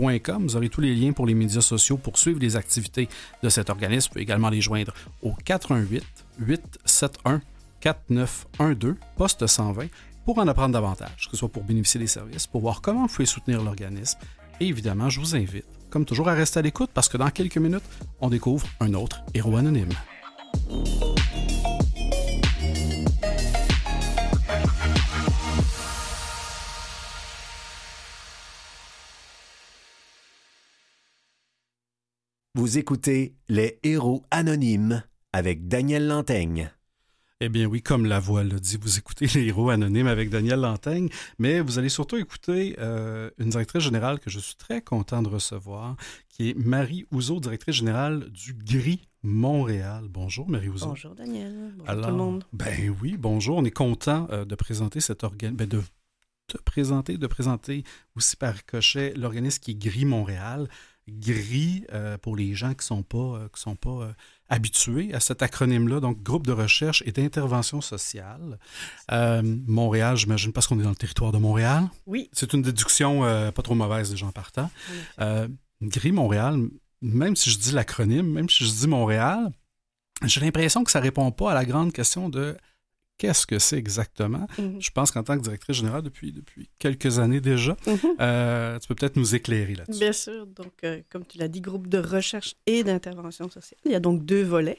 Vous 0.00 0.56
aurez 0.56 0.68
tous 0.70 0.80
les 0.80 0.94
liens 0.94 1.12
pour 1.12 1.26
les 1.26 1.34
médias 1.34 1.60
sociaux 1.60 1.98
pour 1.98 2.16
suivre 2.16 2.40
les 2.40 2.56
activités 2.56 3.08
de 3.42 3.48
cet 3.48 3.68
organisme. 3.68 4.08
Vous 4.08 4.12
pouvez 4.14 4.22
également 4.22 4.48
les 4.48 4.60
joindre 4.60 4.94
au 5.22 5.32
418 5.44 6.02
871 6.38 7.40
4912 7.80 8.94
poste 9.16 9.46
120 9.46 9.88
pour 10.24 10.38
en 10.38 10.48
apprendre 10.48 10.72
davantage, 10.72 11.26
que 11.26 11.32
ce 11.32 11.36
soit 11.36 11.48
pour 11.48 11.64
bénéficier 11.64 12.00
des 12.00 12.06
services, 12.06 12.46
pour 12.46 12.60
voir 12.60 12.80
comment 12.80 13.06
vous 13.06 13.12
pouvez 13.12 13.26
soutenir 13.26 13.62
l'organisme. 13.62 14.18
Et 14.60 14.66
évidemment, 14.66 15.08
je 15.08 15.20
vous 15.20 15.34
invite, 15.36 15.64
comme 15.90 16.04
toujours, 16.04 16.28
à 16.28 16.34
rester 16.34 16.58
à 16.58 16.62
l'écoute 16.62 16.90
parce 16.92 17.08
que 17.08 17.16
dans 17.16 17.30
quelques 17.30 17.58
minutes, 17.58 17.84
on 18.20 18.28
découvre 18.28 18.66
un 18.80 18.94
autre 18.94 19.22
héros 19.34 19.56
anonyme. 19.56 19.92
Vous 32.56 32.78
écoutez 32.78 33.36
Les 33.48 33.78
Héros 33.84 34.24
Anonymes 34.32 35.04
avec 35.32 35.68
Daniel 35.68 36.08
Lantaigne. 36.08 36.72
Eh 37.38 37.48
bien 37.48 37.66
oui, 37.66 37.80
comme 37.80 38.06
la 38.06 38.18
voix 38.18 38.42
le 38.42 38.58
dit, 38.58 38.76
vous 38.76 38.98
écoutez 38.98 39.26
Les 39.34 39.46
Héros 39.46 39.70
Anonymes 39.70 40.08
avec 40.08 40.30
Daniel 40.30 40.58
Lantaigne, 40.58 41.08
mais 41.38 41.60
vous 41.60 41.78
allez 41.78 41.88
surtout 41.88 42.16
écouter 42.16 42.74
euh, 42.80 43.30
une 43.38 43.50
directrice 43.50 43.84
générale 43.84 44.18
que 44.18 44.30
je 44.30 44.40
suis 44.40 44.56
très 44.56 44.82
content 44.82 45.22
de 45.22 45.28
recevoir, 45.28 45.94
qui 46.28 46.50
est 46.50 46.54
Marie 46.58 47.06
Ouzo, 47.12 47.38
directrice 47.38 47.76
générale 47.76 48.28
du 48.30 48.52
GRI 48.52 49.06
Montréal. 49.22 50.06
Bonjour 50.10 50.50
Marie 50.50 50.70
Ouzo. 50.70 50.88
Bonjour 50.88 51.14
Daniel. 51.14 51.72
Bonjour 51.76 52.02
tout 52.02 52.10
le 52.10 52.16
monde. 52.16 52.44
Ben 52.52 52.96
oui, 53.00 53.16
bonjour. 53.16 53.58
On 53.58 53.64
est 53.64 53.70
content 53.70 54.26
euh, 54.32 54.44
de 54.44 54.56
présenter 54.56 54.98
cet 54.98 55.22
organisme, 55.22 55.56
ben 55.56 55.68
de 55.68 55.80
te 56.48 56.58
présenter, 56.58 57.16
de 57.16 57.26
présenter 57.28 57.84
aussi 58.16 58.34
par 58.34 58.54
ricochet 58.54 59.14
l'organisme 59.14 59.60
qui 59.60 59.70
est 59.70 59.74
GRI 59.74 60.04
Montréal 60.04 60.68
gris 61.08 61.84
euh, 61.92 62.18
pour 62.18 62.36
les 62.36 62.54
gens 62.54 62.70
qui 62.70 62.78
ne 62.78 62.82
sont 62.82 63.02
pas, 63.02 63.18
euh, 63.18 63.48
qui 63.54 63.60
sont 63.60 63.76
pas 63.76 63.90
euh, 63.90 64.12
habitués 64.48 65.14
à 65.14 65.20
cet 65.20 65.42
acronyme-là, 65.42 66.00
donc 66.00 66.22
groupe 66.22 66.46
de 66.46 66.52
recherche 66.52 67.02
et 67.06 67.12
d'intervention 67.12 67.80
sociale. 67.80 68.58
Montréal, 69.42 70.16
j'imagine, 70.16 70.52
parce 70.52 70.66
qu'on 70.66 70.78
est 70.80 70.84
dans 70.84 70.90
le 70.90 70.96
territoire 70.96 71.32
de 71.32 71.38
Montréal. 71.38 71.88
Oui. 72.06 72.28
C'est 72.32 72.52
une 72.52 72.62
déduction 72.62 73.20
pas 73.52 73.62
trop 73.62 73.74
mauvaise 73.74 74.10
des 74.10 74.16
gens 74.16 74.32
partant. 74.32 74.70
gris 75.82 76.12
Montréal, 76.12 76.68
même 77.00 77.36
si 77.36 77.50
je 77.50 77.58
dis 77.58 77.72
l'acronyme, 77.72 78.26
même 78.30 78.48
si 78.48 78.64
je 78.64 78.70
dis 78.70 78.88
Montréal, 78.88 79.52
j'ai 80.24 80.40
l'impression 80.40 80.84
que 80.84 80.90
ça 80.90 80.98
ne 80.98 81.04
répond 81.04 81.30
pas 81.30 81.52
à 81.52 81.54
la 81.54 81.64
grande 81.64 81.92
question 81.92 82.28
de 82.28 82.56
qu'est-ce 83.20 83.46
que 83.46 83.58
c'est 83.58 83.76
exactement? 83.76 84.46
Mhm. 84.58 84.80
Je 84.80 84.90
pense 84.90 85.10
qu'en 85.10 85.22
tant 85.22 85.36
que 85.36 85.42
directrice 85.42 85.76
générale 85.76 86.00
depuis, 86.00 86.32
depuis 86.32 86.70
quelques 86.78 87.18
années 87.18 87.42
déjà, 87.42 87.76
mhm. 87.86 87.98
euh, 88.18 88.78
tu 88.78 88.88
peux 88.88 88.94
peut-être 88.94 89.16
nous 89.16 89.34
éclairer 89.34 89.74
là-dessus. 89.74 90.00
Bien 90.00 90.12
sûr. 90.12 90.46
Donc, 90.46 90.72
euh, 90.84 91.02
comme 91.10 91.26
tu 91.26 91.36
l'as 91.36 91.48
dit, 91.48 91.60
groupe 91.60 91.86
de 91.86 91.98
recherche 91.98 92.56
et 92.66 92.82
d'intervention 92.82 93.50
sociale. 93.50 93.78
Il 93.84 93.92
y 93.92 93.94
a 93.94 94.00
donc 94.00 94.24
deux 94.24 94.42
volets. 94.42 94.78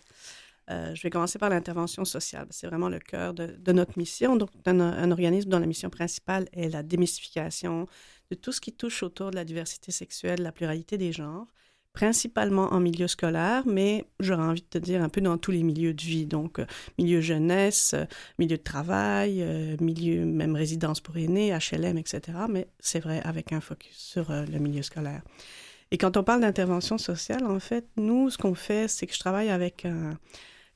Euh, 0.72 0.96
je 0.96 1.04
vais 1.04 1.12
commencer 1.12 1.38
par 1.38 1.52
l'intervention 1.52 2.04
sociale. 2.04 2.48
C'est 2.50 2.66
vraiment 2.66 2.90
le 2.90 3.00
cœur 3.00 3.36
de, 3.36 3.72
notre 3.72 3.98
mission. 4.00 4.36
Donc, 4.36 4.50
un, 4.66 4.80
un, 4.80 5.12
organisme 5.12 5.50
dont 5.50 5.60
la 5.60 5.68
mission 5.68 5.92
principale 5.92 6.48
est 6.54 6.70
la 6.70 6.82
démystification 6.82 7.88
de 8.32 8.36
tout 8.36 8.52
ce 8.52 8.60
qui 8.60 8.74
touche 8.74 9.04
autour 9.04 9.30
de 9.30 9.36
la 9.36 9.46
diversité 9.46 9.92
sexuelle, 9.92 10.42
la 10.42 10.52
pluralité 10.52 10.98
des 10.98 11.12
genres 11.12 11.46
principalement 11.94 12.74
en 12.74 12.80
milieu 12.80 13.08
scolaire, 13.08 13.64
mais 13.66 14.06
j'aurais 14.20 14.44
envie 14.44 14.62
de 14.62 14.68
te 14.68 14.78
dire 14.78 15.02
un 15.02 15.10
peu 15.10 15.20
dans 15.20 15.38
tous 15.38 15.52
les 15.52 15.64
milieux 15.64 15.94
de 15.94 16.02
vie, 16.02 16.26
donc 16.26 16.60
euh, 16.60 16.66
milieu 16.98 17.20
jeunesse, 17.20 17.94
euh, 17.94 18.06
milieu 18.40 18.58
de 18.58 18.64
travail, 18.64 19.42
euh, 19.42 19.76
milieu 19.82 20.26
même 20.26 20.56
résidence 20.56 21.02
pour 21.02 21.18
aînés, 21.18 21.52
HLM, 21.52 21.98
etc. 21.98 22.22
Mais 22.50 22.68
c'est 22.80 23.02
vrai 23.02 23.22
avec 23.24 23.52
un 23.52 23.60
focus 23.60 23.98
sur 23.98 24.32
le 24.32 24.60
milieu 24.60 24.82
scolaire. 24.82 25.22
Et 25.92 25.98
quand 25.98 26.16
on 26.16 26.24
parle 26.24 26.42
d'intervention 26.42 26.98
sociale, 26.98 27.46
en 27.46 27.60
fait, 27.60 27.86
nous, 27.98 28.30
ce 28.30 28.38
qu'on 28.38 28.56
fait, 28.56 28.88
c'est 28.88 29.06
que 29.06 29.14
je 29.14 29.20
travaille 29.20 29.50
avec 29.50 29.86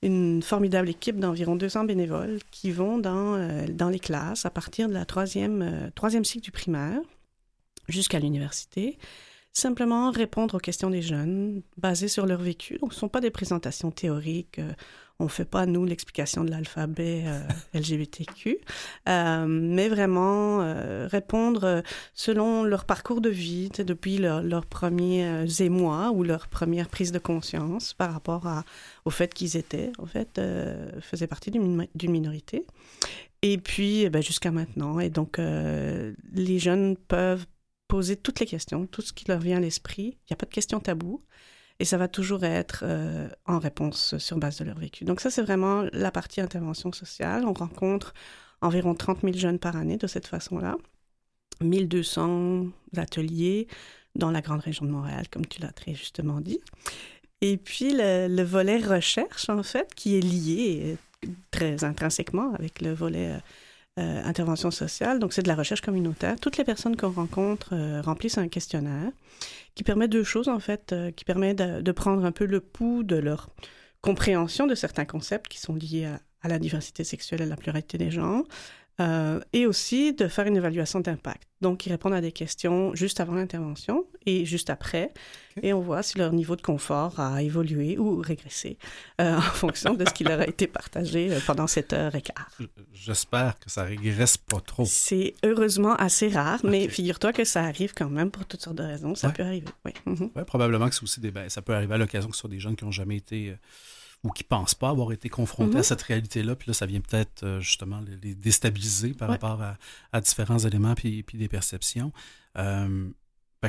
une 0.02 0.44
formidable 0.44 0.90
équipe 0.90 1.18
d'environ 1.18 1.56
200 1.56 1.86
bénévoles 1.86 2.40
qui 2.52 2.72
vont 2.72 2.98
dans, 2.98 3.66
dans 3.70 3.88
les 3.88 4.00
classes 4.00 4.46
à 4.46 4.50
partir 4.50 4.90
de 4.90 4.94
la 4.94 5.06
troisième, 5.06 5.90
troisième 5.96 6.26
cycle 6.26 6.44
du 6.44 6.52
primaire 6.52 7.00
jusqu'à 7.88 8.20
l'université 8.20 8.98
simplement 9.56 10.12
répondre 10.12 10.56
aux 10.56 10.60
questions 10.60 10.90
des 10.90 11.02
jeunes 11.02 11.62
basées 11.78 12.10
sur 12.10 12.26
leur 12.26 12.42
vécu. 12.42 12.78
Donc, 12.78 12.92
ce 12.92 12.98
ne 12.98 13.00
sont 13.00 13.10
pas 13.10 13.22
des 13.22 13.32
présentations 13.32 13.90
théoriques. 13.90 14.60
Euh, 14.60 14.74
on 15.18 15.24
ne 15.24 15.30
fait 15.30 15.46
pas, 15.46 15.66
nous, 15.66 15.86
l'explication 15.86 16.44
de 16.44 16.52
l'alphabet 16.52 17.24
euh, 17.26 17.40
LGBTQ, 17.74 18.58
euh, 19.08 19.46
mais 19.48 19.88
vraiment 19.88 20.60
répondre 21.08 21.84
selon 22.14 22.66
leur 22.66 22.84
parcours 22.84 23.22
de 23.22 23.30
vie, 23.30 23.70
depuis 23.70 24.18
leurs 24.18 24.66
premiers 24.66 25.46
émois 25.62 26.12
ou 26.12 26.24
leur 26.24 26.50
première 26.50 26.90
prise 26.90 27.14
de 27.14 27.20
conscience 27.20 27.94
par 27.94 28.12
rapport 28.12 28.46
au 29.06 29.10
fait 29.10 29.34
qu'ils 29.34 29.56
étaient, 29.56 29.94
en 30.00 30.06
fait, 30.06 30.42
faisaient 31.00 31.28
partie 31.28 31.50
d'une 31.50 32.12
minorité. 32.12 32.66
Et 33.42 33.58
puis, 33.58 34.10
ben, 34.10 34.22
jusqu'à 34.22 34.52
maintenant. 34.52 35.00
Et 35.00 35.10
donc, 35.10 35.38
les 35.38 36.60
jeunes 36.60 36.98
peuvent 36.98 37.46
poser 37.88 38.16
toutes 38.16 38.40
les 38.40 38.46
questions, 38.46 38.88
tout 38.88 39.02
ce 39.02 39.14
qui 39.14 39.26
leur 39.28 39.40
vient 39.40 39.58
à 39.58 39.62
l'esprit. 39.62 40.18
Il 40.22 40.32
n'y 40.32 40.34
a 40.34 40.38
pas 40.38 40.46
de 40.46 40.54
questions 40.54 40.80
taboues. 40.80 41.24
Et 41.80 41.86
ça 41.86 41.98
va 41.98 42.08
toujours 42.08 42.46
être 42.46 42.84
euh, 42.88 43.28
en 43.46 43.60
réponse 43.60 44.18
sur 44.18 44.38
base 44.38 44.58
de 44.58 44.64
leur 44.64 44.78
vécu. 44.78 45.04
Donc 45.04 45.20
ça, 45.20 45.30
c'est 45.30 45.42
vraiment 45.42 45.86
la 45.92 46.10
partie 46.10 46.40
intervention 46.40 46.94
sociale. 46.94 47.46
On 47.46 47.54
rencontre 47.54 48.14
environ 48.62 48.96
30 48.96 49.22
000 49.22 49.34
jeunes 49.34 49.60
par 49.60 49.76
année 49.76 49.98
de 49.98 50.08
cette 50.08 50.28
façon-là. 50.28 50.78
1200 51.62 52.68
ateliers 52.96 53.68
dans 54.16 54.32
la 54.32 54.42
grande 54.42 54.62
région 54.62 54.86
de 54.86 54.92
Montréal, 54.92 55.26
comme 55.30 55.46
tu 55.46 55.62
l'as 55.62 55.72
très 55.72 55.94
justement 55.94 56.40
dit. 56.40 56.60
Et 57.42 57.58
puis 57.58 57.92
le, 57.94 58.44
volet 58.44 58.78
recherche, 58.78 59.50
en 59.50 59.64
fait, 59.64 59.94
qui 59.94 60.18
est 60.18 60.22
lié 60.22 60.98
euh, 61.26 61.30
très 61.52 61.84
intrinsèquement 61.84 62.54
avec 62.54 62.82
le 62.82 62.94
volet 62.94 63.34
euh, 63.34 63.40
euh, 63.98 64.22
intervention 64.26 64.72
sociale. 64.72 65.20
Donc, 65.20 65.32
c'est 65.32 65.42
de 65.42 65.48
la 65.48 65.56
recherche 65.56 65.80
communautaire. 65.80 66.36
Toutes 66.42 66.58
les 66.58 66.66
personnes 66.66 66.98
qu'on 66.98 67.12
rencontre 67.12 67.70
euh, 67.74 68.02
remplissent 68.02 68.38
un 68.38 68.50
questionnaire 68.50 69.10
qui 69.74 69.84
permet 69.84 70.10
deux 70.10 70.26
choses, 70.26 70.50
en 70.50 70.60
fait, 70.60 70.92
euh, 70.92 71.12
qui 71.12 71.24
permet 71.24 71.54
de, 71.54 71.92
prendre 71.94 72.26
un 72.26 72.34
peu 72.34 72.46
le 72.46 72.60
pouls 72.60 73.04
de 73.04 73.16
leur 73.16 73.50
compréhension 74.02 74.68
de 74.68 74.76
certains 74.76 75.06
concepts 75.06 75.48
qui 75.48 75.60
sont 75.60 75.76
liés 75.76 76.06
à, 76.06 76.20
à 76.42 76.50
la 76.50 76.60
diversité 76.60 77.06
sexuelle 77.06 77.40
et 77.40 77.46
à 77.46 77.48
la 77.48 77.56
pluralité 77.56 77.98
des 77.98 78.12
genres, 78.12 78.44
euh, 79.02 79.42
et 79.52 79.66
aussi 79.66 80.14
de 80.14 80.30
faire 80.30 80.48
une 80.48 80.56
évaluation 80.56 81.02
d'impact. 81.02 81.50
Donc, 81.60 81.86
ils 81.86 81.90
répondent 81.90 82.14
à 82.14 82.22
des 82.22 82.32
questions 82.32 82.96
juste 82.96 83.20
avant 83.20 83.34
l'intervention 83.34 84.06
et 84.26 84.46
juste 84.46 84.70
après, 84.70 85.14
et 85.62 85.74
on 85.74 85.82
voit 85.82 86.02
si 86.02 86.18
leur 86.18 86.32
niveau 86.32 86.56
de 86.56 86.62
confort 86.62 87.20
a 87.20 87.42
évolué 87.42 87.98
ou 87.98 88.22
régressé 88.22 88.78
euh, 89.20 89.36
en 89.38 89.42
fonction 89.42 89.96
de 89.96 90.06
ce 90.08 90.14
qui 90.14 90.24
leur 90.24 90.40
a 90.40 90.48
été 90.48 90.68
partagé 90.68 91.34
euh, 91.34 91.40
pendant 91.46 91.68
cette 91.68 91.92
heure 91.92 92.16
et 92.16 92.22
quart. 92.22 92.50
J'espère 92.94 93.60
que 93.60 93.70
ça 93.70 93.84
régresse 93.84 94.38
pas 94.38 94.62
trop. 94.62 94.86
C'est 94.86 95.34
heureusement 95.44 95.96
assez 95.96 96.30
rare, 96.30 96.62
mais 96.64 96.88
figure-toi 96.88 97.34
que 97.34 97.44
ça 97.44 97.64
arrive 97.64 97.94
quand 97.94 98.10
même 98.10 98.32
pour 98.32 98.46
toutes 98.46 98.62
sortes 98.62 98.78
de 98.78 98.84
raisons. 98.84 99.14
Ça 99.16 99.30
peut 99.30 99.44
arriver, 99.44 99.68
oui. 99.84 99.92
Mhm. 100.06 100.30
probablement 100.46 100.88
que 100.88 100.96
c'est 100.96 101.04
aussi 101.04 101.20
des... 101.20 101.32
Ben, 101.32 101.50
ça 101.50 101.62
peut 101.62 101.74
arriver 101.74 101.96
à 101.96 101.98
l'occasion 101.98 102.30
que 102.30 102.36
ce 102.36 102.42
soit 102.42 102.50
des 102.50 102.60
jeunes 102.60 102.78
qui 102.78 102.86
n'ont 102.86 102.92
jamais 102.92 103.18
été 103.18 103.56
ou 104.26 104.32
qui 104.32 104.44
ne 104.44 104.48
pensent 104.48 104.74
pas 104.74 104.90
avoir 104.90 105.12
été 105.12 105.30
confrontés 105.30 105.76
à 105.76 105.78
mhm. 105.78 105.84
cette 105.84 106.02
réalité-là. 106.02 106.56
Puis 106.56 106.70
là, 106.70 106.74
ça 106.74 106.88
vient 106.88 107.00
peut-être 107.00 107.44
euh, 107.44 107.60
justement 107.62 108.02
les, 108.24 108.34
déstabiliser 108.34 109.14
par 109.14 109.30
rapport 109.30 109.62
à, 110.12 110.22
différents 110.22 110.58
éléments 110.58 110.96
puis, 110.96 111.22
puis 111.22 111.38
des 111.38 111.48
perceptions. 111.48 112.12
Euh, 112.58 113.08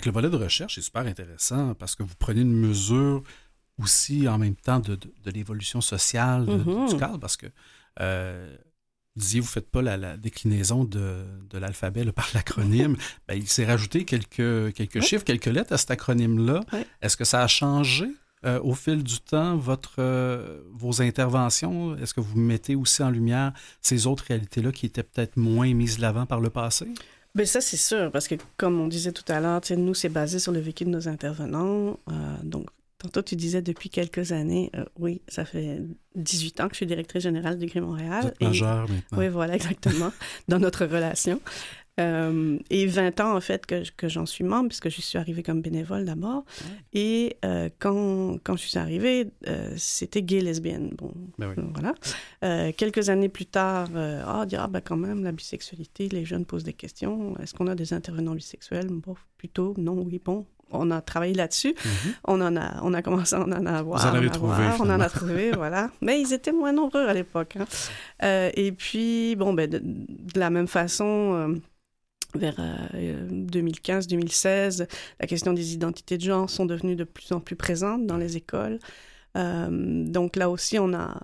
le 0.05 0.13
volet 0.13 0.29
de 0.29 0.37
recherche 0.37 0.77
est 0.77 0.83
super 0.83 1.07
intéressant 1.07 1.75
parce 1.75 1.95
que 1.95 2.03
vous 2.03 2.15
prenez 2.19 2.43
une 2.43 2.55
mesure 2.55 3.23
aussi 3.79 4.29
en 4.29 4.39
même 4.39 4.57
temps 4.57 4.81
de, 4.81 4.99
l'évolution 5.27 5.81
sociale 5.81 6.47
mhm. 6.47 6.89
du 6.89 6.97
cadre 6.97 7.19
parce 7.19 7.37
que 7.37 7.47
euh, 8.01 8.57
vous 9.15 9.23
disiez, 9.23 9.41
vous 9.41 9.47
ne 9.47 9.51
faites 9.51 9.71
pas 9.71 9.83
la, 9.83 10.17
déclinaison 10.17 10.85
de, 10.85 11.25
l'alphabet 11.53 12.05
par 12.13 12.29
l'acronyme. 12.35 12.97
ben, 13.29 13.35
il 13.35 13.49
s'est 13.49 13.67
rajouté 13.67 14.05
quelques, 14.05 14.73
quelques 14.75 15.03
chiffres, 15.03 15.25
quelques 15.25 15.47
lettres 15.47 15.73
à 15.73 15.79
cet 15.79 15.91
acronyme-là. 15.91 16.61
Est-ce 17.03 17.17
que 17.17 17.25
ça 17.25 17.43
a 17.43 17.47
changé? 17.47 18.07
Euh, 18.45 18.61
au 18.61 18.75
fil 18.75 19.03
du 19.03 19.19
temps, 19.19 19.57
votre, 19.57 19.95
euh, 19.99 20.61
vos 20.73 21.01
interventions, 21.01 21.97
est-ce 21.97 22.13
que 22.13 22.21
vous 22.21 22.39
mettez 22.39 22.75
aussi 22.75 23.03
en 23.03 23.11
lumière 23.11 23.53
ces 23.81 24.07
autres 24.07 24.25
réalités-là 24.29 24.73
qui 24.73 24.87
étaient 24.87 25.03
peut-être 25.03 25.37
moins 25.37 25.73
mises 25.73 25.97
de 25.97 26.03
l'avant 26.03 26.27
par 26.27 26.41
le 26.41 26.51
passé? 26.51 26.87
Bien, 27.35 27.47
ça, 27.47 27.61
c'est 27.61 27.77
sûr, 27.77 28.11
parce 28.13 28.29
que 28.29 28.35
comme 28.57 28.81
on 28.81 28.89
disait 28.89 29.13
tout 29.13 29.25
à 29.29 29.41
l'heure, 29.41 29.61
nous, 29.77 29.95
c'est 29.95 30.09
basé 30.09 30.39
sur 30.39 30.53
le 30.53 30.61
vécu 30.61 30.85
de 30.85 30.91
nos 30.91 31.09
intervenants. 31.09 31.99
Euh, 32.11 32.37
donc, 32.43 32.69
tantôt, 32.99 33.23
tu 33.23 33.37
disais 33.37 33.63
depuis 33.63 33.89
quelques 33.89 34.33
années, 34.33 34.71
oui, 34.99 35.23
ça 35.29 35.45
fait 35.45 35.83
18 36.15 36.61
ans 36.61 36.69
que 36.69 36.75
je 36.75 36.79
suis 36.79 36.87
directrice 36.87 37.23
générale 37.23 37.59
du 37.59 37.67
Gris 37.67 37.81
Montréal. 37.81 38.35
Vous 38.41 38.47
maintenant. 38.47 38.87
Oui, 39.13 39.29
voilà, 39.29 39.55
exactement, 39.57 40.13
dans 40.49 40.59
notre 40.59 40.85
relation. 40.85 41.41
Euh, 41.99 42.59
et 42.69 42.87
20 42.87 43.21
ans, 43.21 43.37
en 43.37 43.41
fait, 43.41 43.65
que, 43.65 43.83
que 43.97 44.09
j'en 44.09 44.27
suis 44.27 44.45
membre, 44.45 44.69
puisque 44.69 44.91
je 44.91 45.01
suis 45.01 45.19
arrivée 45.19 45.43
comme 45.43 45.63
bénévole 45.63 46.05
d'abord. 46.05 46.45
Et 46.93 47.37
euh, 47.45 47.71
quand, 47.79 48.39
quand 48.45 48.57
je 48.57 48.67
suis 48.67 48.79
arrivée, 48.79 49.31
euh, 49.47 49.73
c'était 49.77 50.23
gay 50.23 50.41
lesbienne. 50.41 50.91
Bon, 50.97 51.13
ben 51.39 51.55
voilà. 51.75 52.73
quelques 52.73 53.09
années 53.09 53.29
plus 53.29 53.47
tard, 53.47 53.89
ah, 53.95 54.45
dire, 54.47 54.63
ah, 54.63 54.69
ben 54.69 54.81
quand 54.81 54.97
même, 54.97 55.25
la 55.25 55.33
bisexualité, 55.33 56.09
les 56.09 56.25
jeunes 56.25 56.45
posent 56.45 56.65
des 56.65 56.75
questions. 56.75 57.35
Est-ce 57.39 57.55
qu'on 57.55 57.67
a 57.67 57.75
des 57.75 57.93
intervenants 57.93 58.35
bisexuels? 58.35 58.89
Bon, 58.89 59.15
plutôt, 59.39 59.75
non, 59.79 59.95
oui, 60.03 60.21
bon. 60.23 60.45
On 60.73 60.91
a 60.91 61.01
travaillé 61.01 61.33
là-dessus. 61.33 61.75
Mm-hmm. 61.75 62.15
On 62.25 62.41
en 62.41 62.57
a, 62.57 62.83
on 62.83 62.93
a 62.93 63.01
commencé 63.01 63.37
à 63.37 63.41
en 63.41 63.67
avoir. 63.67 64.01
Vous 64.01 64.09
en 64.09 64.15
avez 64.17 64.31
trouvé. 64.31 64.65
on 64.81 64.91
en 64.91 64.99
a 64.99 65.09
trouvé, 65.09 65.53
voilà. 65.53 65.93
Mais 66.01 66.21
ils 66.21 66.33
étaient 66.33 66.51
moins 66.51 66.73
nombreux 66.73 67.07
à 67.07 67.15
l'époque. 67.15 67.57
Hein. 67.57 68.51
et 68.53 68.73
puis, 68.73 69.37
bon, 69.37 69.55
ben, 69.55 69.71
de, 69.71 69.79
de 69.81 70.41
la 70.41 70.51
même 70.51 70.67
façon, 70.67 71.55
vers 72.37 72.57
2015-2016, 72.95 74.83
euh, 74.83 74.87
la 75.21 75.27
question 75.27 75.53
des 75.53 75.75
identités 75.75 76.17
de 76.17 76.23
genre 76.23 76.49
sont 76.51 76.67
devenues 76.67 76.97
de 76.97 77.05
plus 77.05 77.33
en 77.33 77.41
plus 77.41 77.57
présentes 77.57 78.07
dans 78.07 78.17
les 78.17 78.37
écoles. 78.37 78.79
Euh, 79.37 80.05
donc 80.07 80.37
là 80.37 80.49
aussi, 80.49 80.79
on 80.79 80.95
a, 80.95 81.21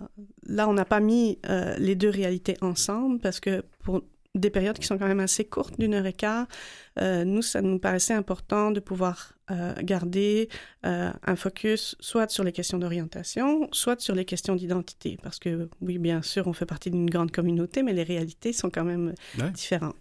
là, 0.47 0.69
on 0.69 0.75
n'a 0.75 0.85
pas 0.85 1.01
mis 1.01 1.39
euh, 1.49 1.75
les 1.79 1.95
deux 1.95 2.11
réalités 2.11 2.57
ensemble 2.61 3.19
parce 3.21 3.41
que 3.41 3.65
pour 3.83 4.03
des 4.35 4.51
périodes 4.51 4.79
qui 4.79 4.87
sont 4.87 4.99
quand 4.99 5.07
même 5.07 5.21
assez 5.21 5.45
courtes, 5.45 5.79
d'une 5.79 5.95
heure 5.95 6.07
et 6.07 6.13
quart, 6.13 6.47
nous, 7.01 7.43
ça 7.43 7.63
nous 7.63 7.79
paraissait 7.79 8.15
important 8.15 8.71
de 8.71 8.81
pouvoir 8.81 9.35
euh, 9.51 9.75
garder 9.83 10.49
euh, 10.87 11.11
un 11.27 11.37
focus 11.37 11.97
soit 11.99 12.31
sur 12.31 12.45
les 12.45 12.53
questions 12.53 12.79
d'orientation, 12.79 13.69
soit 13.73 14.01
sur 14.01 14.15
les 14.15 14.25
questions 14.25 14.55
d'identité. 14.55 15.19
Parce 15.21 15.39
que 15.39 15.69
oui, 15.81 15.99
bien 15.99 16.23
sûr, 16.23 16.47
on 16.47 16.53
fait 16.53 16.65
partie 16.65 16.91
d'une 16.91 17.11
grande 17.11 17.33
communauté, 17.33 17.83
mais 17.83 17.93
les 17.93 18.05
réalités 18.05 18.53
sont 18.53 18.71
quand 18.71 18.85
même 18.85 19.15
différentes. 19.53 20.01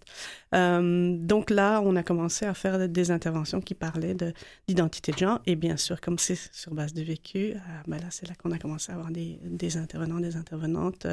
Euh, 0.54 1.16
donc 1.18 1.50
là, 1.50 1.80
on 1.84 1.96
a 1.96 2.02
commencé 2.02 2.46
à 2.46 2.54
faire 2.54 2.88
des 2.88 3.10
interventions 3.10 3.60
qui 3.60 3.74
parlaient 3.74 4.16
d'identité 4.68 5.10
de, 5.10 5.18
genre. 5.18 5.40
Et 5.44 5.56
bien 5.56 5.76
sûr, 5.76 6.00
comme 6.00 6.18
c'est 6.18 6.38
sur 6.52 6.72
base 6.72 6.94
de 6.94 7.02
vécu, 7.02 7.54
ben 7.88 7.98
là, 7.98 8.06
c'est 8.10 8.28
là 8.28 8.34
qu'on 8.36 8.52
a 8.52 8.58
commencé 8.58 8.92
à 8.92 8.94
avoir 8.94 9.10
des, 9.10 9.38
des 9.42 9.76
intervenants, 9.76 10.20
des 10.20 10.36
intervenantes 10.36 11.06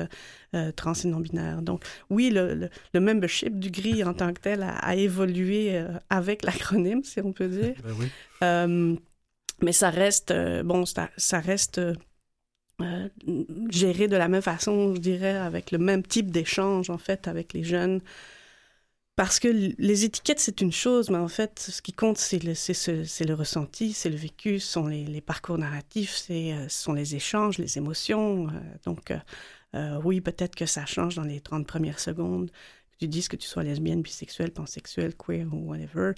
trans 0.76 0.94
et 0.94 1.08
non-binaires. 1.08 1.62
Donc 1.62 1.84
oui, 2.10 2.30
le, 2.30 2.70
le, 2.94 3.00
membership 3.00 3.60
du 3.60 3.72
GRI 3.72 4.04
en 4.04 4.14
tant 4.14 4.32
que 4.34 4.40
tel 4.40 4.62
a, 4.62 4.76
a 4.76 4.96
évolué 4.96 5.69
avec 6.10 6.44
l'acronyme, 6.44 7.04
si 7.04 7.20
on 7.22 7.34
peut 7.34 7.48
dire. 7.48 7.76
Ben 7.84 7.94
oui. 8.00 8.08
Euh, 8.44 8.96
mais 9.62 9.74
ça 9.74 9.90
reste, 9.90 10.32
euh, 10.32 10.64
bon, 10.64 10.86
ça, 10.86 11.10
ça 11.18 11.40
reste 11.40 11.82
euh, 12.82 13.10
géré 13.70 14.08
de 14.08 14.16
la 14.16 14.28
même 14.28 14.42
façon, 14.42 14.96
je 14.96 15.00
dirais, 15.00 15.36
avec 15.36 15.72
le 15.72 15.78
même 15.78 16.04
type 16.04 16.32
d'échange, 16.32 16.90
en 16.90 16.98
fait, 16.98 17.28
avec 17.28 17.54
les 17.54 17.64
jeunes. 17.64 18.02
Parce 19.16 19.38
que 19.40 19.50
les 19.50 20.06
étiquettes, 20.06 20.40
c'est 20.40 20.62
une 20.62 20.72
chose, 20.72 21.10
mais 21.10 21.18
en 21.18 21.28
fait, 21.28 21.60
ce 21.60 21.82
qui 21.82 21.92
compte, 21.92 22.18
c'est 22.18 22.42
le, 22.42 22.54
c'est 22.56 23.26
le 23.26 23.34
ressenti, 23.34 23.92
c'est 23.92 24.10
le 24.10 24.16
vécu, 24.16 24.62
ce 24.62 24.72
sont 24.72 24.88
les, 24.88 25.04
les 25.04 25.20
parcours 25.20 25.58
narratifs, 25.58 26.16
c'est, 26.16 26.56
ce 26.70 26.84
sont 26.84 26.94
les 26.94 27.16
échanges, 27.16 27.58
les 27.58 27.78
émotions. 27.78 28.48
donc, 28.86 29.12
oui, 30.06 30.22
peut-être 30.22 30.56
que 30.56 30.66
ça 30.66 30.86
change 30.86 31.16
dans 31.16 31.24
les 31.24 31.42
30 31.42 31.68
premières 31.68 32.00
secondes. 32.00 32.50
Que 33.00 33.06
tu 33.06 33.08
dises 33.08 33.30
que 33.30 33.38
tu 33.38 33.48
sois 33.48 33.64
lesbienne, 33.64 34.02
bisexuelle, 34.02 34.52
pansexuelle, 34.52 35.14
queer 35.16 35.48
ou 35.54 35.70
whatever. 35.70 36.12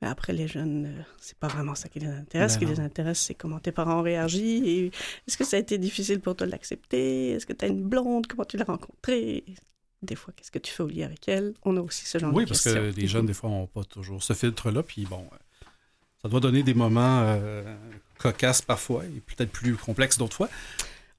Mais 0.00 0.06
après, 0.06 0.32
les 0.32 0.46
jeunes, 0.46 0.86
euh, 0.86 1.02
c'est 1.20 1.36
pas 1.36 1.48
vraiment 1.48 1.74
ça 1.74 1.88
qui 1.88 1.98
les 1.98 2.06
intéresse. 2.06 2.54
Ce 2.54 2.58
qui 2.58 2.66
les 2.66 2.78
intéresse, 2.78 3.18
c'est 3.18 3.34
comment 3.34 3.58
tes 3.58 3.72
parents 3.72 3.98
ont 3.98 4.02
réagi. 4.02 4.92
Est-ce 5.26 5.36
que 5.36 5.44
ça 5.44 5.56
a 5.56 5.58
été 5.58 5.76
difficile 5.78 6.20
pour 6.20 6.36
toi 6.36 6.46
de 6.46 6.52
l'accepter? 6.52 7.30
Est-ce 7.30 7.46
que 7.46 7.52
tu 7.52 7.64
as 7.64 7.68
une 7.68 7.82
blonde? 7.82 8.28
Comment 8.28 8.44
tu 8.44 8.56
l'as 8.56 8.64
rencontrée? 8.64 9.44
Des 10.00 10.14
fois, 10.14 10.32
qu'est-ce 10.36 10.52
que 10.52 10.60
tu 10.60 10.72
fais 10.72 10.84
au 10.84 10.86
lit 10.86 11.02
avec 11.02 11.26
elle? 11.26 11.54
On 11.64 11.76
a 11.76 11.80
aussi 11.80 12.06
ce 12.06 12.18
genre 12.18 12.32
de 12.32 12.44
questions. 12.44 12.70
Oui, 12.70 12.76
parce 12.76 12.94
que 12.94 13.00
les 13.00 13.08
jeunes, 13.08 13.26
des 13.26 13.34
fois, 13.34 13.50
n'ont 13.50 13.66
pas 13.66 13.82
toujours 13.82 14.22
ce 14.22 14.34
filtre-là. 14.34 14.84
Puis 14.84 15.04
bon, 15.06 15.24
euh, 15.32 15.66
ça 16.22 16.28
doit 16.28 16.38
donner 16.38 16.62
des 16.62 16.74
moments 16.74 17.22
euh, 17.22 17.76
cocasses 18.18 18.62
parfois 18.62 19.04
et 19.04 19.20
peut-être 19.20 19.50
plus 19.50 19.74
complexes 19.74 20.18
d'autres 20.18 20.36
fois. 20.36 20.48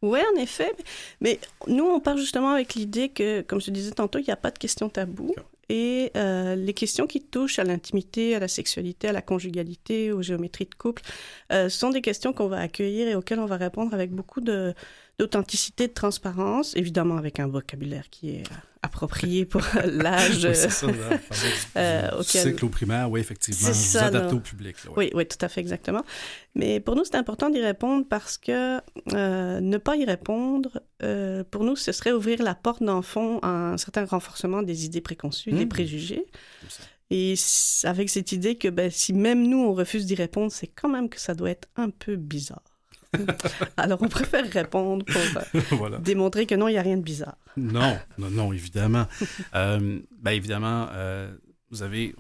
Oui, 0.02 0.20
en 0.34 0.40
effet. 0.40 0.72
Mais 1.20 1.40
nous, 1.68 1.84
on 1.84 2.00
part 2.00 2.18
justement 2.18 2.52
avec 2.52 2.74
l'idée 2.76 3.10
que, 3.10 3.42
comme 3.42 3.60
je 3.60 3.70
disais 3.72 3.92
tantôt, 3.92 4.20
il 4.20 4.26
n'y 4.26 4.32
a 4.32 4.38
pas 4.38 4.52
de 4.52 4.58
question 4.58 4.90
tabou. 4.90 5.34
Et 5.68 6.12
euh, 6.16 6.56
les 6.56 6.74
questions 6.74 7.06
qui 7.06 7.22
touchent 7.22 7.60
à 7.60 7.64
l'intimité, 7.64 8.34
à 8.34 8.40
la 8.40 8.48
sexualité, 8.48 9.08
à 9.08 9.12
la 9.12 9.22
conjugalité, 9.22 10.12
aux 10.12 10.24
géométries 10.24 10.66
de 10.66 10.74
couple, 10.74 11.04
euh, 11.52 11.70
sont 11.70 11.92
des 11.92 12.02
questions 12.02 12.34
qu'on 12.34 12.48
va 12.48 12.60
accueillir 12.60 13.08
et 13.08 13.16
auxquelles 13.16 13.40
on 13.40 13.46
va 13.46 13.58
répondre 13.58 13.94
avec 13.94 14.12
beaucoup 14.12 14.42
d'authenticité, 14.42 15.88
de 15.88 15.94
transparence, 15.94 16.76
évidemment 16.76 17.18
avec 17.18 17.40
un 17.40 17.48
vocabulaire 17.48 18.10
qui 18.10 18.32
est 18.32 18.44
approprié 18.82 19.46
pour 19.46 19.62
l'âge. 19.86 20.46
oui, 20.46 20.56
c'est 20.56 20.70
ça, 20.70 20.88
euh, 21.78 22.10
auquel... 22.20 22.42
cycle 22.44 22.66
au 22.66 22.70
primaire, 22.70 23.12
oui, 23.12 23.20
effectivement. 23.20 23.68
Vous 23.68 23.74
ça, 23.74 24.06
adaptez 24.06 24.36
au 24.36 24.40
public. 24.40 24.76
oui. 24.96 25.10
oui, 25.14 25.28
tout 25.28 25.38
à 25.42 25.50
fait, 25.50 25.60
exactement. 25.62 26.04
Mais 26.56 26.80
pour 26.80 26.96
nous, 26.96 27.04
c'est 27.04 27.16
important 27.16 27.50
d'y 27.50 27.62
répondre 27.62 28.06
parce 28.10 28.38
que 28.38 28.80
euh, 29.14 29.60
ne 29.60 29.78
pas 29.78 29.96
y 29.96 30.06
répondre, 30.06 30.82
euh, 31.04 31.44
pour 31.50 31.64
nous, 31.64 31.76
ce 31.76 31.92
serait 31.92 32.12
ouvrir 32.12 32.42
la 32.42 32.56
porte, 32.56 32.82
dans 32.82 33.02
fond, 33.02 33.40
à 33.40 33.50
un 33.50 33.78
certain 33.78 34.06
renforcement 34.06 34.62
des 34.64 34.86
idées 34.86 35.02
préconçues, 35.02 35.52
des 35.52 35.66
mmh. 35.66 35.70
préjugés. 35.70 36.26
Et 37.12 37.34
avec 37.84 38.10
cette 38.10 38.32
idée 38.32 38.56
que 38.56 38.68
ben, 38.68 38.92
si 38.92 39.14
même 39.14 39.48
nous, 39.48 39.58
on 39.58 39.74
refuse 39.74 40.06
d'y 40.06 40.16
répondre, 40.16 40.52
c'est 40.52 40.68
quand 40.68 40.90
même 40.90 41.10
que 41.10 41.20
ça 41.20 41.34
doit 41.34 41.50
être 41.50 41.68
un 41.76 41.90
peu 41.90 42.16
bizarre. 42.16 42.69
Alors, 43.78 44.02
on 44.02 44.08
préfère 44.08 44.50
répondre 44.50 45.06
pour 45.06 45.86
euh, 45.86 45.98
démontrer 46.00 46.46
que 46.46 46.56
non, 46.56 46.68
il 46.68 46.74
n'y 46.74 46.78
a 46.78 46.84
rien 46.84 46.98
de 46.98 47.02
bizarre. 47.02 47.38
non, 47.58 47.98
non, 48.18 48.30
non, 48.30 48.54
évidemment. 48.54 49.08
euh, 49.56 50.00
ben, 50.22 50.32
évidemment, 50.32 50.88
euh, 50.92 51.32
vous 51.72 51.82
avez, 51.82 52.16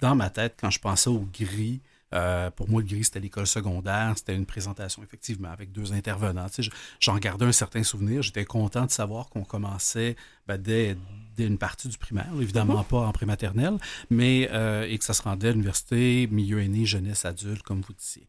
dans 0.00 0.14
ma 0.14 0.30
tête, 0.30 0.56
quand 0.60 0.70
je 0.70 0.78
pensais 0.78 1.10
au 1.10 1.26
gris, 1.32 1.80
euh, 2.14 2.50
pour 2.50 2.68
moi, 2.68 2.82
le 2.82 2.86
gris, 2.86 3.04
c'était 3.04 3.20
l'école 3.20 3.46
secondaire. 3.46 4.12
C'était 4.16 4.36
une 4.36 4.44
présentation, 4.44 5.02
effectivement, 5.02 5.50
avec 5.50 5.72
deux 5.72 5.94
intervenants. 5.94 6.46
Tu 6.50 6.62
sais, 6.62 6.70
J'en 7.00 7.16
gardais 7.16 7.46
un 7.46 7.52
certain 7.52 7.82
souvenir. 7.82 8.22
J'étais 8.22 8.44
content 8.44 8.84
de 8.84 8.90
savoir 8.90 9.30
qu'on 9.30 9.44
commençait 9.44 10.16
ben, 10.46 10.58
dès, 10.58 10.94
une 11.38 11.56
partie 11.56 11.88
du 11.88 11.96
primaire, 11.96 12.28
évidemment 12.38 12.84
pas 12.84 12.98
en 12.98 13.12
prématernelle, 13.12 13.78
mais 14.10 14.42
et 14.42 14.98
que 14.98 15.04
ça 15.04 15.14
se 15.14 15.22
rendait 15.22 15.48
à 15.48 15.52
l'université, 15.52 16.28
milieu 16.30 16.60
aîné, 16.60 16.84
jeunesse, 16.84 17.24
adulte, 17.24 17.62
comme 17.62 17.80
vous 17.80 17.94
disiez 17.94 18.28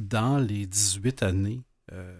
dans 0.00 0.38
les 0.38 0.66
18 0.66 1.22
années 1.22 1.60
euh, 1.92 2.12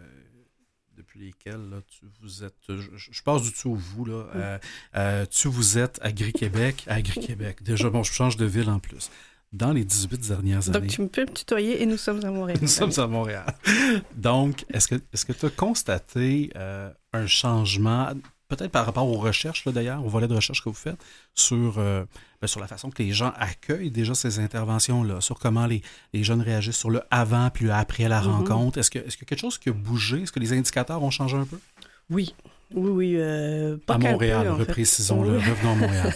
depuis 0.96 1.20
lesquelles 1.20 1.82
tu 1.88 2.04
vous 2.20 2.44
êtes, 2.44 2.54
je, 2.68 3.22
passe 3.22 3.42
du 3.42 3.52
tout 3.52 3.70
au 3.70 3.74
vous, 3.74 4.04
là, 4.04 4.26
euh, 4.34 4.58
euh, 4.96 5.26
tu 5.30 5.48
vous 5.48 5.78
êtes 5.78 5.98
à 6.02 6.12
Gris-Québec, 6.12 6.84
à 6.88 7.00
Gris-Québec. 7.00 7.62
Déjà, 7.62 7.88
bon, 7.88 8.02
je 8.02 8.12
change 8.12 8.36
de 8.36 8.44
ville 8.44 8.68
en 8.68 8.78
plus. 8.78 9.10
Dans 9.52 9.72
les 9.72 9.84
18 9.84 10.28
dernières 10.28 10.68
années. 10.68 10.78
Donc, 10.78 10.88
tu 10.88 11.02
me 11.02 11.08
peux 11.08 11.22
me 11.22 11.32
tutoyer 11.32 11.82
et 11.82 11.86
nous 11.86 11.96
sommes 11.96 12.24
à 12.24 12.30
Montréal. 12.30 12.58
nous 12.62 12.68
sommes 12.68 12.92
à 12.98 13.06
Montréal. 13.08 13.46
Donc, 14.14 14.64
est-ce 14.72 14.86
que 14.86 14.94
est 14.94 15.38
tu 15.40 15.46
as 15.46 15.50
constaté 15.50 16.52
un 17.12 17.26
changement 17.26 18.12
peut-être 18.50 18.70
par 18.70 18.84
rapport 18.84 19.08
aux 19.08 19.18
recherches, 19.18 19.66
d'ailleurs, 19.68 20.04
au 20.04 20.08
volet 20.08 20.28
de 20.28 20.34
recherche 20.34 20.62
que 20.62 20.68
vous 20.68 20.74
faites, 20.74 20.98
sur, 21.34 21.78
euh, 21.78 22.04
ben, 22.42 22.46
sur 22.46 22.60
la 22.60 22.66
façon 22.66 22.90
que 22.90 23.02
les 23.02 23.12
gens 23.12 23.32
accueillent 23.38 23.90
déjà 23.90 24.14
ces 24.14 24.40
interventions-là, 24.40 25.20
sur 25.20 25.38
comment 25.38 25.66
les, 25.66 25.82
les, 26.12 26.24
jeunes 26.24 26.42
réagissent 26.42 26.76
sur 26.76 26.90
le 26.90 27.02
avant 27.10 27.48
puis 27.50 27.64
le 27.64 27.72
après 27.72 28.08
la 28.08 28.20
mm-hmm. 28.20 28.24
rencontre. 28.24 28.78
Est-ce 28.78 28.90
que, 28.90 28.98
est-ce 28.98 29.16
que 29.16 29.24
quelque 29.24 29.40
chose 29.40 29.56
qui 29.56 29.70
a 29.70 29.72
bougé? 29.72 30.22
Est-ce 30.22 30.32
que 30.32 30.40
les 30.40 30.52
indicateurs 30.52 31.02
ont 31.02 31.10
changé 31.10 31.36
un 31.36 31.46
peu? 31.46 31.58
Oui. 32.10 32.34
Oui, 32.72 32.90
oui. 32.90 33.14
Euh, 33.16 33.76
pas 33.84 33.94
à 33.94 33.98
Montréal, 33.98 34.46
peu, 34.46 34.52
reprécisons-le. 34.52 35.38
Revenons 35.38 35.72
à 35.72 35.74
Montréal. 35.74 36.14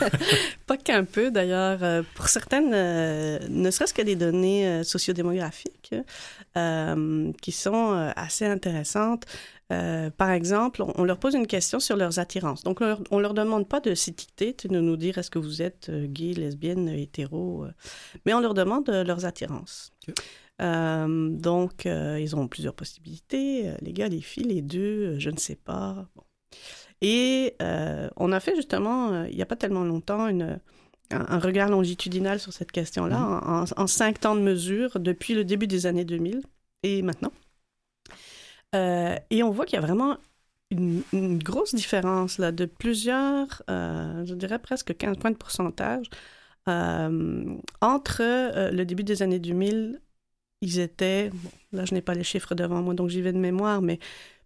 pas 0.66 0.76
qu'un 0.76 1.02
peu, 1.04 1.32
d'ailleurs. 1.32 1.82
Euh, 1.82 2.02
pour 2.14 2.28
certaines, 2.28 2.70
ne 2.70 3.70
serait-ce 3.70 3.94
que 3.94 4.02
des 4.02 4.14
données 4.14 4.84
sociodémographiques 4.84 5.94
qui 7.42 7.52
sont 7.52 8.12
assez 8.14 8.46
intéressantes. 8.46 9.26
Euh, 9.70 10.10
par 10.10 10.30
exemple, 10.30 10.82
on, 10.82 11.04
leur 11.04 11.18
pose 11.18 11.34
une 11.34 11.46
question 11.46 11.78
sur 11.78 11.96
leurs 11.96 12.18
attirances. 12.18 12.62
Donc, 12.62 12.80
on 12.80 13.16
ne 13.16 13.22
leur 13.22 13.34
demande 13.34 13.68
pas 13.68 13.80
de 13.80 13.94
s'étiqueter, 13.94 14.56
de 14.68 14.80
nous 14.80 14.96
dire 14.96 15.18
est-ce 15.18 15.30
que 15.30 15.38
vous 15.38 15.60
êtes 15.60 15.90
euh, 15.90 16.06
gay, 16.06 16.32
lesbienne, 16.32 16.88
hétéro, 16.88 17.64
euh, 17.64 17.72
mais 18.24 18.32
on 18.32 18.40
leur 18.40 18.54
demande 18.54 18.88
leurs 18.88 19.24
attirances. 19.26 19.92
donc, 20.58 21.84
ils 21.84 22.34
ont 22.34 22.48
plusieurs 22.48 22.74
possibilités, 22.74 23.72
les 23.80 23.92
gars, 23.92 24.08
les 24.08 24.22
filles, 24.22 24.44
les 24.44 24.62
deux, 24.62 25.18
je 25.18 25.30
ne 25.30 25.36
sais 25.36 25.56
pas. 25.56 26.08
Et 27.00 27.54
on 28.16 28.32
a 28.32 28.40
fait 28.40 28.56
justement, 28.56 29.24
il 29.24 29.36
n'y 29.36 29.42
a 29.42 29.46
pas 29.46 29.56
tellement 29.56 29.84
longtemps, 29.84 30.26
une, 30.26 30.58
un, 31.10 31.38
regard 31.38 31.68
longitudinal 31.68 32.40
sur 32.40 32.52
cette 32.52 32.72
question-là, 32.72 33.18
mmh. 33.18 33.42
en, 33.46 33.82
en, 33.82 33.86
cinq 33.86 34.18
temps 34.18 34.34
de 34.34 34.40
mesure, 34.40 34.98
depuis 34.98 35.34
le 35.34 35.44
début 35.44 35.66
des 35.66 35.86
années 35.86 36.04
2000 36.04 36.42
et 36.82 37.02
maintenant. 37.02 37.32
Euh, 38.74 39.16
et 39.30 39.42
on 39.42 39.50
voit 39.50 39.64
qu'il 39.64 39.76
y 39.76 39.82
a 39.82 39.86
vraiment 39.86 40.18
une, 40.70 41.02
grosse 41.38 41.74
différence 41.74 42.38
là, 42.38 42.52
de 42.52 42.66
plusieurs, 42.66 43.62
euh, 43.70 44.24
je 44.26 44.34
dirais 44.34 44.58
presque 44.58 44.96
15 44.96 45.16
points 45.18 45.30
de 45.30 45.36
pourcentage. 45.36 46.06
Euh, 46.68 47.56
entre 47.80 48.70
le 48.70 48.84
début 48.84 49.04
des 49.04 49.22
années 49.22 49.38
2000, 49.38 50.00
ils 50.60 50.80
étaient, 50.80 51.30
là 51.72 51.84
je 51.86 51.94
n'ai 51.94 52.02
pas 52.02 52.14
les 52.14 52.24
chiffres 52.24 52.54
devant 52.54 52.82
moi, 52.82 52.94
donc 52.94 53.08
j'y 53.08 53.22
vais 53.22 53.32
de 53.32 53.38
mémoire, 53.38 53.80
mais 53.80 53.98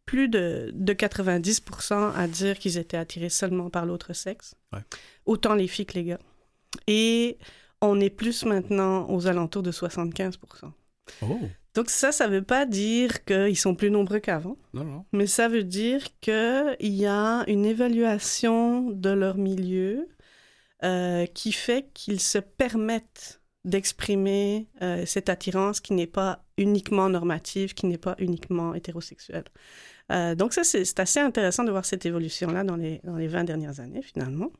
plus 0.07 0.29
de, 0.29 0.71
de 0.75 0.93
90% 0.93 2.15
à 2.15 2.29
dire 2.29 2.59
qu'ils 2.59 2.79
étaient 2.79 2.97
attirés 2.97 3.29
seulement 3.29 3.71
par 3.71 3.87
l'autre 3.87 4.13
sexe. 4.13 4.55
Autant 5.27 5.55
les 5.55 5.67
filles 5.67 5.87
que 5.87 5.95
les 5.95 6.05
gars. 6.05 6.19
Et 6.87 7.39
on 7.81 8.01
est 8.01 8.11
plus 8.11 8.45
maintenant 8.45 9.09
aux 9.11 9.27
alentours 9.27 9.63
de 9.63 9.73
75%. 9.73 10.37
Oh. 11.23 11.41
Donc 11.75 11.89
ça, 11.89 12.13
ça 12.13 12.29
ne 12.29 12.35
veut 12.35 12.43
pas 12.43 12.67
dire 12.67 13.25
qu'ils 13.25 13.57
sont 13.57 13.75
plus 13.75 13.91
nombreux 13.91 14.21
qu'avant, 14.21 14.59
mais 15.13 15.27
ça 15.27 15.49
veut 15.49 15.65
dire 15.65 16.03
qu'il 16.21 16.77
y 16.81 17.07
a 17.07 17.45
une 17.47 17.65
évaluation 17.65 18.91
de 18.91 19.11
leur 19.11 19.37
milieu 19.37 20.09
euh, 20.85 21.27
qui 21.27 21.53
fait 21.53 21.89
qu'ils 21.95 22.21
se 22.21 22.39
permettent 22.39 23.41
d'exprimer 23.65 24.67
euh, 24.83 25.07
cette 25.07 25.29
attirance 25.29 25.81
qui 25.81 25.93
n'est 25.93 26.09
pas 26.09 26.45
uniquement 26.59 27.09
normative, 27.09 27.73
qui 27.73 27.87
n'est 27.87 27.99
pas 27.99 28.17
uniquement 28.19 28.75
hétérosexuelle. 28.75 29.45
Euh, 30.11 30.35
donc 30.35 30.53
ça, 30.53 30.65
c'est 30.65 30.99
assez 30.99 31.21
intéressant 31.21 31.63
de 31.65 31.71
voir 31.71 31.85
cette 31.85 32.05
évolution-là 32.05 32.65
dans 32.65 32.77
les, 32.77 33.01
dans 33.05 33.17
les 33.17 33.29
20 33.29 33.45
dernières 33.45 33.79
années, 33.81 34.03
finalement. 34.03 34.51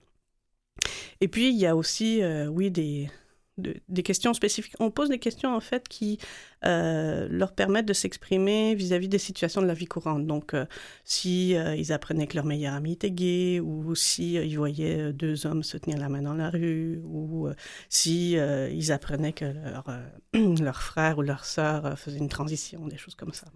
Et 1.21 1.29
puis, 1.29 1.51
il 1.51 1.59
y 1.59 1.67
a 1.67 1.75
aussi, 1.77 2.23
oui, 2.49 2.71
des, 2.71 3.11
des 3.59 4.03
questions 4.03 4.33
spécifiques. 4.33 4.75
On 4.81 4.91
pose 4.91 5.11
des 5.11 5.19
questions 5.19 5.55
en 5.55 5.61
fait 5.61 5.87
qui 5.87 6.19
euh, 6.65 7.29
leur 7.31 7.53
permettent 7.53 7.87
de 7.87 7.93
s'exprimer 7.93 8.75
vis-à-vis 8.75 9.09
des 9.09 9.19
situations 9.19 9.61
de 9.61 9.67
la 9.67 9.75
vie 9.75 9.87
courante. 9.87 10.27
Donc, 10.27 10.55
euh, 10.55 10.65
si 11.05 11.55
euh, 11.57 11.77
ils 11.77 11.93
apprenaient 11.93 12.27
que 12.27 12.37
leur 12.37 12.47
meilleur 12.47 12.73
ami 12.73 12.93
était 12.93 13.11
gay, 13.11 13.61
ou 13.61 13.95
si 13.95 14.35
ils 14.35 14.57
voyaient 14.57 15.13
deux 15.13 15.47
hommes 15.47 15.63
se 15.63 15.77
tenir 15.77 15.99
la 15.99 16.09
main 16.09 16.23
dans 16.23 16.35
la 16.35 16.49
rue, 16.49 17.03
ou 17.05 17.49
si 17.89 18.33
ils 18.33 18.93
apprenaient 18.93 19.33
que 19.33 19.45
leur, 19.45 19.85
leur 20.63 20.83
frère 20.83 21.19
ou 21.19 21.23
leur 21.23 21.45
sœur 21.45 21.99
faisait 21.99 22.19
une 22.19 22.29
transition, 22.29 22.87
des 22.87 22.97
choses 22.97 23.15
comme 23.15 23.33
ça. 23.33 23.49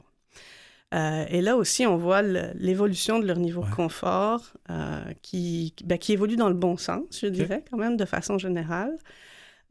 et 1.30 1.40
là 1.40 1.57
aussi, 1.57 1.86
on 1.86 1.97
voit 1.97 2.22
l'évolution 2.22 3.18
de 3.18 3.26
leur 3.26 3.38
niveau 3.38 3.64
de 3.64 3.70
confort 3.70 4.53
qui, 5.22 5.74
ben, 5.84 5.99
qui 5.99 6.12
évolue 6.12 6.36
dans 6.36 6.49
le 6.49 6.55
bon 6.55 6.76
sens, 6.76 7.20
je 7.22 7.28
dirais, 7.28 7.64
quand 7.70 7.78
même, 7.78 7.97
de 7.97 8.05
façon 8.05 8.36
générale. 8.36 8.97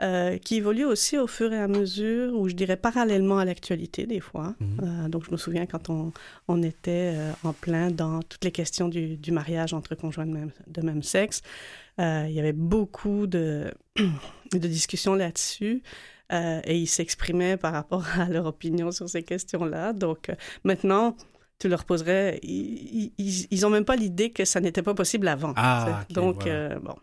Euh, 0.01 0.37
qui 0.37 0.57
évolue 0.57 0.83
aussi 0.83 1.17
au 1.17 1.25
fur 1.25 1.53
et 1.53 1.57
à 1.57 1.69
mesure, 1.69 2.33
ou 2.33 2.49
je 2.49 2.53
dirais 2.53 2.75
parallèlement 2.75 3.37
à 3.37 3.45
l'actualité 3.45 4.05
des 4.05 4.19
fois. 4.19 4.53
Mhm. 4.59 4.79
Euh, 4.83 5.07
donc 5.07 5.23
je 5.25 5.31
me 5.31 5.37
souviens 5.37 5.65
quand 5.65 5.89
on, 5.89 6.11
on 6.49 6.61
était 6.63 7.13
euh, 7.15 7.31
en 7.45 7.53
plein 7.53 7.91
dans 7.91 8.21
toutes 8.21 8.43
les 8.43 8.51
questions 8.51 8.89
du, 8.89 9.15
du 9.15 9.31
mariage 9.31 9.73
entre 9.73 9.95
conjoints 9.95 10.25
de 10.25 10.33
même, 10.33 10.51
de 10.67 10.81
même 10.81 11.01
sexe, 11.01 11.43
il 11.97 12.31
y 12.31 12.39
avait 12.41 12.51
beaucoup 12.51 13.25
de, 13.25 13.73
de 14.51 14.67
discussions 14.67 15.15
là-dessus. 15.15 15.81
et 16.29 16.77
ils 16.77 16.87
s'exprimaient 16.87 17.55
par 17.55 17.71
rapport 17.71 18.05
à 18.19 18.25
leur 18.25 18.47
opinion 18.47 18.91
sur 18.91 19.07
ces 19.07 19.23
questions-là. 19.23 19.93
Donc 19.93 20.29
maintenant, 20.65 21.15
tu 21.57 21.69
leur 21.69 21.85
poserais, 21.85 22.41
ils 22.43 23.59
n'ont 23.61 23.69
même 23.69 23.85
pas 23.85 23.95
l'idée 23.95 24.31
que 24.31 24.43
ça 24.43 24.59
n'était 24.59 24.81
pas 24.81 24.93
possible 24.93 25.29
avant. 25.29 25.53
Ah, 25.55 26.03
donc, 26.09 26.49
bon. 26.83 26.95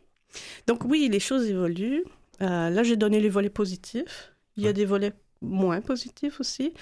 Donc 0.66 0.84
oui, 0.84 1.08
les 1.10 1.20
choses 1.20 1.46
évoluent. 1.46 2.04
Euh, 2.40 2.70
là, 2.70 2.82
j'ai 2.82 2.96
donné 2.96 3.20
les 3.20 3.28
volets 3.28 3.50
positifs. 3.50 4.32
Il 4.56 4.64
y 4.64 4.68
a 4.68 4.72
des 4.72 4.84
volets 4.84 5.12
moins 5.40 5.80
positifs 5.80 6.40
aussi. 6.40 6.72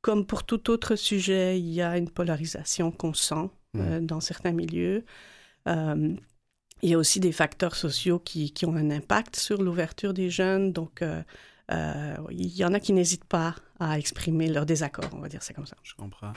Comme 0.00 0.26
pour 0.26 0.44
tout 0.44 0.70
autre 0.70 0.96
sujet, 0.96 1.58
il 1.58 1.72
y 1.72 1.82
a 1.82 1.96
une 1.96 2.10
polarisation 2.10 2.90
qu'on 2.90 3.14
sent 3.14 3.50
euh, 3.76 4.00
dans 4.00 4.20
certains 4.20 4.52
milieux. 4.52 5.04
Euh, 5.68 6.14
il 6.82 6.90
y 6.90 6.94
a 6.94 6.98
aussi 6.98 7.20
des 7.20 7.32
facteurs 7.32 7.74
sociaux 7.74 8.18
qui, 8.18 8.52
qui 8.52 8.66
ont 8.66 8.76
un 8.76 8.90
impact 8.90 9.36
sur 9.36 9.62
l'ouverture 9.62 10.12
des 10.12 10.30
jeunes. 10.30 10.72
Donc, 10.72 11.02
il 11.70 12.56
y 12.56 12.64
en 12.64 12.74
a 12.74 12.80
qui 12.80 12.92
n'hésitent 12.92 13.24
pas 13.24 13.54
à 13.80 13.98
exprimer 13.98 14.48
leur 14.48 14.66
désaccord, 14.66 15.10
on 15.12 15.20
va 15.20 15.28
dire 15.28 15.42
c'est 15.42 15.54
comme 15.54 15.66
ça. 15.66 15.76
Je 15.82 15.94
comprends. 15.94 16.32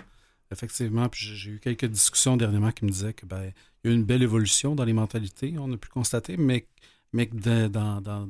Effectivement, 0.51 1.07
puis 1.09 1.25
j'ai 1.35 1.51
eu 1.51 1.59
quelques 1.59 1.85
discussions 1.85 2.35
dernièrement 2.35 2.71
qui 2.71 2.85
me 2.85 2.89
disaient 2.89 3.13
que 3.13 3.25
ben, 3.25 3.51
il 3.83 3.87
y 3.87 3.91
a 3.91 3.93
eu 3.93 3.95
une 3.95 4.05
belle 4.05 4.23
évolution 4.23 4.73
dans 4.73 4.85
les 4.85 4.93
mentalités, 4.93 5.53
on 5.59 5.71
a 5.71 5.77
pu 5.77 5.89
constater, 5.89 6.37
mais, 6.37 6.67
mais 7.13 7.27
que 7.27 7.67
dans, 7.67 8.01
dans, 8.01 8.27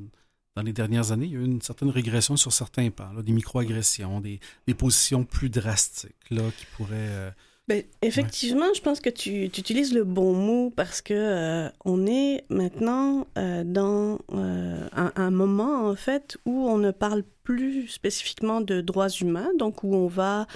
dans 0.60 0.66
les 0.66 0.74
dernières 0.74 1.14
années, 1.14 1.26
il 1.26 1.32
y 1.32 1.38
a 1.38 1.40
eu 1.40 1.46
une 1.46 1.62
certaine 1.62 1.90
régression 1.90 2.36
sur 2.36 2.52
certains 2.52 2.90
pans, 2.90 3.14
des 3.14 3.32
microagressions, 3.32 4.20
des, 4.20 4.42
des 4.68 4.74
positions 4.74 5.24
plus 5.24 5.50
drastiques 5.50 6.12
qui 6.28 6.66
pourraient. 6.76 7.34
Ben, 7.70 7.84
effectivement, 8.02 8.74
je 8.74 8.82
pense 8.82 9.00
que 9.00 9.12
tu, 9.12 9.48
tu, 9.52 9.62
utilises 9.62 9.94
le 9.94 10.04
bon 10.04 10.34
mot 10.34 10.72
parce 10.76 11.04
que 11.04 11.14
euh, 11.14 11.70
on 11.86 12.08
est 12.08 12.44
maintenant 12.50 13.28
euh, 13.38 13.64
dans 13.64 14.18
euh, 14.34 14.88
un, 14.96 15.30
moment 15.30 15.88
en 15.88 15.96
fait 15.96 16.40
où 16.48 16.68
on 16.68 16.80
ne 16.80 16.90
parle 16.90 17.24
plus 17.44 17.88
spécifiquement 17.88 18.62
de 18.62 18.82
droits 18.82 19.10
humains, 19.10 19.52
donc 19.60 19.84
où 19.84 19.94
on 19.94 20.08
va, 20.08 20.48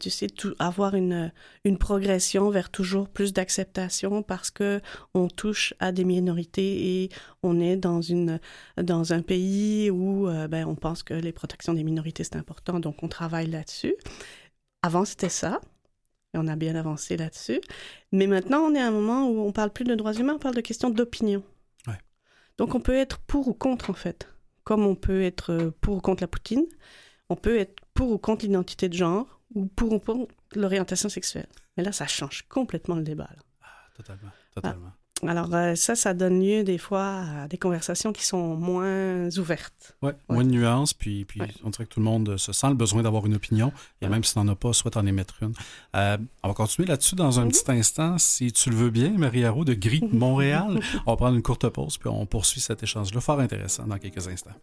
tu 0.00 0.10
sais, 0.10 0.26
avoir 0.58 0.96
une, 0.96 1.32
une 1.64 1.78
progression 1.78 2.50
vers 2.50 2.68
toujours 2.68 3.08
plus 3.08 3.32
d'acceptation 3.32 4.24
parce 4.24 4.50
que 4.50 4.80
on 5.14 5.28
touche 5.28 5.72
à 5.78 5.92
des 5.92 6.04
minorités 6.04 7.02
et 7.04 7.08
on 7.44 7.60
est 7.60 7.76
dans 7.76 8.00
une 8.00 8.40
dans 8.80 9.12
un 9.12 9.22
pays 9.22 9.90
où 9.90 10.28
ben, 10.48 10.66
on 10.66 10.74
pense 10.76 11.02
que 11.04 11.14
les 11.14 11.32
protections 11.32 11.74
des 11.74 11.84
minorités 11.84 12.24
c'est 12.24 12.36
important, 12.36 12.78
donc 12.80 13.02
on 13.02 13.08
travaille 13.08 13.48
là-dessus. 13.48 13.94
Avant 14.82 15.04
c'était 15.04 15.28
ça 15.28 15.60
on 16.36 16.46
a 16.46 16.56
bien 16.56 16.74
avancé 16.74 17.16
là-dessus. 17.16 17.60
Mais 18.12 18.26
maintenant, 18.26 18.60
on 18.60 18.74
est 18.74 18.80
à 18.80 18.86
un 18.86 18.90
moment 18.90 19.28
où 19.28 19.40
on 19.40 19.52
parle 19.52 19.70
plus 19.70 19.84
de 19.84 19.94
droits 19.94 20.14
humains, 20.14 20.34
on 20.34 20.38
parle 20.38 20.54
de 20.54 20.60
questions 20.60 20.90
d'opinion. 20.90 21.42
Donc 22.58 22.74
on 22.74 22.80
peut 22.80 22.96
être 22.96 23.18
pour 23.18 23.48
ou 23.48 23.54
contre, 23.54 23.90
en 23.90 23.94
fait. 23.94 24.28
Comme 24.64 24.86
on 24.86 24.94
peut 24.94 25.22
être 25.22 25.52
euh, 25.52 25.70
pour 25.80 25.96
ou 25.96 26.00
contre 26.00 26.22
la 26.22 26.26
Poutine, 26.26 26.64
on 27.28 27.36
peut 27.36 27.58
être 27.58 27.74
pour 27.94 28.10
ou 28.10 28.18
contre 28.18 28.44
l'identité 28.44 28.88
de 28.88 28.94
genre 28.94 29.40
ou 29.54 29.66
pour 29.66 29.92
ou 29.92 29.98
contre 29.98 30.34
l'orientation 30.54 31.08
sexuelle. 31.08 31.48
Mais 31.76 31.82
là, 31.82 31.92
ça 31.92 32.06
change 32.06 32.46
complètement 32.48 32.96
le 32.96 33.02
débat. 33.02 33.28
Ah, 33.62 33.66
totalement, 33.94 34.30
totalement. 34.54 34.92
Alors 35.22 35.54
euh, 35.54 35.74
ça, 35.74 35.94
ça 35.94 36.12
donne 36.12 36.44
lieu 36.44 36.62
des 36.62 36.76
fois 36.76 37.22
à 37.42 37.48
des 37.48 37.56
conversations 37.56 38.12
qui 38.12 38.24
sont 38.24 38.54
moins 38.54 39.28
ouvertes. 39.38 39.96
Oui, 40.02 40.12
moins 40.28 40.44
de 40.44 40.50
nuances, 40.50 40.92
puis, 40.92 41.24
puis 41.24 41.40
on 41.64 41.70
dirait 41.70 41.86
que 41.86 41.94
tout 41.94 42.00
le 42.00 42.04
monde 42.04 42.36
se 42.36 42.52
sent 42.52 42.68
le 42.68 42.74
besoin 42.74 43.02
d'avoir 43.02 43.24
une 43.24 43.34
opinion, 43.34 43.72
et 44.02 44.08
même 44.08 44.22
si 44.24 44.34
tu 44.34 44.38
n'en 44.38 44.48
as 44.48 44.54
pas, 44.54 44.74
soit 44.74 44.96
en 44.96 45.06
émettre 45.06 45.42
une. 45.42 45.54
Euh, 45.94 46.18
on 46.42 46.48
va 46.48 46.54
continuer 46.54 46.86
là-dessus 46.86 47.14
dans 47.14 47.40
un 47.40 47.46
mhm. 47.46 47.52
petit 47.52 47.70
instant, 47.70 48.18
si 48.18 48.52
tu 48.52 48.68
le 48.68 48.76
veux 48.76 48.90
bien, 48.90 49.10
Marie-Haro 49.10 49.64
de 49.64 49.72
Gris 49.72 50.04
Montréal. 50.12 50.80
on 51.06 51.12
va 51.12 51.16
prendre 51.16 51.36
une 51.36 51.42
courte 51.42 51.68
pause, 51.70 51.96
puis 51.96 52.10
on 52.10 52.26
poursuit 52.26 52.60
cet 52.60 52.82
échange-là, 52.82 53.20
fort 53.20 53.40
intéressant, 53.40 53.86
dans 53.86 53.98
quelques 53.98 54.28
instants. 54.28 54.54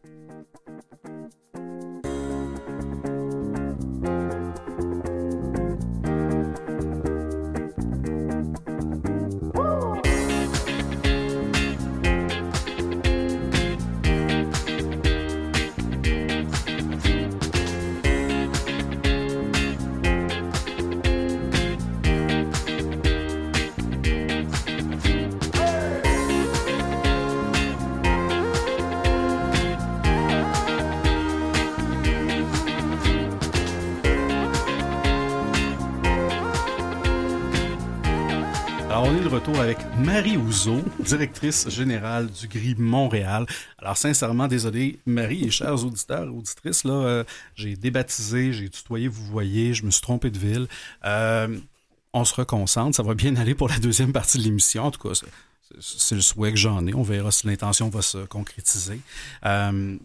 Marie 40.13 40.37
Ouzo, 40.37 40.79
directrice 40.99 41.67
générale 41.69 42.29
du 42.29 42.47
GRI 42.47 42.75
Montréal. 42.77 43.47
Alors, 43.79 43.97
sincèrement, 43.97 44.47
désolé, 44.47 44.99
Marie 45.07 45.45
et 45.45 45.49
chers 45.49 45.83
auditeurs 45.83 46.31
auditrices, 46.31 46.83
là, 46.83 46.93
euh, 46.93 47.23
j'ai 47.55 47.75
débaptisé, 47.75 48.53
j'ai 48.53 48.69
tutoyé, 48.69 49.07
vous 49.07 49.25
voyez, 49.25 49.73
je 49.73 49.83
me 49.83 49.89
suis 49.89 50.03
trompé 50.03 50.29
de 50.29 50.37
ville. 50.37 50.67
Euh, 51.03 51.57
on 52.13 52.25
se 52.25 52.35
reconcentre, 52.35 52.95
ça 52.95 53.01
va 53.01 53.15
bien 53.15 53.35
aller 53.37 53.55
pour 53.55 53.69
la 53.69 53.79
deuxième 53.79 54.13
partie 54.13 54.37
de 54.37 54.43
l'émission. 54.43 54.83
En 54.83 54.91
tout 54.91 55.01
cas, 55.01 55.19
c'est 55.79 56.13
le 56.13 56.21
souhait 56.21 56.51
que 56.51 56.59
j'en 56.59 56.85
ai. 56.85 56.93
On 56.93 57.01
verra 57.01 57.31
si 57.31 57.47
l'intention 57.47 57.89
va 57.89 58.03
se 58.03 58.19
concrétiser. 58.19 58.99
Euh, 59.47 59.97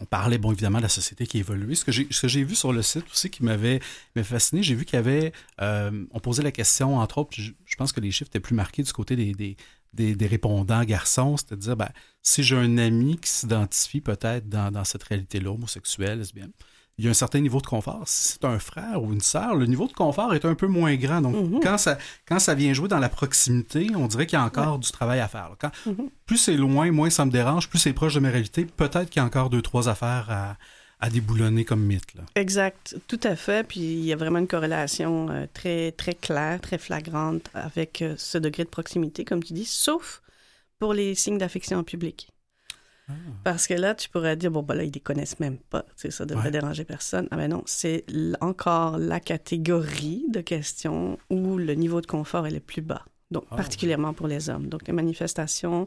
on 0.00 0.04
parlait, 0.04 0.38
bon, 0.38 0.52
évidemment, 0.52 0.78
de 0.78 0.84
la 0.84 0.88
société 0.88 1.26
qui 1.26 1.38
évolue. 1.38 1.74
Ce 1.74 1.84
que 1.84 2.28
j'ai 2.28 2.44
vu 2.44 2.54
sur 2.54 2.72
le 2.72 2.82
site 2.82 3.04
aussi 3.10 3.30
qui 3.30 3.42
m'avait 3.42 3.80
fasciné, 4.22 4.62
j'ai 4.62 4.74
vu 4.74 4.84
qu'il 4.84 4.96
y 4.96 4.98
avait, 4.98 5.32
euh, 5.60 6.04
on 6.12 6.20
posait 6.20 6.42
la 6.42 6.52
question, 6.52 6.98
entre 6.98 7.18
autres, 7.18 7.32
je, 7.32 7.52
pense 7.76 7.92
que 7.92 8.00
les 8.00 8.10
chiffres 8.10 8.30
étaient 8.30 8.40
plus 8.40 8.54
marqués 8.54 8.82
du 8.82 8.92
côté 8.92 9.16
des, 9.16 10.26
répondants 10.26 10.84
garçons, 10.84 11.36
c'est-à-dire, 11.36 11.76
ben, 11.76 11.90
si 12.22 12.42
j'ai 12.42 12.56
un 12.56 12.78
ami 12.78 13.18
qui 13.18 13.28
s'identifie 13.28 14.00
peut-être 14.00 14.48
dans, 14.48 14.70
dans, 14.70 14.84
cette 14.84 15.02
réalité-là, 15.02 15.50
homosexuelle, 15.50 16.18
lesbienne, 16.18 16.52
il 16.98 17.04
y 17.04 17.08
a 17.08 17.10
un 17.10 17.14
certain 17.14 17.40
niveau 17.40 17.60
de 17.60 17.66
confort. 17.66 18.02
Si 18.06 18.34
c'est 18.34 18.44
un 18.44 18.58
frère 18.58 19.02
ou 19.02 19.12
une 19.12 19.20
sœur, 19.20 19.56
le 19.56 19.66
niveau 19.66 19.88
de 19.88 19.92
confort 19.92 20.34
est 20.34 20.44
un 20.44 20.54
peu 20.54 20.66
moins 20.66 20.94
grand. 20.94 21.20
Donc, 21.20 21.34
mhm. 21.34 21.60
quand, 21.60 21.78
ça, 21.78 21.98
quand 22.26 22.38
ça 22.38 22.54
vient 22.54 22.72
jouer 22.72 22.88
dans 22.88 22.98
la 22.98 23.08
proximité, 23.08 23.88
on 23.96 24.06
dirait 24.06 24.26
qu'il 24.26 24.38
y 24.38 24.42
a 24.42 24.44
encore 24.44 24.78
du 24.78 24.90
travail 24.92 25.20
à 25.20 25.28
faire. 25.28 25.50
Quand, 25.58 25.70
mhm. 25.86 26.08
Plus 26.26 26.38
c'est 26.38 26.56
loin, 26.56 26.90
moins 26.92 27.10
ça 27.10 27.24
me 27.24 27.30
dérange, 27.30 27.68
plus 27.68 27.78
c'est 27.78 27.92
proche 27.92 28.14
de 28.14 28.20
ma 28.20 28.30
réalité, 28.30 28.64
peut-être 28.64 29.10
qu'il 29.10 29.20
y 29.20 29.22
a 29.22 29.26
encore 29.26 29.50
deux, 29.50 29.62
trois 29.62 29.88
affaires 29.88 30.26
à, 30.30 30.56
à 31.00 31.10
déboulonner 31.10 31.64
comme 31.64 31.82
mythe. 31.82 32.14
Là. 32.14 32.22
Exact, 32.34 32.96
tout 33.08 33.20
à 33.24 33.36
fait. 33.36 33.66
Puis 33.66 33.80
il 33.80 34.04
y 34.04 34.12
a 34.12 34.16
vraiment 34.16 34.38
une 34.38 34.46
corrélation 34.46 35.28
euh, 35.30 35.46
très, 35.52 35.92
très 35.92 36.14
claire, 36.14 36.60
très 36.60 36.78
flagrante 36.78 37.50
avec 37.54 38.02
euh, 38.02 38.14
ce 38.16 38.38
degré 38.38 38.64
de 38.64 38.70
proximité, 38.70 39.24
comme 39.24 39.42
tu 39.42 39.52
dis, 39.52 39.66
sauf 39.66 40.22
pour 40.78 40.94
les 40.94 41.14
signes 41.14 41.38
d'affection 41.38 41.78
en 41.78 41.84
public. 41.84 42.33
Parce 43.42 43.66
que 43.66 43.74
là, 43.74 43.94
tu 43.94 44.08
pourrais 44.08 44.36
dire, 44.36 44.50
bon, 44.50 44.62
ben 44.62 44.74
là, 44.74 44.84
ils 44.84 44.92
les 44.92 45.00
connaissent 45.00 45.38
même 45.40 45.58
pas. 45.58 45.84
Ça 45.96 46.24
devrait 46.24 46.50
déranger 46.50 46.84
personne. 46.84 47.28
Ah 47.30 47.36
ben 47.36 47.48
non, 47.48 47.62
c'est 47.66 48.04
encore 48.40 48.98
la 48.98 49.20
catégorie 49.20 50.24
de 50.30 50.40
questions 50.40 51.18
où 51.30 51.58
le 51.58 51.74
niveau 51.74 52.00
de 52.00 52.06
confort 52.06 52.46
est 52.46 52.50
le 52.50 52.60
plus 52.60 52.82
bas. 52.82 53.04
Donc, 53.30 53.44
ah, 53.50 53.56
particulièrement 53.56 54.14
pour 54.14 54.26
les 54.26 54.48
hommes. 54.48 54.68
Donc, 54.68 54.86
les 54.86 54.92
manifestations 54.92 55.86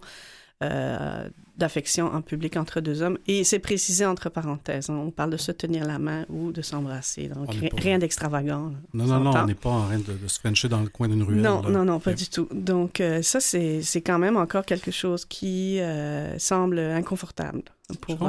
euh, 0.63 1.29
d'affection 1.57 2.07
en 2.13 2.21
public 2.21 2.55
entre 2.55 2.81
deux 2.81 3.01
hommes. 3.01 3.17
Et 3.27 3.43
c'est 3.43 3.59
précisé 3.59 4.05
entre 4.05 4.29
parenthèses. 4.29 4.89
Hein. 4.89 4.95
On 4.95 5.09
parle 5.09 5.31
de 5.31 5.37
se 5.37 5.51
tenir 5.51 5.85
la 5.85 5.97
main 5.97 6.25
ou 6.29 6.51
de 6.51 6.61
s'embrasser. 6.61 7.29
Donc, 7.29 7.49
rien 7.77 7.97
d'extravagant. 7.97 8.73
Non, 8.93 9.05
non, 9.05 9.19
non, 9.19 9.31
on 9.35 9.45
n'est 9.45 9.55
pas 9.55 9.69
en 9.69 9.85
train 9.87 9.97
de, 9.97 10.27
se 10.27 10.39
frencher 10.39 10.69
dans 10.69 10.81
le 10.81 10.89
coin 10.89 11.07
d'une 11.07 11.23
ruelle. 11.23 11.41
Non, 11.41 11.63
non, 11.63 11.83
non, 11.83 11.99
pas 11.99 12.13
du 12.13 12.27
tout. 12.27 12.47
Donc, 12.53 13.01
euh, 13.01 13.23
ça, 13.23 13.39
c'est 13.39 14.01
quand 14.01 14.19
même 14.19 14.37
encore 14.37 14.65
quelque 14.65 14.91
chose 14.91 15.25
qui 15.25 15.79
euh, 15.79 16.37
semble 16.37 16.77
inconfortable 16.79 17.63
pour 18.01 18.19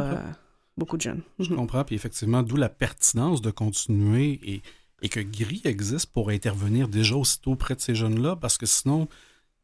beaucoup 0.79 0.97
de 0.97 1.03
jeunes. 1.03 1.23
Je 1.39 1.51
mhm. 1.51 1.57
comprends. 1.57 1.85
Puis 1.85 1.97
effectivement, 1.97 2.43
d'où 2.43 2.57
la 2.57 2.71
pertinence 2.71 3.43
de 3.43 3.51
continuer 3.51 4.41
et, 4.43 4.63
et 5.03 5.09
que 5.09 5.21
GRI 5.21 5.61
existe 5.65 6.13
pour 6.13 6.31
intervenir 6.31 6.89
déjà 6.89 7.17
aussitôt 7.17 7.53
auprès 7.53 7.75
de 7.75 7.81
ces 7.81 7.95
jeunes-là, 7.95 8.37
parce 8.37 8.57
que 8.57 8.67
sinon, 8.67 9.09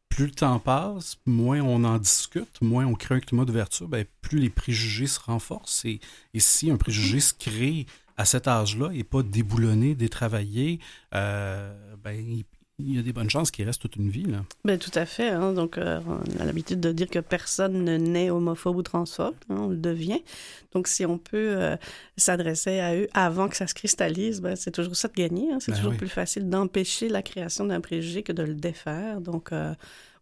plus 0.09 0.25
le 0.25 0.31
temps 0.31 0.59
passe, 0.59 1.17
moins 1.25 1.61
on 1.61 1.83
en 1.83 1.97
discute, 1.97 2.61
moins 2.61 2.85
on 2.85 2.93
crée 2.93 3.15
un 3.15 3.19
climat 3.19 3.45
d'ouverture, 3.45 3.87
ben, 3.87 4.05
plus 4.21 4.39
les 4.39 4.49
préjugés 4.49 5.07
se 5.07 5.19
renforcent. 5.19 5.85
Et, 5.85 5.99
si 6.37 6.71
un 6.71 6.77
préjugé 6.77 7.19
se 7.19 7.33
crée 7.33 7.85
à 8.17 8.23
cet 8.23 8.47
âge-là 8.47 8.91
et 8.93 9.03
pas 9.03 9.23
déboulonné, 9.23 9.93
détravaillé, 9.93 10.79
euh, 11.13 11.95
ben, 12.01 12.43
y 12.79 12.99
a 12.99 13.01
des 13.01 13.13
bonnes 13.13 13.29
chances 13.29 13.51
qu'il 13.51 13.65
reste 13.65 13.81
toute 13.81 13.95
une 13.95 14.09
vie. 14.09 14.25
Là. 14.25 14.43
Ben, 14.65 14.77
tout 14.77 14.91
à 14.95 15.05
fait. 15.05 15.29
Hein. 15.29 15.53
Donc, 15.53 15.77
euh, 15.77 16.01
on 16.07 16.41
a 16.41 16.45
l'habitude 16.45 16.81
de 16.81 16.91
dire 16.91 17.09
que 17.09 17.19
personne 17.19 17.83
ne 17.85 17.97
naît 17.97 18.29
homophobe 18.29 18.75
ou 18.75 18.83
transphobe. 18.83 19.35
Hein, 19.49 19.57
on 19.59 19.67
le 19.69 19.77
devient. 19.77 20.21
Donc, 20.73 20.87
si 20.87 21.05
on 21.05 21.17
peut 21.17 21.55
euh, 21.55 21.77
s'adresser 22.17 22.79
à 22.79 22.95
eux 22.95 23.07
avant 23.13 23.47
que 23.47 23.55
ça 23.55 23.67
se 23.67 23.73
cristallise, 23.73 24.41
ben, 24.41 24.57
c'est 24.57 24.71
toujours 24.71 24.95
ça 24.95 25.07
de 25.07 25.13
gagner. 25.13 25.53
Hein. 25.53 25.59
C'est 25.61 25.71
ben 25.71 25.77
toujours 25.77 25.95
plus 25.95 26.09
facile 26.09 26.49
d'empêcher 26.49 27.07
la 27.07 27.21
création 27.21 27.65
d'un 27.65 27.79
préjugé 27.79 28.23
que 28.23 28.33
de 28.33 28.43
le 28.43 28.55
défaire. 28.55 29.21
Donc, 29.21 29.53
euh, 29.53 29.73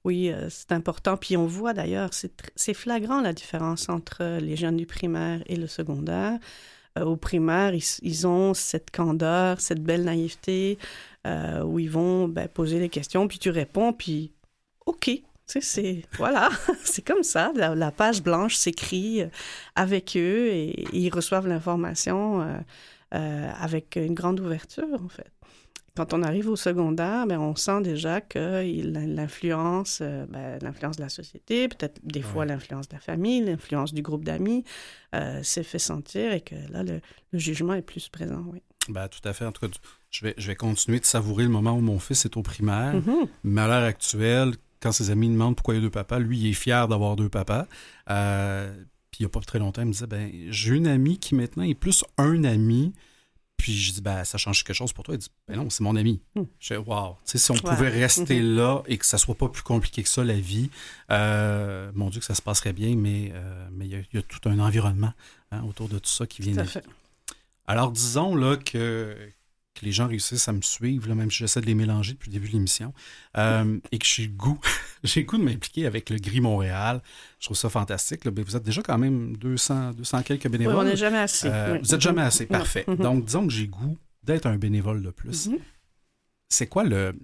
oui, 0.03 0.31
c'est 0.49 0.73
important. 0.73 1.17
Puis 1.17 1.37
on 1.37 1.47
voit 1.47 1.73
d'ailleurs, 1.73 2.09
c'est 2.11 2.73
flagrant 2.73 3.21
la 3.21 3.31
différence 3.31 3.87
entre 3.87 4.37
les 4.41 4.57
jeunes 4.57 4.75
du 4.75 4.85
primaire 4.85 5.41
et 5.45 5.55
le 5.55 5.65
secondaire. 5.65 6.39
au 6.99 7.15
primaire, 7.15 7.73
ils, 7.73 7.85
ils, 8.01 8.27
ont 8.27 8.53
cette 8.53 8.91
candeur, 8.91 9.61
cette 9.61 9.81
belle 9.81 10.03
naïveté. 10.03 10.77
Euh, 11.25 11.63
où 11.63 11.79
ils 11.79 11.89
vont 11.89 12.27
ben, 12.27 12.49
poser 12.49 12.79
des 12.79 12.89
questions, 12.89 13.29
puis 13.29 13.39
tu 13.39 13.49
réponds, 13.49 13.93
puis 13.93 14.33
OK. 14.85 15.09
C'est 15.45 16.01
voilà, 16.17 16.49
c'est 16.83 17.05
comme 17.05 17.23
ça. 17.23 17.53
La, 17.55 17.91
page 17.91 18.23
blanche 18.23 18.55
s'écrit 18.55 19.21
euh, 19.21 19.27
avec 19.75 20.17
eux 20.17 20.47
et, 20.47 20.85
ils 20.93 21.09
reçoivent 21.09 21.47
l'information 21.47 22.41
euh, 23.13 23.51
avec 23.59 23.95
une 23.95 24.15
grande 24.15 24.39
ouverture 24.39 25.01
en 25.01 25.09
fait. 25.09 25.31
Quand 25.95 26.13
on 26.13 26.23
arrive 26.23 26.49
au 26.49 26.55
secondaire, 26.55 27.27
ben, 27.27 27.39
on 27.39 27.55
sent 27.55 27.81
déjà 27.81 28.19
que 28.19 28.63
l'influence, 28.83 30.01
ben, 30.01 30.57
l'influence 30.61 30.97
de 30.97 31.03
la 31.03 31.09
société, 31.09 31.67
peut-être 31.67 32.01
des 32.03 32.23
fois 32.23 32.45
l'influence 32.45 32.87
de 32.87 32.95
la 32.95 32.99
famille, 32.99 33.41
l'influence 33.41 33.93
du 33.93 34.01
groupe 34.01 34.25
d'amis, 34.25 34.63
s'est 35.43 35.63
fait 35.63 35.79
sentir 35.79 36.33
et 36.33 36.41
que 36.41 36.55
là, 36.71 36.83
le, 36.83 36.99
le, 37.31 37.39
jugement 37.39 37.75
est 37.75 37.83
plus 37.83 38.09
présent, 38.09 38.43
oui. 38.51 38.63
Ben, 38.89 39.07
tout 39.07 39.27
à 39.27 39.33
fait. 39.33 39.45
En 39.45 39.51
tout 39.51 39.67
cas, 39.67 39.73
je 40.11 40.25
vais, 40.25 40.33
je 40.37 40.47
vais 40.47 40.55
continuer 40.55 40.99
de 40.99 41.05
savourer 41.05 41.43
le 41.43 41.49
moment 41.49 41.73
où 41.73 41.81
mon 41.81 41.99
fils 41.99 42.25
est 42.25 42.35
au 42.37 42.41
primaire. 42.41 42.95
Mm-hmm. 42.95 43.27
Mais 43.45 43.61
à 43.61 43.67
l'heure 43.67 43.83
actuelle, 43.83 44.53
quand 44.81 44.91
ses 44.91 45.09
amis 45.09 45.29
demandent 45.29 45.55
pourquoi 45.55 45.73
il 45.75 45.77
y 45.77 45.79
a 45.79 45.83
deux 45.83 45.89
papas, 45.89 46.19
lui, 46.19 46.37
il 46.39 46.47
est 46.47 46.53
fier 46.53 46.87
d'avoir 46.87 47.15
deux 47.15 47.29
papas. 47.29 47.67
Euh, 48.09 48.73
puis 49.11 49.19
il 49.19 49.23
n'y 49.23 49.27
a 49.27 49.29
pas 49.29 49.39
très 49.41 49.59
longtemps, 49.59 49.81
il 49.83 49.87
me 49.87 49.91
disait 49.93 50.07
ben, 50.07 50.29
J'ai 50.49 50.75
une 50.75 50.87
amie 50.87 51.19
qui 51.19 51.35
maintenant 51.35 51.63
est 51.63 51.75
plus 51.75 52.03
un 52.17 52.43
ami, 52.43 52.93
Puis 53.57 53.73
je 53.77 53.93
dis, 53.93 54.01
ben, 54.01 54.25
ça 54.25 54.37
change 54.37 54.63
quelque 54.65 54.75
chose 54.75 54.91
pour 54.91 55.05
toi. 55.05 55.15
Il 55.15 55.19
dit, 55.19 55.29
ben 55.47 55.55
non, 55.55 55.69
c'est 55.69 55.83
mon 55.83 55.95
ami. 55.95 56.19
Hmm. 56.35 56.41
Je 56.59 56.73
dis, 56.73 56.81
sais, 57.23 57.37
si 57.37 57.51
on 57.51 57.53
pouvait 57.55 57.87
rester 57.89 58.41
Mhm. 58.41 58.55
là 58.57 58.83
et 58.87 58.97
que 58.97 59.05
ça 59.05 59.17
soit 59.17 59.35
pas 59.35 59.47
plus 59.47 59.61
compliqué 59.61 60.03
que 60.03 60.09
ça, 60.09 60.23
la 60.25 60.33
vie, 60.37 60.69
euh, 61.11 61.89
mon 61.93 62.09
Dieu, 62.09 62.19
que 62.19 62.25
ça 62.25 62.35
se 62.35 62.41
passerait 62.41 62.73
bien, 62.73 62.95
mais 62.97 63.31
euh, 63.33 63.67
mais 63.71 63.85
il 63.85 63.91
y, 63.91 63.95
a- 63.95 63.99
il 63.99 64.15
y 64.15 64.17
a 64.17 64.21
tout 64.23 64.49
un 64.49 64.59
environnement 64.59 65.13
hein, 65.51 65.61
autour 65.69 65.87
de 65.87 65.99
tout 65.99 66.09
ça 66.09 66.25
qui 66.27 66.41
vient 66.41 66.53
Tout 66.55 66.59
à 66.59 66.63
de- 66.63 66.67
fait. 66.69 66.83
Alors, 67.65 67.91
disons 67.91 68.35
là 68.35 68.57
que, 68.57 69.15
que 69.75 69.85
les 69.85 69.91
gens 69.91 70.07
réussissent 70.07 70.47
à 70.47 70.53
me 70.53 70.61
suivre, 70.61 71.07
là, 71.07 71.15
même 71.15 71.31
si 71.31 71.37
j'essaie 71.39 71.61
de 71.61 71.65
les 71.65 71.75
mélanger 71.75 72.13
depuis 72.13 72.29
le 72.29 72.33
début 72.33 72.47
de 72.47 72.53
l'émission, 72.53 72.93
euh, 73.37 73.79
et 73.91 73.97
que 73.99 74.05
j'ai 74.05 74.27
goût, 74.27 74.59
j'ai 75.03 75.23
goût 75.23 75.37
de 75.37 75.43
m'impliquer 75.43 75.85
avec 75.85 76.09
le 76.09 76.17
Gris 76.17 76.41
Montréal. 76.41 77.01
Je 77.39 77.45
trouve 77.47 77.57
ça 77.57 77.69
fantastique. 77.69 78.25
là. 78.25 78.31
Ben, 78.31 78.43
vous 78.43 78.55
êtes 78.55 78.63
déjà 78.63 78.81
quand 78.81 78.97
même 78.97 79.37
200, 79.37 79.91
200 79.93 80.23
quelques 80.23 80.45
Oui, 80.45 80.51
bénévoles. 80.51 80.75
on 80.75 80.83
n'est 80.83 80.97
jamais 80.97 81.19
assez. 81.19 81.47
Euh, 81.47 81.73
oui. 81.73 81.79
Vous 81.83 81.95
êtes 81.95 82.01
jamais 82.01 82.21
assez, 82.21 82.45
parfait. 82.45 82.83
Mhm. 82.87 82.95
Donc, 82.97 83.25
disons 83.25 83.47
que 83.47 83.53
j'ai 83.53 83.67
goût 83.67 83.97
d'être 84.23 84.45
un 84.45 84.57
bénévole 84.57 85.01
de 85.01 85.09
plus. 85.09 85.47
Mhm. 85.47 85.57
C'est 86.49 86.67
quoi 86.67 86.83
le... 86.83 87.15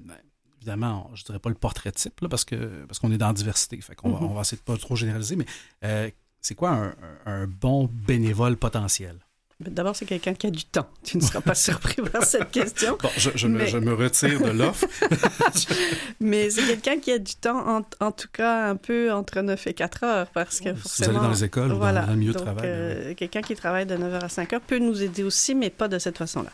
Évidemment, 0.58 1.10
je 1.14 1.24
dirais 1.24 1.40
pas 1.40 1.48
le 1.50 1.56
portrait 1.56 1.92
type, 1.94 2.20
là, 2.20 2.28
parce 2.28 2.44
que 2.44 2.84
parce 2.86 3.00
qu'on 3.00 3.12
est 3.14 3.18
dans 3.18 3.28
la 3.28 3.34
diversité. 3.34 3.80
Fait 3.80 3.96
qu'on 3.96 4.12
va, 4.12 4.20
Mhm. 4.20 4.26
on 4.32 4.34
va 4.34 4.42
essayer 4.42 4.58
de 4.58 4.64
pas 4.64 4.76
trop 4.76 4.96
généraliser, 4.98 5.38
mais 5.38 5.46
euh, 5.86 6.10
c'est 6.42 6.56
quoi 6.56 6.94
un 7.26 7.48
bon 7.48 7.86
bénévole 7.92 8.58
potentiel? 8.58 9.20
D'abord, 9.60 9.94
c'est 9.96 10.06
quelqu'un 10.06 10.34
qui 10.34 10.48
a 10.48 10.52
du 10.52 10.64
temps. 10.64 10.88
Tu 11.04 11.18
ne 11.18 11.22
seras 11.22 11.42
pas 11.42 11.54
surpris 11.68 12.02
par 12.02 12.24
cette 12.24 12.50
question. 12.50 12.98
Bon, 13.02 13.10
je, 13.18 13.30
je 13.36 13.48
me, 13.48 13.58
Mais- 13.60 13.68
je 13.68 13.78
me 13.78 13.94
retire 13.94 14.42
de 14.42 14.52
l'offre. 14.52 14.86
Mais 16.20 16.50
c'est 16.50 16.66
quelqu'un 16.66 17.00
qui 17.00 17.12
a 17.12 17.20
du 17.20 17.36
temps, 17.36 17.78
en, 17.78 17.82
en 18.00 18.12
tout 18.12 18.28
cas 18.32 18.70
un 18.70 18.76
peu 18.76 19.12
entre 19.12 19.42
9 19.42 19.68
et 19.68 19.74
4 19.74 20.04
heures, 20.04 20.28
parce 20.32 20.60
que 20.60 20.70
Si 20.70 20.72
vous 20.72 20.78
forcément... 20.80 21.10
allez 21.20 21.28
dans 21.28 21.32
les 21.34 21.44
écoles 21.44 21.66
ou 21.66 21.70
dans- 21.70 21.76
voilà. 21.78 22.06
le 22.08 22.16
milieu 22.16 22.34
de 22.34 22.38
travail. 22.40 22.66
euh, 22.66 23.14
Quelqu'un 23.16 23.42
qui 23.42 23.56
travaille 23.56 23.86
de 23.86 23.96
9h 23.96 24.24
à 24.24 24.30
5 24.30 24.54
heures 24.54 24.62
peut 24.62 24.80
nous 24.80 25.02
aider 25.04 25.24
aussi, 25.24 25.56
mais 25.56 25.70
pas 25.70 25.88
de 25.88 26.00
cette 26.00 26.18
façon-là. 26.18 26.52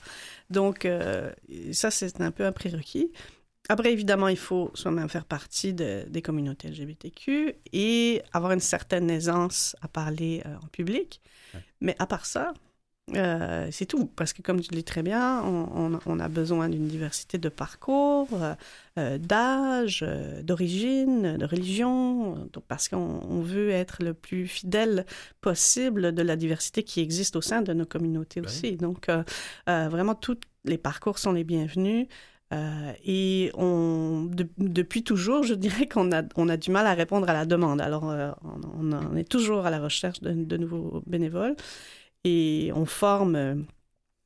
Donc, 0.50 0.86
euh, 0.86 1.32
ça, 1.74 1.92
c'est 1.92 2.20
un 2.22 2.32
peu 2.32 2.46
un 2.46 2.52
prérequis. 2.52 3.12
Après, 3.70 3.92
évidemment, 3.92 4.28
il 4.28 4.38
faut 4.38 4.72
soi-même 4.76 5.10
faire 5.10 5.26
partie 5.26 5.74
de- 5.74 6.06
des 6.08 6.22
communautés 6.22 6.70
LGBTQ 6.70 7.54
et 7.74 8.22
avoir 8.34 8.52
une 8.52 8.60
certaine 8.60 9.10
aisance 9.10 9.76
à 9.82 9.88
parler 9.88 10.44
euh, 10.46 10.56
en 10.64 10.68
public. 10.68 11.22
Ouais. 11.54 11.62
Mais 11.82 11.96
à 12.00 12.06
part 12.06 12.26
ça, 12.28 12.54
euh, 13.14 13.68
c'est 13.72 13.86
tout. 13.86 14.08
Parce 14.16 14.34
que, 14.34 14.42
comme 14.42 14.60
tu 14.62 14.72
le 14.72 14.78
dis 14.78 14.84
très 14.84 15.04
bien, 15.04 15.42
on, 15.44 15.94
on- 15.94 16.00
on 16.06 16.20
a 16.20 16.28
besoin 16.28 16.70
d'une 16.70 16.88
diversité 16.88 17.38
de 17.38 17.50
parcours, 17.50 18.28
euh, 18.34 18.56
euh, 18.98 19.18
d'âge, 19.20 20.04
euh, 20.08 20.42
d'origine, 20.42 21.38
de 21.38 21.46
religion, 21.46 22.48
donc 22.52 22.64
parce 22.68 22.88
qu'on 22.90 23.22
on 23.30 23.42
veut 23.42 23.70
être 23.70 24.02
le 24.04 24.14
plus 24.14 24.48
fidèle 24.48 25.06
possible 25.42 26.14
de 26.16 26.22
la 26.24 26.36
diversité 26.36 26.82
qui 26.84 27.00
existe 27.02 27.36
au 27.36 27.42
sein 27.42 27.62
de 27.62 27.74
nos 27.74 27.86
communautés 27.86 28.42
Ben 28.42 28.48
aussi. 28.48 28.76
Donc, 28.76 29.08
vraiment, 29.68 30.16
tous 30.16 30.40
les 30.66 30.78
parcours 30.80 31.20
sont 31.20 31.32
les 31.32 31.44
bienvenus. 31.44 32.08
Euh, 32.54 32.92
et 33.04 33.50
on, 33.56 34.30
de- 34.32 34.48
depuis 34.60 35.04
toujours, 35.04 35.44
je 35.44 35.56
dirais 35.56 35.88
qu'on 35.88 36.12
a, 36.12 36.22
on 36.36 36.48
a 36.48 36.58
du 36.58 36.70
mal 36.70 36.86
à 36.86 36.94
répondre 36.94 37.28
à 37.28 37.34
la 37.34 37.46
demande. 37.46 37.82
Alors, 37.82 38.10
euh, 38.10 38.32
on, 38.78 39.16
est 39.16 39.28
toujours 39.28 39.66
à 39.66 39.72
la 39.72 39.80
recherche 39.80 40.22
de, 40.22 40.32
de 40.32 40.58
nouveaux 40.58 41.02
bénévoles. 41.08 41.56
Et 42.26 42.72
on 42.76 42.86
forme, 42.86 43.36
euh, 43.36 43.56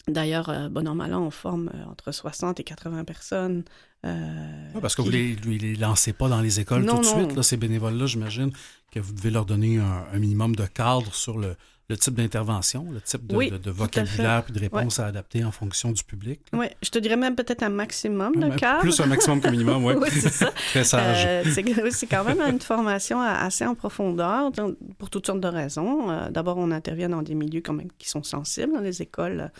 d'ailleurs, 0.07 0.49
euh, 0.49 0.69
bon 0.69 0.87
an, 0.87 0.95
mal 0.95 1.13
an, 1.13 1.21
on 1.21 1.31
forme 1.31 1.69
euh, 1.75 1.83
entre 1.91 2.11
60 2.11 2.59
et 2.59 2.63
80 2.63 3.03
personnes. 3.03 3.63
euh, 4.05 4.73
Ouais, 4.73 4.81
parce 4.81 4.95
que 4.95 5.01
qui- 5.01 5.07
vous 5.09 5.11
les, 5.13 5.35
vous 5.35 5.49
les 5.51 5.75
lancez 5.75 6.13
pas 6.13 6.29
dans 6.29 6.39
les 6.41 6.59
écoles 6.61 6.83
Non, 6.83 6.95
tout 6.95 7.01
de 7.01 7.05
non. 7.07 7.19
suite, 7.25 7.35
là, 7.35 7.43
ces 7.43 7.57
bénévoles-là, 7.57 8.05
j'imagine 8.05 8.51
que 8.91 8.99
vous 9.01 9.11
devez 9.13 9.29
leur 9.31 9.45
donner 9.45 9.77
un, 9.77 10.05
un 10.13 10.17
minimum 10.19 10.55
de 10.55 10.65
cadre 10.65 11.13
sur 11.13 11.37
le, 11.37 11.55
le 11.89 11.97
type 11.97 12.13
d'intervention, 12.13 12.85
le 12.91 13.01
type 13.01 13.25
de, 13.25 13.35
Oui, 13.35 13.49
de- 13.49 13.57
de 13.57 13.63
tout 13.63 13.69
à 13.69 13.73
vocabulaire 13.73 14.43
puis 14.43 14.53
de 14.53 14.59
réponse 14.59 14.99
à 14.99 15.07
adapter 15.07 15.43
en 15.43 15.51
fonction 15.51 15.91
du 15.91 16.03
public. 16.03 16.39
là. 16.53 16.59
Oui, 16.59 16.67
je 16.83 16.89
te 16.89 16.99
dirais 16.99 17.15
même 17.17 17.35
peut-être 17.35 17.63
un 17.63 17.69
maximum 17.69 18.35
de 18.35 18.49
cadres. 18.55 18.81
Plus 18.81 18.99
un 18.99 19.07
maximum 19.07 19.41
qu'un 19.41 19.51
minimum, 19.51 19.83
oui. 19.83 19.93
Oui, 19.99 20.07
c'est 20.11 20.29
ça. 20.29 20.51
Très 20.69 20.83
sage. 20.83 21.25
Euh, 21.25 21.89
c'est 21.91 22.07
quand 22.07 22.23
même 22.23 22.39
une 22.41 22.59
formation 22.61 23.19
assez 23.21 23.65
en 23.65 23.73
profondeur 23.75 24.51
donc, 24.51 24.77
pour 24.97 25.09
toutes 25.09 25.25
sortes 25.25 25.41
de 25.41 25.47
raisons. 25.47 26.09
Euh, 26.11 26.29
D'abord, 26.29 26.57
on 26.57 26.71
intervient 26.71 27.09
dans 27.09 27.21
des 27.23 27.35
milieux 27.35 27.61
quand 27.61 27.73
même 27.73 27.89
qui 27.97 28.07
sont 28.07 28.23
sensibles. 28.23 28.73
dans 28.73 28.81
Les 28.81 29.01
écoles 29.01 29.51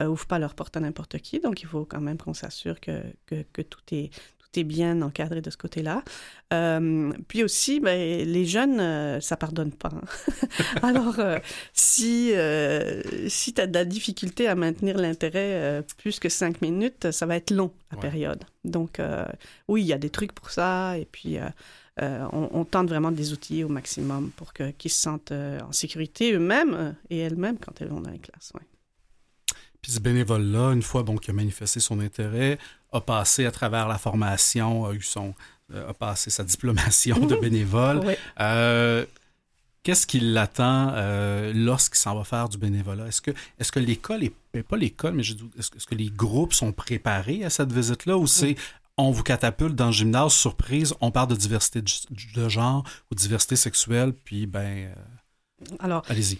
euh, 0.00 0.06
ouvrent 0.06 0.26
pas 0.26 0.38
leurs 0.38 0.54
portes 0.54 0.76
à 0.76 0.80
n'importe 0.80 1.18
qui, 1.18 1.38
donc 1.40 1.62
il 1.62 1.66
faut 1.68 1.84
quand 1.84 2.00
même 2.00 2.18
qu'on 2.18 2.34
s'assure 2.34 2.80
que, 2.80 3.02
que, 3.26 3.44
que 3.52 3.62
tout 3.62 3.80
est 3.92 4.10
tout 4.52 4.60
est 4.60 4.64
bien 4.64 5.02
encadré 5.02 5.40
de 5.40 5.50
ce 5.50 5.56
côté-là. 5.56 6.02
Euh, 6.52 7.12
puis 7.28 7.42
aussi, 7.42 7.80
ben, 7.80 8.24
les 8.26 8.46
jeunes, 8.46 8.80
euh, 8.80 9.20
ça 9.20 9.36
pardonne 9.36 9.72
pas. 9.72 9.90
hein. 9.92 10.02
Alors, 10.82 11.18
euh, 11.18 11.38
si, 11.72 12.32
euh, 12.34 13.02
si 13.28 13.52
tu 13.54 13.60
as 13.60 13.66
de 13.66 13.74
la 13.74 13.84
difficulté 13.84 14.48
à 14.48 14.54
maintenir 14.54 14.96
l'intérêt 14.96 15.82
plus 15.98 16.18
que 16.18 16.28
cinq 16.28 16.62
minutes, 16.62 17.10
ça 17.10 17.26
va 17.26 17.36
être 17.36 17.50
long, 17.50 17.72
la 17.90 17.98
Ouais. 17.98 18.02
période. 18.02 18.44
Donc, 18.64 19.00
oui, 19.68 19.82
il 19.82 19.86
y 19.86 19.92
a 19.92 19.98
des 19.98 20.10
trucs 20.10 20.32
pour 20.32 20.50
ça. 20.50 20.96
Et 20.98 21.04
puis, 21.04 21.36
on, 22.00 22.48
on 22.52 22.64
tente 22.64 22.88
vraiment 22.88 23.10
de 23.12 23.16
les 23.16 23.32
outiller 23.32 23.64
au 23.64 23.68
maximum 23.68 24.30
pour 24.36 24.52
qu'ils 24.52 24.90
se 24.90 25.00
sentent 25.00 25.32
en 25.32 25.72
sécurité 25.72 26.32
eux-mêmes 26.32 26.94
et 27.10 27.18
elles-mêmes 27.18 27.58
quand 27.58 27.80
elles 27.80 27.88
vont 27.88 28.00
dans 28.00 28.10
les 28.10 28.18
classes. 28.18 28.52
ouais. 28.54 28.66
Puis 29.80 29.92
ce 29.92 30.00
bénévole-là, 30.00 30.72
une 30.72 30.82
fois 30.82 31.02
bon, 31.04 31.16
qu'il 31.16 31.30
a 31.30 31.34
manifesté 31.34 31.78
son 31.80 32.00
intérêt, 32.00 32.58
a 32.92 33.00
passé 33.00 33.46
à 33.46 33.50
travers 33.50 33.86
la 33.88 33.98
formation, 33.98 34.86
a 34.86 34.92
eu 34.92 35.02
son, 35.02 35.34
euh, 35.74 35.90
a 35.90 35.94
passé 35.94 36.30
sa 36.30 36.44
diplomation 36.44 37.18
de 37.26 37.36
bénévole. 37.40 38.16
Euh, 38.40 39.04
Qu'est-ce 39.84 40.06
qui 40.06 40.20
l'attend 40.20 40.90
euh, 40.94 41.52
lorsqu'il 41.54 41.96
s'en 41.98 42.14
va 42.14 42.24
faire 42.24 42.48
du 42.48 42.58
bénévolat? 42.58 43.06
Est-ce 43.06 43.22
que, 43.22 43.30
est 43.58 43.70
que 43.70 43.78
l'école, 43.78 44.24
est, 44.24 44.32
ben, 44.52 44.62
pas 44.62 44.76
l'école, 44.76 45.14
mais 45.14 45.22
est-ce, 45.22 45.86
que- 45.86 45.94
les 45.94 46.10
groupes 46.10 46.52
sont 46.52 46.72
préparés 46.72 47.42
à 47.44 47.48
cette 47.48 47.72
visite-là 47.72 48.18
ou 48.18 48.26
c'est 48.26 48.56
on 48.98 49.12
vous 49.12 49.22
catapulte 49.22 49.76
dans 49.76 49.86
le 49.86 49.92
gymnase, 49.92 50.32
surprise, 50.34 50.92
on 51.00 51.10
parle 51.12 51.28
de 51.28 51.36
diversité 51.36 51.80
de, 51.80 51.90
de 52.34 52.48
genre 52.48 52.84
ou 53.10 53.14
diversité 53.14 53.54
sexuelle, 53.56 54.12
puis 54.12 54.46
ben, 54.46 54.60
euh, 54.88 54.94
Alors, 55.80 56.04
allez-y. 56.08 56.38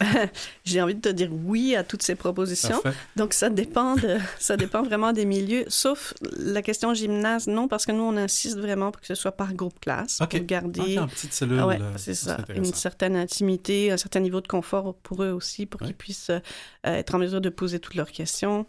j'ai 0.64 0.80
envie 0.80 0.94
de 0.94 1.00
te 1.00 1.08
dire 1.10 1.28
oui 1.32 1.76
à 1.76 1.84
toutes 1.84 2.02
ces 2.02 2.14
propositions. 2.14 2.80
Parfait. 2.80 2.98
Donc, 3.16 3.34
ça 3.34 3.50
dépend, 3.50 3.94
de, 3.96 4.16
ça 4.38 4.56
dépend 4.56 4.82
vraiment 4.82 5.12
des 5.12 5.26
milieux, 5.26 5.64
sauf 5.68 6.14
la 6.38 6.62
question 6.62 6.94
gymnase, 6.94 7.46
non, 7.46 7.68
parce 7.68 7.84
que 7.84 7.92
nous, 7.92 8.02
on 8.02 8.16
insiste 8.16 8.56
vraiment 8.58 8.90
pour 8.90 9.00
que 9.02 9.06
ce 9.06 9.14
soit 9.14 9.32
par 9.32 9.52
groupe 9.52 9.78
classe, 9.80 10.18
OK. 10.22 10.30
pour 10.30 10.40
garder 10.46 10.96
Ok, 10.98 11.04
en 11.04 11.08
petite 11.08 11.32
cellule. 11.34 11.58
Ah 11.60 11.66
ouais, 11.66 11.78
là, 11.78 11.90
c'est 11.96 12.14
ça, 12.14 12.36
ça. 12.38 12.44
c'est 12.46 12.56
Une 12.56 12.64
certaine 12.64 13.16
intimité, 13.16 13.90
un 13.92 13.96
certain 13.98 14.20
niveau 14.20 14.40
de 14.40 14.48
confort 14.48 14.94
pour 15.02 15.22
eux 15.22 15.30
aussi, 15.32 15.66
pour 15.66 15.82
Ouais. 15.82 15.88
qu'ils 15.88 15.96
puissent 15.96 16.30
euh, 16.30 16.40
être 16.84 17.14
en 17.14 17.18
mesure 17.18 17.40
de 17.42 17.50
poser 17.50 17.80
toutes 17.80 17.94
leurs 17.96 18.10
questions 18.12 18.64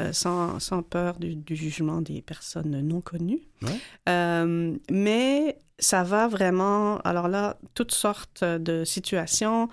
euh, 0.00 0.12
sans, 0.12 0.58
sans 0.58 0.82
peur 0.82 1.18
du, 1.18 1.36
du 1.36 1.54
jugement 1.54 2.00
des 2.00 2.22
personnes 2.22 2.80
non 2.80 3.00
connues. 3.00 3.42
Ouais. 3.62 3.78
Euh, 4.08 4.76
mais 4.90 5.58
ça 5.78 6.02
va 6.02 6.28
vraiment, 6.28 6.98
alors 6.98 7.28
là, 7.28 7.56
toutes 7.74 7.92
sortes 7.92 8.44
de 8.44 8.84
situations, 8.84 9.68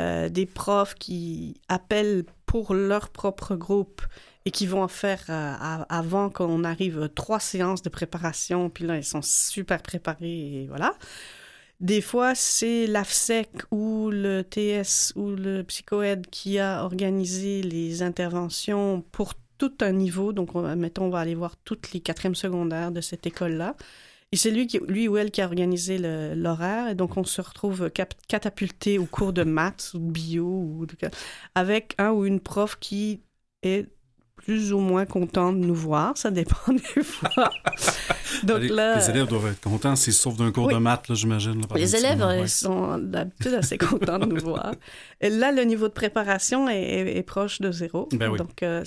euh, 0.00 0.28
des 0.28 0.46
profs 0.46 0.94
qui 0.94 1.60
appellent 1.68 2.24
pour 2.46 2.74
leur 2.74 3.10
propre 3.10 3.54
groupe 3.54 4.02
et 4.46 4.50
qui 4.50 4.66
vont 4.66 4.82
en 4.82 4.88
faire 4.88 5.22
euh, 5.28 5.54
avant 5.88 6.30
qu'on 6.30 6.64
arrive 6.64 7.10
trois 7.14 7.40
séances 7.40 7.82
de 7.82 7.90
préparation, 7.90 8.70
puis 8.70 8.86
là, 8.86 8.96
ils 8.96 9.04
sont 9.04 9.22
super 9.22 9.82
préparés 9.82 10.62
et 10.62 10.66
voilà. 10.68 10.94
Des 11.80 12.00
fois, 12.00 12.34
c'est 12.34 12.86
l'AFSEC 12.86 13.48
ou 13.70 14.10
le 14.10 14.42
TS 14.42 15.12
ou 15.16 15.30
le 15.30 15.62
psychoède 15.62 16.26
qui 16.30 16.58
a 16.58 16.84
organisé 16.84 17.62
les 17.62 18.02
interventions 18.02 19.02
pour 19.12 19.34
tout 19.60 19.74
un 19.82 19.92
niveau. 19.92 20.32
Donc, 20.32 20.56
on, 20.56 20.74
mettons, 20.74 21.04
on 21.04 21.10
va 21.10 21.20
aller 21.20 21.34
voir 21.34 21.56
toutes 21.64 21.92
les 21.92 22.00
quatrièmes 22.00 22.34
secondaires 22.34 22.90
de 22.90 23.02
cette 23.02 23.26
école-là. 23.26 23.76
Et 24.32 24.36
c'est 24.36 24.50
lui, 24.50 24.66
qui, 24.66 24.78
lui 24.88 25.06
ou 25.06 25.16
elle 25.18 25.30
qui 25.30 25.42
a 25.42 25.46
organisé 25.46 25.98
l'horaire. 26.34 26.88
Et 26.88 26.94
donc, 26.94 27.16
on 27.16 27.24
se 27.24 27.40
retrouve 27.42 27.90
catapulté 28.28 28.98
au 28.98 29.04
cours 29.04 29.32
de 29.32 29.44
maths 29.44 29.92
ou 29.94 29.98
de 29.98 30.10
bio 30.10 30.46
ou 30.46 30.86
avec 31.54 31.94
un 31.98 32.10
ou 32.12 32.24
une 32.24 32.40
prof 32.40 32.76
qui 32.80 33.20
est 33.62 33.86
plus 34.44 34.72
ou 34.72 34.78
moins 34.78 35.04
content 35.06 35.52
de 35.52 35.58
nous 35.58 35.74
voir. 35.74 36.16
Ça 36.16 36.30
dépend 36.30 36.72
des 36.72 37.02
fois. 37.04 37.50
donc 38.42 38.60
les, 38.60 38.68
là... 38.68 38.96
les 38.96 39.10
élèves 39.10 39.26
doivent 39.28 39.46
être 39.48 39.60
contents 39.60 39.96
s'ils 39.96 40.12
sauvent 40.14 40.36
d'un 40.36 40.50
cours 40.50 40.66
Oui. 40.66 40.74
de 40.74 40.78
maths, 40.78 41.12
j'imagine. 41.14 41.60
Les 41.74 41.94
élèves 41.96 42.20
ouais. 42.22 42.46
sont 42.46 42.98
d'habitude 42.98 43.54
assez 43.54 43.76
contents 43.78 44.18
de 44.18 44.26
nous 44.26 44.40
voir. 44.40 44.72
Et 45.20 45.28
là, 45.30 45.52
le 45.52 45.62
niveau 45.64 45.88
de 45.88 45.92
préparation 45.92 46.68
est, 46.68 46.80
est- 46.82 47.16
est 47.18 47.22
proche 47.22 47.60
de 47.60 47.70
zéro. 47.70 48.08
Ben 48.12 48.30
oui. 48.30 48.38
Donc, 48.38 48.62
euh, 48.62 48.82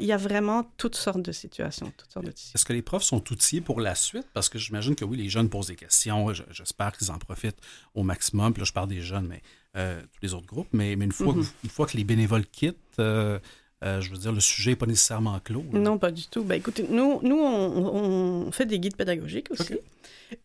il 0.00 0.06
y 0.06 0.12
a 0.12 0.16
vraiment 0.16 0.70
toutes 0.78 0.96
sortes 0.96 1.22
de 1.22 1.32
situations. 1.32 1.92
Toutes 1.96 2.10
sortes 2.12 2.26
de 2.26 2.30
situations. 2.30 2.52
Est-ce 2.54 2.64
que 2.64 2.72
les 2.72 2.82
profs 2.82 3.02
sont 3.04 3.22
outillés 3.32 3.60
pour 3.60 3.80
la 3.80 3.94
suite? 3.94 4.26
Parce 4.32 4.48
que 4.48 4.58
j'imagine 4.58 4.94
que 4.94 5.04
oui, 5.04 5.16
les 5.18 5.28
jeunes 5.28 5.48
posent 5.50 5.66
des 5.68 5.76
questions. 5.76 6.32
Je- 6.32 6.42
J'espère 6.50 6.92
qu'ils 6.92 7.10
en 7.10 7.18
profitent 7.18 7.58
au 7.94 8.02
maximum. 8.02 8.52
Puis 8.52 8.60
là, 8.60 8.64
je 8.64 8.72
parle 8.72 8.88
des 8.88 9.00
jeunes, 9.02 9.26
mais 9.28 9.42
euh, 9.76 10.00
tous 10.00 10.20
les 10.22 10.34
autres 10.34 10.46
groupes. 10.46 10.68
Mais, 10.72 10.96
mais 10.96 11.04
une, 11.04 11.12
fois, 11.12 11.34
Mhm. 11.34 11.42
que, 11.44 11.48
une 11.64 11.70
fois 11.70 11.86
que 11.86 11.96
les 11.96 12.04
bénévoles 12.04 12.46
quittent, 12.46 12.76
euh, 13.00 13.38
Euh, 13.84 14.00
je 14.00 14.10
veux 14.10 14.16
dire, 14.16 14.32
le 14.32 14.40
sujet 14.40 14.70
n'est 14.70 14.76
pas 14.76 14.86
nécessairement 14.86 15.38
clos. 15.40 15.64
Non, 15.72 15.98
pas 15.98 16.10
du 16.10 16.26
tout. 16.26 16.42
Ben, 16.42 16.56
écoutez, 16.56 16.86
nous, 16.88 17.20
nous 17.22 17.36
on, 17.38 18.46
on 18.46 18.52
fait 18.52 18.66
des 18.66 18.78
guides 18.78 18.96
pédagogiques 18.96 19.50
aussi. 19.50 19.74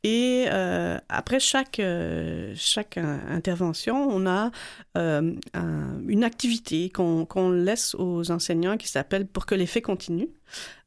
Et 0.03 0.45
euh, 0.49 0.97
après 1.09 1.39
chaque, 1.39 1.79
euh, 1.79 2.53
chaque 2.55 2.97
intervention, 2.97 3.95
on 3.95 4.25
a 4.27 4.51
euh, 4.97 5.33
une 6.07 6.23
activité 6.23 6.89
qu'on 6.89 7.51
laisse 7.51 7.95
aux 7.95 8.31
enseignants 8.31 8.77
qui 8.77 8.87
s'appelle 8.87 9.25
Pour 9.25 9.45
que 9.45 9.55
l'effet 9.55 9.81
continue. 9.81 10.29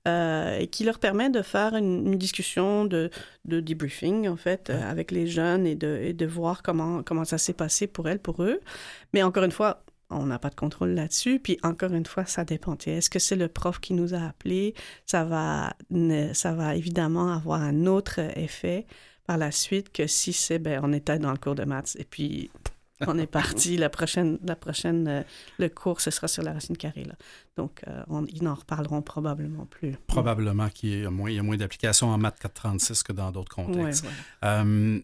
et 0.07 0.67
qui 0.71 0.85
leur 0.85 0.99
permet 0.99 1.31
de 1.31 1.43
faire 1.43 1.77
une, 1.77 2.17
discussion 2.17 2.85
de, 2.85 3.11
de, 3.45 3.61
debriefing, 3.61 4.29
en 4.29 4.37
fait, 4.37 4.71
avec 4.71 5.11
les 5.13 5.27
jeunes 5.27 5.67
et 5.67 5.77
de, 5.77 6.01
et 6.03 6.13
de 6.13 6.27
voir 6.27 6.63
comment, 6.63 7.03
comment 7.05 7.25
ça 7.25 7.39
s'est 7.39 7.53
passé 7.53 7.87
pour 7.87 8.09
elles, 8.09 8.19
pour 8.19 8.43
eux. 8.43 8.61
Mais 9.13 9.23
encore 9.23 9.45
une 9.45 9.53
fois, 9.53 9.85
on 10.13 10.27
n'a 10.27 10.39
pas 10.39 10.51
de 10.51 10.55
contrôle 10.55 10.91
là-dessus. 10.91 11.39
Puis 11.39 11.59
encore 11.63 11.93
une 11.93 12.07
fois, 12.07 12.27
ça 12.27 12.45
dépend. 12.45 12.77
Est-ce 12.87 13.11
que 13.11 13.19
c'est 13.19 13.37
le 13.37 13.49
prof 13.49 13.81
qui 13.81 13.95
nous 13.95 14.15
a 14.15 14.21
appelés? 14.21 14.75
Ça 15.07 15.25
va, 15.25 15.75
ça 16.35 16.53
va 16.53 16.77
évidemment 16.77 17.33
avoir 17.33 17.61
un 17.61 17.87
autre 17.87 18.21
effet 18.37 18.87
par 19.27 19.39
la 19.39 19.51
suite 19.51 19.93
que 19.93 20.07
si 20.07 20.33
c'est, 20.33 20.59
ben, 20.59 20.81
on 20.83 20.93
était 20.93 21.19
dans 21.19 21.33
le 21.33 21.39
cours 21.39 21.55
de 21.55 21.65
maths 21.65 21.97
et 21.99 22.05
puis 22.05 22.51
on 23.07 23.19
est 23.19 23.27
parti. 23.27 23.77
La 23.77 23.89
prochaine, 23.89 24.39
la 24.45 24.57
prochaine 24.57 25.09
euh, 25.09 25.23
le 25.59 25.69
cours, 25.69 26.01
ce 26.01 26.11
sera 26.11 26.29
sur 26.29 26.43
la 26.43 26.53
racine 26.53 26.77
carrée. 26.77 27.05
Là. 27.05 27.15
Donc, 27.57 27.83
euh, 27.89 28.03
ils 28.29 28.43
n'en 28.43 28.55
reparleront 28.55 29.03
probablement 29.03 29.67
plus. 29.67 29.97
Probablement 30.07 30.69
qu'il 30.69 31.03
y 31.03 31.05
a 31.05 31.11
moins, 31.11 31.43
moins 31.43 31.57
d'applications 31.57 32.09
en 32.09 32.19
maths 32.19 32.39
436 32.41 33.03
que 33.03 33.13
dans 33.13 33.31
d'autres 33.31 33.55
contextes. 33.55 34.07
Euh, 34.45 35.01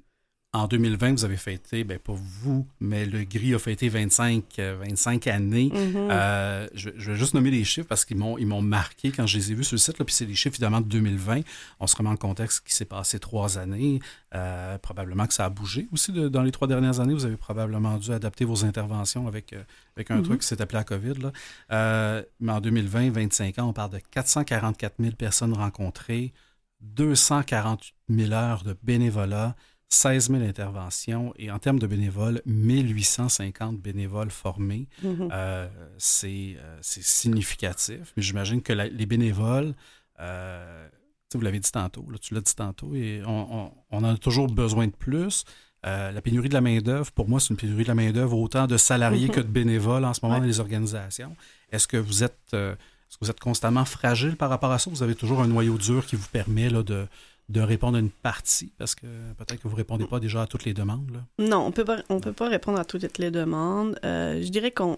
en 0.55 0.67
2020, 0.67 1.13
vous 1.13 1.25
avez 1.27 1.37
fêté, 1.37 1.85
ben 1.85 1.99
pas 1.99 2.15
vous, 2.15 2.67
mais 2.81 3.05
le 3.05 3.25
GRI 3.25 3.55
a 3.55 3.59
fêté 3.59 3.91
25, 3.91 4.45
25 4.57 5.27
euh, 5.27 5.31
années. 5.31 5.69
Mm-hmm. 5.69 6.09
Euh, 6.11 6.69
je, 6.73 6.89
vais 6.89 7.17
juste 7.17 7.35
nommer 7.35 7.51
les 7.51 7.65
chiffres 7.65 7.87
parce 7.87 8.07
qu'ils 8.07 8.17
m'ont, 8.17 8.39
ils 8.39 8.47
m'ont 8.47 8.63
marqué 8.63 9.11
quand 9.11 9.27
je 9.27 9.37
les 9.37 9.53
ai 9.53 9.55
vus 9.55 9.65
sur 9.65 9.75
le 9.75 9.79
site. 9.79 9.99
Là, 9.99 10.07
puis 10.07 10.15
c'est 10.15 10.25
les 10.25 10.35
chiffres 10.35 10.55
évidemment 10.55 10.81
de 10.81 10.87
2020. 10.87 11.43
On 11.81 11.87
se 11.87 11.95
remet 11.95 12.09
en 12.09 12.17
contexte 12.17 12.67
qui 12.67 12.73
s'est 12.73 12.87
passé 12.87 13.19
trois 13.19 13.59
années. 13.59 14.01
Euh, 14.35 14.79
probablement 14.79 15.27
que 15.27 15.35
ça 15.35 15.45
a 15.45 15.51
bougé 15.51 15.87
aussi 15.93 16.13
dans 16.13 16.43
les 16.43 16.51
trois 16.51 16.67
dernières 16.67 16.99
années. 16.99 17.13
Vous 17.13 17.27
avez 17.27 17.37
probablement 17.37 17.99
dû 17.99 18.11
adapter 18.11 18.47
vos 18.47 18.65
interventions 18.65 19.29
avec, 19.29 19.55
avec 19.97 20.11
un 20.11 20.21
mm-hmm. 20.21 20.23
truc 20.23 20.41
qui 20.41 20.47
s'est 20.47 20.63
appelé 20.63 20.79
la 20.79 20.85
COVID. 20.85 21.15
Là. 21.69 22.23
mais 22.41 22.53
en 22.53 22.61
2020, 22.63 23.11
25 23.11 23.59
ans, 23.59 23.69
on 23.69 23.73
parle 23.75 23.91
de 23.91 24.01
444 24.13 24.95
000 24.99 25.15
personnes 25.15 25.53
rencontrées, 25.53 26.33
248 26.81 27.95
000 28.09 28.33
heures 28.33 28.65
de 28.65 28.75
bénévolat. 28.83 29.55
16 29.91 30.31
000 30.31 30.43
interventions 30.43 31.33
et 31.37 31.51
en 31.51 31.59
termes 31.59 31.79
de 31.79 31.87
bénévoles, 31.87 32.43
1850 32.45 33.79
bénévoles 33.79 34.31
formés. 34.31 34.87
Mm-hmm. 35.03 35.29
Euh, 35.33 35.69
euh, 36.25 36.79
c'est 36.81 37.03
significatif, 37.03 38.13
mais 38.17 38.23
j'imagine 38.23 38.61
que 38.61 38.73
les 38.73 39.07
bénévoles, 39.07 39.75
euh, 40.21 40.89
vous 41.35 41.41
l'avez 41.41 41.61
dit 41.61 41.73
tantôt, 41.73 42.07
tu 42.21 42.35
l'as 42.35 42.41
dit 42.41 42.55
tantôt, 42.55 42.95
et 42.95 43.23
on, 43.27 43.73
on, 43.91 43.99
en 43.99 44.05
a 44.05 44.17
toujours 44.17 44.49
besoin 44.49 44.87
de 44.87 44.93
plus. 44.93 45.45
la 45.85 46.21
pénurie 46.21 46.51
de 46.51 46.55
la 46.55 46.61
main-d'œuvre, 46.61 47.11
pour 47.13 47.29
moi, 47.29 47.41
c'est 47.41 47.51
une 47.51 47.57
pénurie 47.57 47.85
de 47.85 47.89
la 47.89 47.95
main-d'œuvre 47.95 48.37
autant 48.37 48.67
de 48.67 48.77
salariés 48.77 49.29
mm-hmm. 49.29 49.33
que 49.33 49.41
de 49.41 49.49
bénévoles 49.49 50.05
en 50.05 50.13
ce 50.13 50.21
moment 50.23 50.39
dans 50.39 50.45
les 50.45 50.61
organisations. 50.61 51.35
Est-ce 51.73 51.89
que 51.89 51.97
vous 51.97 52.25
êtes. 52.25 52.53
est-ce 52.53 53.17
que 53.17 53.25
vous 53.25 53.31
êtes 53.31 53.41
constamment 53.41 53.87
fragile 53.87 54.37
par 54.37 54.51
rapport 54.51 54.71
à 54.71 54.79
ça? 54.79 54.91
Vous 54.91 55.03
avez 55.03 55.15
toujours 55.15 55.41
un 55.41 55.47
noyau 55.47 55.79
dur 55.79 56.05
qui 56.05 56.17
vous 56.17 56.29
permet 56.29 56.69
là, 56.69 56.83
de, 56.83 57.07
de 57.49 57.61
répondre 57.61 57.97
à 57.97 58.01
une 58.01 58.11
partie, 58.11 58.73
parce 58.79 58.95
que 58.95 59.07
peut-être 59.39 59.63
que 59.63 59.69
vous 59.69 59.75
ne 59.75 59.77
répondez 59.77 60.07
pas 60.07 60.21
déjà 60.21 60.43
à 60.43 60.47
toutes 60.47 60.65
les 60.65 60.75
demandes. 60.75 61.23
Non, 61.39 61.65
on 61.67 61.73
peut 61.73 61.85
pas, 61.85 61.99
on 62.11 62.21
peut 62.21 62.33
pas 62.33 62.49
répondre 62.49 62.79
à 62.79 62.85
toutes 62.85 63.19
les 63.19 63.31
demandes. 63.31 63.99
Euh, 64.05 64.43
je 64.43 64.49
dirais 64.49 64.71
qu'on... 64.71 64.97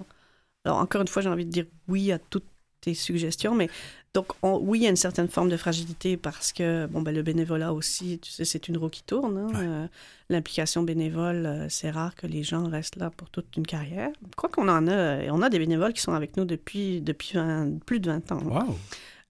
Alors, 0.64 0.78
encore 0.78 1.00
une 1.00 1.08
fois, 1.08 1.22
j'ai 1.22 1.28
envie 1.28 1.46
de 1.46 1.50
dire 1.50 1.66
oui 1.88 2.10
à 2.12 2.18
toutes 2.18 2.44
tes 2.80 2.94
suggestions, 2.94 3.54
mais 3.54 3.70
donc, 4.14 4.26
oui, 4.42 4.80
il 4.80 4.82
y 4.82 4.86
a 4.86 4.90
une 4.90 4.96
certaine 4.96 5.28
forme 5.28 5.48
de 5.48 5.56
fragilité 5.56 6.16
parce 6.16 6.52
que, 6.52 6.86
bon, 6.86 7.02
ben, 7.02 7.14
le 7.14 7.22
bénévolat 7.22 7.72
aussi, 7.72 8.18
tu 8.18 8.32
sais, 8.32 8.44
c'est 8.44 8.66
une 8.66 8.76
roue 8.76 8.88
qui 8.88 9.04
tourne. 9.04 9.38
Hein. 9.38 9.50
Euh, 9.54 9.86
l'implication 10.28 10.82
bénévole, 10.82 11.46
euh, 11.46 11.68
c'est 11.68 11.90
rare 11.90 12.16
que 12.16 12.26
les 12.26 12.42
gens 12.42 12.68
restent 12.68 12.96
là 12.96 13.10
pour 13.10 13.30
toute 13.30 13.56
une 13.56 13.66
carrière. 13.66 14.10
Quoi 14.36 14.48
qu'on 14.48 14.68
en 14.68 14.88
a, 14.88 15.30
on 15.30 15.42
a 15.42 15.50
des 15.50 15.60
bénévoles 15.60 15.92
qui 15.92 16.00
sont 16.00 16.14
avec 16.14 16.36
nous 16.36 16.44
depuis, 16.44 17.00
depuis 17.00 17.38
plus 17.86 18.00
de 18.00 18.10
20 18.10 18.32
ans. 18.32 18.42
Wow. 18.42 18.76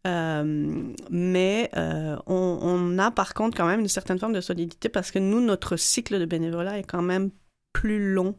Euh, 0.07 0.95
mais 1.11 1.71
euh, 1.77 2.17
on, 2.27 2.99
a 2.99 3.11
par 3.11 3.35
contre 3.35 3.55
quand 3.57 3.67
même 3.67 3.81
une 3.81 3.89
certaine 3.89 4.19
forme 4.19 4.33
de 4.33 4.41
solidité 4.41 4.89
parce 4.89 5.11
que 5.11 5.19
nous, 5.19 5.41
notre 5.41 5.77
cycle 5.77 6.19
de 6.19 6.25
bénévolat 6.25 6.79
est 6.79 6.85
quand 6.85 7.03
même 7.03 7.31
plus 7.73 8.13
long 8.13 8.35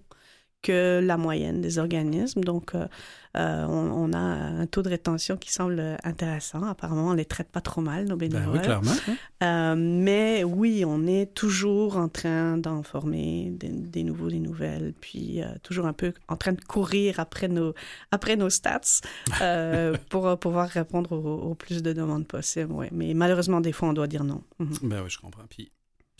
que 0.61 0.99
la 1.03 1.17
moyenne 1.17 1.61
des 1.61 1.79
organismes. 1.79 2.43
Donc, 2.43 2.75
euh, 2.75 2.87
euh, 3.37 3.65
on, 3.65 4.11
a 4.13 4.17
un 4.17 4.65
taux 4.67 4.81
de 4.81 4.89
rétention 4.89 5.37
qui 5.37 5.51
semble 5.51 5.97
intéressant. 6.03 6.63
Apparemment, 6.63 7.07
on 7.07 7.13
les 7.13 7.25
traite 7.25 7.49
pas 7.49 7.61
trop 7.61 7.81
mal, 7.81 8.05
nos 8.05 8.17
bénévoles. 8.17 8.45
Ben 8.45 8.51
oui, 8.53 8.59
clairement. 8.59 8.91
Euh, 9.41 9.75
mais 9.77 10.43
oui, 10.43 10.83
on 10.85 11.07
est 11.07 11.33
toujours 11.33 11.97
en 11.97 12.09
train 12.09 12.57
d'en 12.57 12.83
former 12.83 13.51
des, 13.51 14.03
nouveaux, 14.03 14.29
des 14.29 14.39
nouvelles, 14.39 14.93
puis 14.99 15.41
toujours 15.63 15.85
un 15.85 15.93
peu 15.93 16.13
en 16.27 16.35
train 16.35 16.51
de 16.53 16.61
courir 16.61 17.19
après 17.19 17.47
nos, 17.47 17.73
après 18.11 18.35
nos 18.35 18.49
stats 18.49 19.01
pour 20.09 20.37
pouvoir 20.37 20.67
répondre 20.67 21.13
au, 21.13 21.55
plus 21.55 21.81
de 21.81 21.93
demandes 21.93 22.27
possibles. 22.27 22.71
Ouais. 22.71 22.89
Mais 22.91 23.13
malheureusement, 23.13 23.61
des 23.61 23.71
fois, 23.71 23.89
on 23.89 23.93
doit 23.93 24.07
dire 24.07 24.23
non. 24.23 24.43
Mhm. 24.59 24.77
Ben 24.83 25.01
oui, 25.03 25.09
je 25.09 25.19
comprends. 25.19 25.43
Puis 25.49 25.71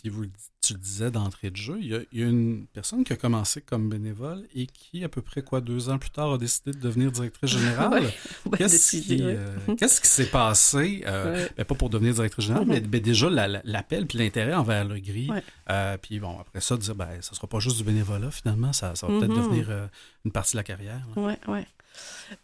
puis 0.02 0.10
vous, 0.10 0.24
tu 0.60 0.72
le 0.72 0.80
disais 0.80 1.12
d'entrée 1.12 1.50
de 1.50 1.56
jeu, 1.56 1.78
il 1.80 1.86
y, 1.86 2.22
a, 2.22 2.26
une 2.26 2.66
personne 2.72 3.04
qui 3.04 3.12
a 3.12 3.16
commencé 3.16 3.60
comme 3.60 3.88
bénévole 3.88 4.48
et 4.52 4.66
qui, 4.66 5.04
à 5.04 5.08
peu 5.08 5.22
près 5.22 5.42
quoi, 5.42 5.60
deux 5.60 5.90
ans 5.90 5.98
plus 5.98 6.10
tard, 6.10 6.32
a 6.32 6.38
décidé 6.38 6.72
de 6.72 6.78
devenir 6.80 7.12
directrice 7.12 7.50
générale. 7.50 8.10
Qu'est-ce 8.58 8.96
qui, 9.00 9.18
euh, 9.20 9.56
qui 9.76 9.88
s'est 9.88 10.26
passé? 10.26 11.04
Euh, 11.06 11.46
ben, 11.56 11.64
pas 11.64 11.76
pour 11.76 11.88
devenir 11.88 12.14
directrice 12.14 12.46
générale, 12.46 12.66
mais 12.66 12.80
ben, 12.80 13.00
déjà 13.00 13.30
l'appel 13.30 14.08
puis 14.08 14.18
l'intérêt 14.18 14.54
envers 14.54 14.84
le 14.84 14.98
gris. 14.98 15.30
Euh, 15.70 15.96
puis 15.98 16.18
bon, 16.18 16.36
après 16.40 16.60
ça, 16.60 16.76
dire, 16.76 16.96
ben, 16.96 17.20
ça 17.20 17.34
sera 17.34 17.46
pas 17.46 17.60
juste 17.60 17.76
du 17.76 17.84
bénévolat, 17.84 18.32
finalement, 18.32 18.72
ça, 18.72 18.92
va 18.92 19.06
peut-être 19.06 19.26
mm-hmm. 19.26 19.36
devenir 19.36 19.88
une 20.24 20.32
partie 20.32 20.54
de 20.54 20.56
la 20.58 20.64
carrière. 20.64 21.06
Oui, 21.14 21.34
oui. 21.46 21.60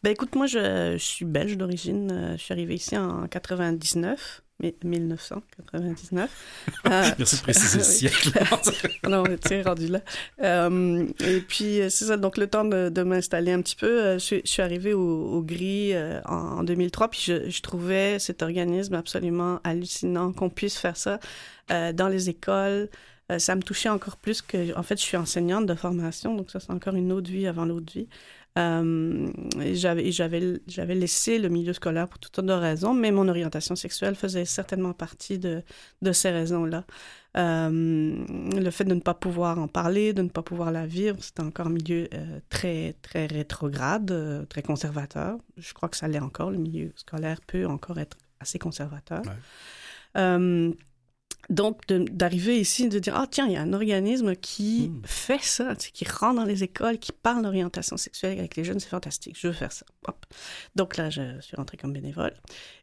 Ben 0.05 0.11
écoute, 0.11 0.37
moi, 0.37 0.47
je, 0.47 0.93
je 0.97 1.05
suis 1.05 1.25
belge 1.25 1.57
d'origine. 1.57 2.37
Je 2.37 2.43
suis 2.43 2.53
arrivée 2.53 2.75
ici 2.75 2.97
en 2.97 3.27
99. 3.27 4.43
1999. 4.61 6.31
Euh, 6.87 7.03
Merci 7.19 7.37
de 7.37 7.43
préciser 7.43 7.79
le 7.79 7.85
siècle. 7.85 8.31
non, 9.09 9.23
tu 9.25 9.55
es 9.55 9.63
rendu 9.63 9.87
là. 9.87 10.01
Euh, 10.43 11.07
et 11.21 11.41
puis, 11.41 11.81
euh, 11.81 11.89
c'est 11.89 12.07
ça, 12.07 12.17
donc 12.17 12.37
le 12.37 12.49
temps 12.49 12.65
de, 12.65 13.03
m'installer 13.03 13.53
un 13.53 13.63
petit 13.63 13.77
peu, 13.77 14.19
je, 14.19 14.41
suis 14.45 14.63
arrivée 14.63 14.95
au, 14.95 15.43
GRI 15.43 15.95
en, 16.25 16.65
2003, 16.65 17.09
puis 17.09 17.21
je, 17.27 17.63
trouvais 17.63 18.19
cet 18.19 18.43
organisme 18.43 18.95
absolument 18.95 19.61
hallucinant 19.63 20.33
qu'on 20.33 20.51
puisse 20.51 20.77
faire 20.77 20.97
ça 20.97 21.21
dans 21.69 22.09
les 22.09 22.29
écoles. 22.29 22.89
ça 23.39 23.55
me 23.55 23.63
touchait 23.63 23.89
encore 23.89 24.17
plus 24.17 24.43
que, 24.43 24.77
en 24.77 24.83
fait, 24.83 24.97
je 24.97 25.05
suis 25.05 25.17
enseignante 25.17 25.67
de 25.67 25.75
formation, 25.75 26.35
donc 26.35 26.51
ça, 26.51 26.61
c'est 26.61 26.73
encore 26.73 26.95
une 26.95 27.13
autre 27.13 27.31
vie 27.31 27.47
avant 27.47 27.65
l'autre 27.65 27.93
vie. 27.93 28.09
Euh, 28.57 29.29
j'avais, 29.73 30.95
laissé 30.95 31.39
le 31.39 31.49
milieu 31.49 31.73
scolaire 31.73 32.09
pour 32.09 32.19
toutes 32.19 32.35
sortes 32.35 32.49
de 32.49 32.53
raisons, 32.53 32.95
mais 32.95 33.11
mon 33.13 33.29
orientation 33.29 33.77
sexuelle 33.77 34.15
faisait 34.15 34.45
certainement 34.45 34.93
partie 34.93 35.39
de, 35.39 35.63
de 36.03 36.13
ces 36.13 36.31
raisons-là. 36.31 36.85
Euh, 37.37 38.25
le 38.29 38.71
fait 38.71 38.85
de 38.85 38.95
ne 38.95 39.01
pas 39.01 39.15
pouvoir 39.15 39.59
en 39.59 39.69
parler, 39.69 40.13
de 40.13 40.23
ne 40.23 40.29
pas 40.29 40.43
pouvoir 40.43 40.73
la 40.73 40.87
vivre, 40.87 41.23
c'était 41.23 41.43
encore 41.43 41.67
un 41.67 41.71
milieu 41.71 42.09
euh, 42.15 42.41
très, 42.49 42.97
très 43.03 43.27
rétrograde, 43.27 44.47
très 44.49 44.63
conservateur. 44.63 45.39
Je 45.57 45.73
crois 45.73 45.89
que 45.89 45.97
ça 45.97 46.09
l'est 46.09 46.19
encore. 46.19 46.51
Le 46.51 46.59
milieu 46.59 46.93
scolaire 46.97 47.41
peut 47.47 47.67
encore 47.67 47.99
être 47.99 48.17
assez 48.41 48.59
conservateur. 48.59 49.23
Donc, 51.51 51.87
d'arriver 51.89 52.61
ici, 52.61 52.89
de 52.89 52.99
dire, 52.99 53.15
ah 53.17 53.27
tiens, 53.31 53.47
il 53.47 53.53
y 53.53 53.57
a 53.57 53.63
un 53.63 53.73
organisme 53.73 54.37
qui 54.37 54.89
hmm. 54.89 55.03
fait 55.05 55.43
ça, 55.43 55.75
qui 55.77 56.05
rentre 56.05 56.37
dans 56.37 56.45
les 56.45 56.63
écoles, 56.63 56.99
qui 56.99 57.13
parle 57.13 57.43
d'orientation 57.43 57.97
sexuelle 57.97 58.39
avec 58.39 58.57
les 58.57 58.65
jeunes, 58.65 58.81
c'est 58.81 58.91
fantastique, 58.91 59.37
je 59.39 59.49
veux 59.49 59.55
faire 59.55 59.73
ça. 59.73 59.87
Donc 60.77 60.97
là, 60.99 61.09
je 61.09 61.41
suis 61.41 61.57
rentrée 61.57 61.79
comme 61.79 61.93
bénévole. 61.93 62.35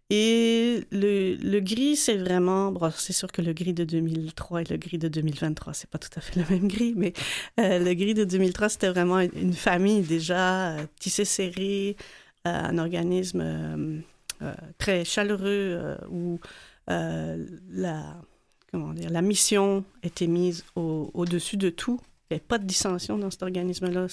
Et 0.10 0.84
le, 0.92 1.36
le 1.36 1.60
gris, 1.60 1.96
c'est 1.96 2.18
vraiment, 2.18 2.72
bon, 2.72 2.92
c'est 2.96 3.14
sûr 3.14 3.32
que 3.32 3.42
le 3.42 3.54
gris 3.54 3.74
de 3.74 3.84
2003 3.84 4.62
et 4.62 4.66
le 4.66 4.78
gris 4.78 5.00
de 5.00 5.08
2023, 5.08 5.74
c'est 5.74 5.90
pas 5.90 5.98
tout 5.98 6.10
à 6.16 6.22
fait 6.22 6.40
le 6.40 6.46
même 6.50 6.68
gris, 6.68 6.94
mais 6.96 7.14
euh, 7.60 7.80
le 7.80 7.94
gris 7.94 8.14
de 8.14 8.24
2003, 8.24 8.70
c'était 8.70 8.90
vraiment 8.90 9.20
une 9.20 9.54
famille 9.54 10.02
déjà 10.02 10.74
euh, 10.74 10.86
tissée 11.00 11.26
serrée, 11.26 11.98
euh, 12.48 12.52
un 12.52 12.78
organisme 12.78 14.04
très 14.78 15.06
chaleureux 15.06 15.98
où 16.10 16.40
la 16.88 18.16
la 19.10 19.22
mission 19.22 19.84
était 20.04 20.28
mise 20.28 20.64
au-dessus 20.76 21.58
de 21.58 21.70
tout. 21.70 22.00
Il 22.30 22.34
n'y 22.34 22.36
avait 22.38 22.46
pas 22.46 22.58
de 22.58 22.66
dissension 22.66 23.18
dans 23.18 23.30
cet 23.30 23.44
organisme-là. 23.44 24.08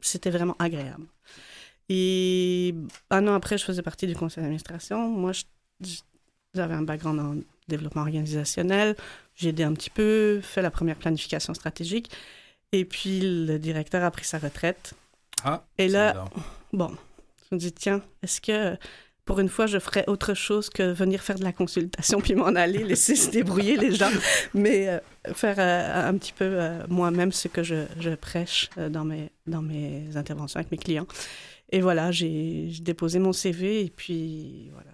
C'était 0.00 0.30
vraiment 0.30 0.56
agréable. 0.58 1.06
Et 1.88 2.74
un 3.10 3.26
an 3.28 3.34
après, 3.34 3.58
je 3.58 3.64
faisais 3.64 3.82
partie 3.82 4.06
du 4.06 4.14
conseil 4.14 4.42
d'administration. 4.42 5.08
Moi, 5.08 5.32
j'avais 6.54 6.74
un 6.74 6.82
background 6.82 7.20
en 7.20 7.34
développement 7.68 8.02
organisationnel. 8.02 8.96
J'ai 9.34 9.50
aidé 9.50 9.62
un 9.62 9.72
petit 9.72 9.90
peu, 9.90 10.40
fait 10.42 10.62
la 10.62 10.70
première 10.70 10.96
planification 10.96 11.54
stratégique. 11.54 12.10
Et 12.72 12.84
puis, 12.84 13.20
le 13.46 13.58
directeur 13.58 14.02
a 14.02 14.10
pris 14.10 14.24
sa 14.24 14.38
retraite. 14.38 14.94
Ah, 15.44 15.64
Et 15.78 15.88
là, 15.88 16.24
bon, 16.72 16.96
Je 17.50 17.54
me 17.54 17.60
dis, 17.60 17.72
tiens, 17.72 18.02
est-ce 18.22 18.40
que 18.40 18.76
pour 19.26 19.40
une 19.40 19.48
fois, 19.48 19.66
je 19.66 19.78
ferais 19.78 20.04
autre 20.06 20.34
chose 20.34 20.70
que 20.70 20.92
venir 20.92 21.20
faire 21.20 21.36
de 21.36 21.44
la 21.44 21.52
consultation 21.52 22.20
puis 22.20 22.34
m'en 22.34 22.46
aller, 22.46 22.84
laisser 22.84 23.16
se 23.16 23.30
débrouiller 23.30 23.76
les 23.76 23.92
gens, 23.92 24.10
mais 24.54 24.88
euh, 24.88 24.98
faire 25.34 25.56
euh, 25.58 26.08
un 26.08 26.16
petit 26.16 26.32
peu 26.32 26.44
euh, 26.44 26.86
moi-même 26.88 27.32
ce 27.32 27.48
que 27.48 27.62
je, 27.62 27.86
je 27.98 28.10
prêche 28.10 28.70
dans, 28.90 29.04
mes, 29.04 29.30
dans 29.46 29.62
mes 29.62 30.16
interventions 30.16 30.58
avec 30.60 30.70
mes 30.70 30.78
clients. 30.78 31.08
Et 31.72 31.80
voilà, 31.80 32.12
j'ai 32.12 32.70
déposé 32.80 33.18
mon 33.18 33.32
CV 33.32 33.84
et 33.84 33.90
puis 33.90 34.70
voilà, 34.72 34.92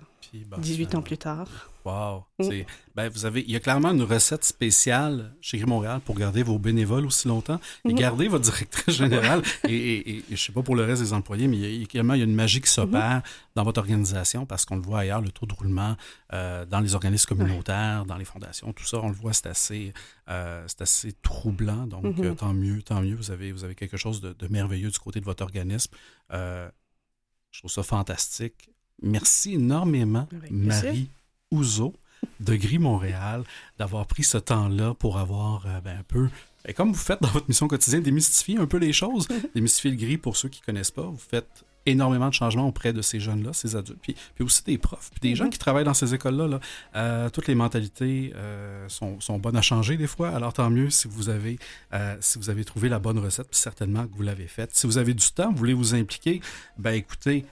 18 0.58 0.94
ans 0.94 1.02
plus 1.02 1.18
tard. 1.18 1.48
Wow. 1.84 2.24
Mm. 2.38 2.64
Ben, 2.94 3.08
vous 3.08 3.24
avez, 3.24 3.40
il 3.40 3.50
y 3.50 3.56
a 3.56 3.60
clairement 3.60 3.90
une 3.90 4.02
recette 4.02 4.44
spéciale 4.44 5.34
chez 5.40 5.58
Gris 5.58 5.66
Montréal 5.66 6.00
pour 6.04 6.16
garder 6.16 6.42
vos 6.42 6.58
bénévoles 6.58 7.06
aussi 7.06 7.26
longtemps 7.26 7.58
et 7.84 7.88
mm-hmm. 7.88 7.94
garder 7.94 8.28
votre 8.28 8.44
directrice 8.44 8.96
générale. 8.96 9.42
et, 9.66 9.74
et, 9.74 10.16
et, 10.18 10.24
je 10.30 10.36
sais 10.36 10.52
pas 10.52 10.62
pour 10.62 10.76
le 10.76 10.84
reste 10.84 11.02
des 11.02 11.12
employés, 11.12 11.48
mais 11.48 11.56
il 11.56 11.62
y 11.62 11.66
a, 11.66 11.68
il 12.02 12.18
y 12.18 12.20
a 12.20 12.24
une 12.24 12.34
magie 12.34 12.60
qui 12.60 12.70
s'opère 12.70 13.18
mm-hmm. 13.18 13.54
dans 13.56 13.64
votre 13.64 13.80
organisation 13.80 14.46
parce 14.46 14.64
qu'on 14.64 14.76
le 14.76 14.82
voit 14.82 15.00
ailleurs, 15.00 15.20
le 15.20 15.30
taux 15.30 15.46
de 15.46 15.54
roulement 15.54 15.96
euh, 16.32 16.64
dans 16.66 16.80
les 16.80 16.94
organismes 16.94 17.28
communautaires, 17.28 18.04
dans 18.04 18.16
les 18.16 18.24
fondations, 18.24 18.72
tout 18.72 18.84
ça, 18.84 18.98
on 19.02 19.08
le 19.08 19.14
voit, 19.14 19.32
c'est 19.32 19.48
assez, 19.48 19.92
euh, 20.28 20.64
c'est 20.68 20.82
assez 20.82 21.12
troublant. 21.12 21.86
Donc, 21.86 22.04
mm-hmm. 22.04 22.24
euh, 22.24 22.34
tant 22.34 22.54
mieux, 22.54 22.82
tant 22.82 23.02
mieux. 23.02 23.16
Vous 23.16 23.30
avez, 23.30 23.50
vous 23.50 23.64
avez 23.64 23.74
quelque 23.74 23.96
chose 23.96 24.20
de, 24.20 24.32
de 24.32 24.48
merveilleux 24.48 24.90
du 24.90 24.98
côté 24.98 25.18
de 25.20 25.24
votre 25.24 25.42
organisme. 25.42 25.90
je 26.30 27.58
trouve 27.58 27.70
ça 27.70 27.82
fantastique. 27.82 28.71
Merci 29.02 29.54
énormément, 29.54 30.28
Marie 30.50 31.10
Ouzo 31.50 31.94
de 32.40 32.54
Gris 32.54 32.78
Montréal, 32.78 33.44
d'avoir 33.78 34.06
pris 34.06 34.22
ce 34.22 34.38
temps-là 34.38 34.94
pour 34.94 35.18
avoir 35.18 35.66
euh, 35.66 35.80
ben, 35.80 35.98
un 35.98 36.02
peu, 36.02 36.28
ben, 36.64 36.72
comme 36.72 36.92
vous 36.92 36.98
faites 36.98 37.20
dans 37.20 37.28
votre 37.28 37.48
mission 37.48 37.66
quotidienne, 37.68 38.02
démystifier 38.02 38.58
un 38.58 38.66
peu 38.66 38.78
les 38.78 38.92
choses, 38.92 39.26
démystifier 39.54 39.90
le 39.90 39.96
gris 39.96 40.18
pour 40.18 40.36
ceux 40.36 40.48
qui 40.48 40.60
ne 40.60 40.66
connaissent 40.66 40.90
pas. 40.90 41.02
Vous 41.02 41.18
faites 41.18 41.64
énormément 41.86 42.28
de 42.28 42.34
changements 42.34 42.66
auprès 42.66 42.92
de 42.92 43.02
ces 43.02 43.20
jeunes-là, 43.20 43.52
ces 43.52 43.76
adultes, 43.76 43.98
puis, 44.00 44.16
puis, 44.34 44.44
aussi 44.44 44.62
des 44.64 44.78
profs, 44.78 45.10
puis 45.10 45.30
des 45.30 45.36
gens 45.36 45.46
mm-hmm. 45.46 45.50
qui 45.50 45.58
travaillent 45.58 45.84
dans 45.84 45.94
ces 45.94 46.14
écoles-là. 46.14 46.46
Là, 46.46 46.60
euh, 46.96 47.30
toutes 47.30 47.46
les 47.46 47.54
mentalités 47.54 48.32
euh, 48.36 48.88
sont, 48.88 49.20
sont, 49.20 49.38
bonnes 49.38 49.56
à 49.56 49.62
changer 49.62 49.96
des 49.96 50.06
fois, 50.06 50.30
alors 50.30 50.52
tant 50.52 50.70
mieux 50.70 50.90
si 50.90 51.08
vous 51.08 51.28
avez, 51.28 51.58
euh, 51.92 52.16
si 52.20 52.38
vous 52.38 52.50
avez 52.50 52.64
trouvé 52.64 52.88
la 52.88 52.98
bonne 52.98 53.18
recette, 53.18 53.48
puis 53.48 53.58
certainement 53.58 54.06
que 54.06 54.14
vous 54.14 54.22
l'avez 54.22 54.46
faite. 54.46 54.70
Si 54.74 54.86
vous 54.86 54.98
avez 54.98 55.14
du 55.14 55.26
temps, 55.30 55.50
vous 55.50 55.58
voulez 55.58 55.74
vous 55.74 55.94
impliquer, 55.94 56.40
ben 56.78 56.92
écoutez, 56.92 57.44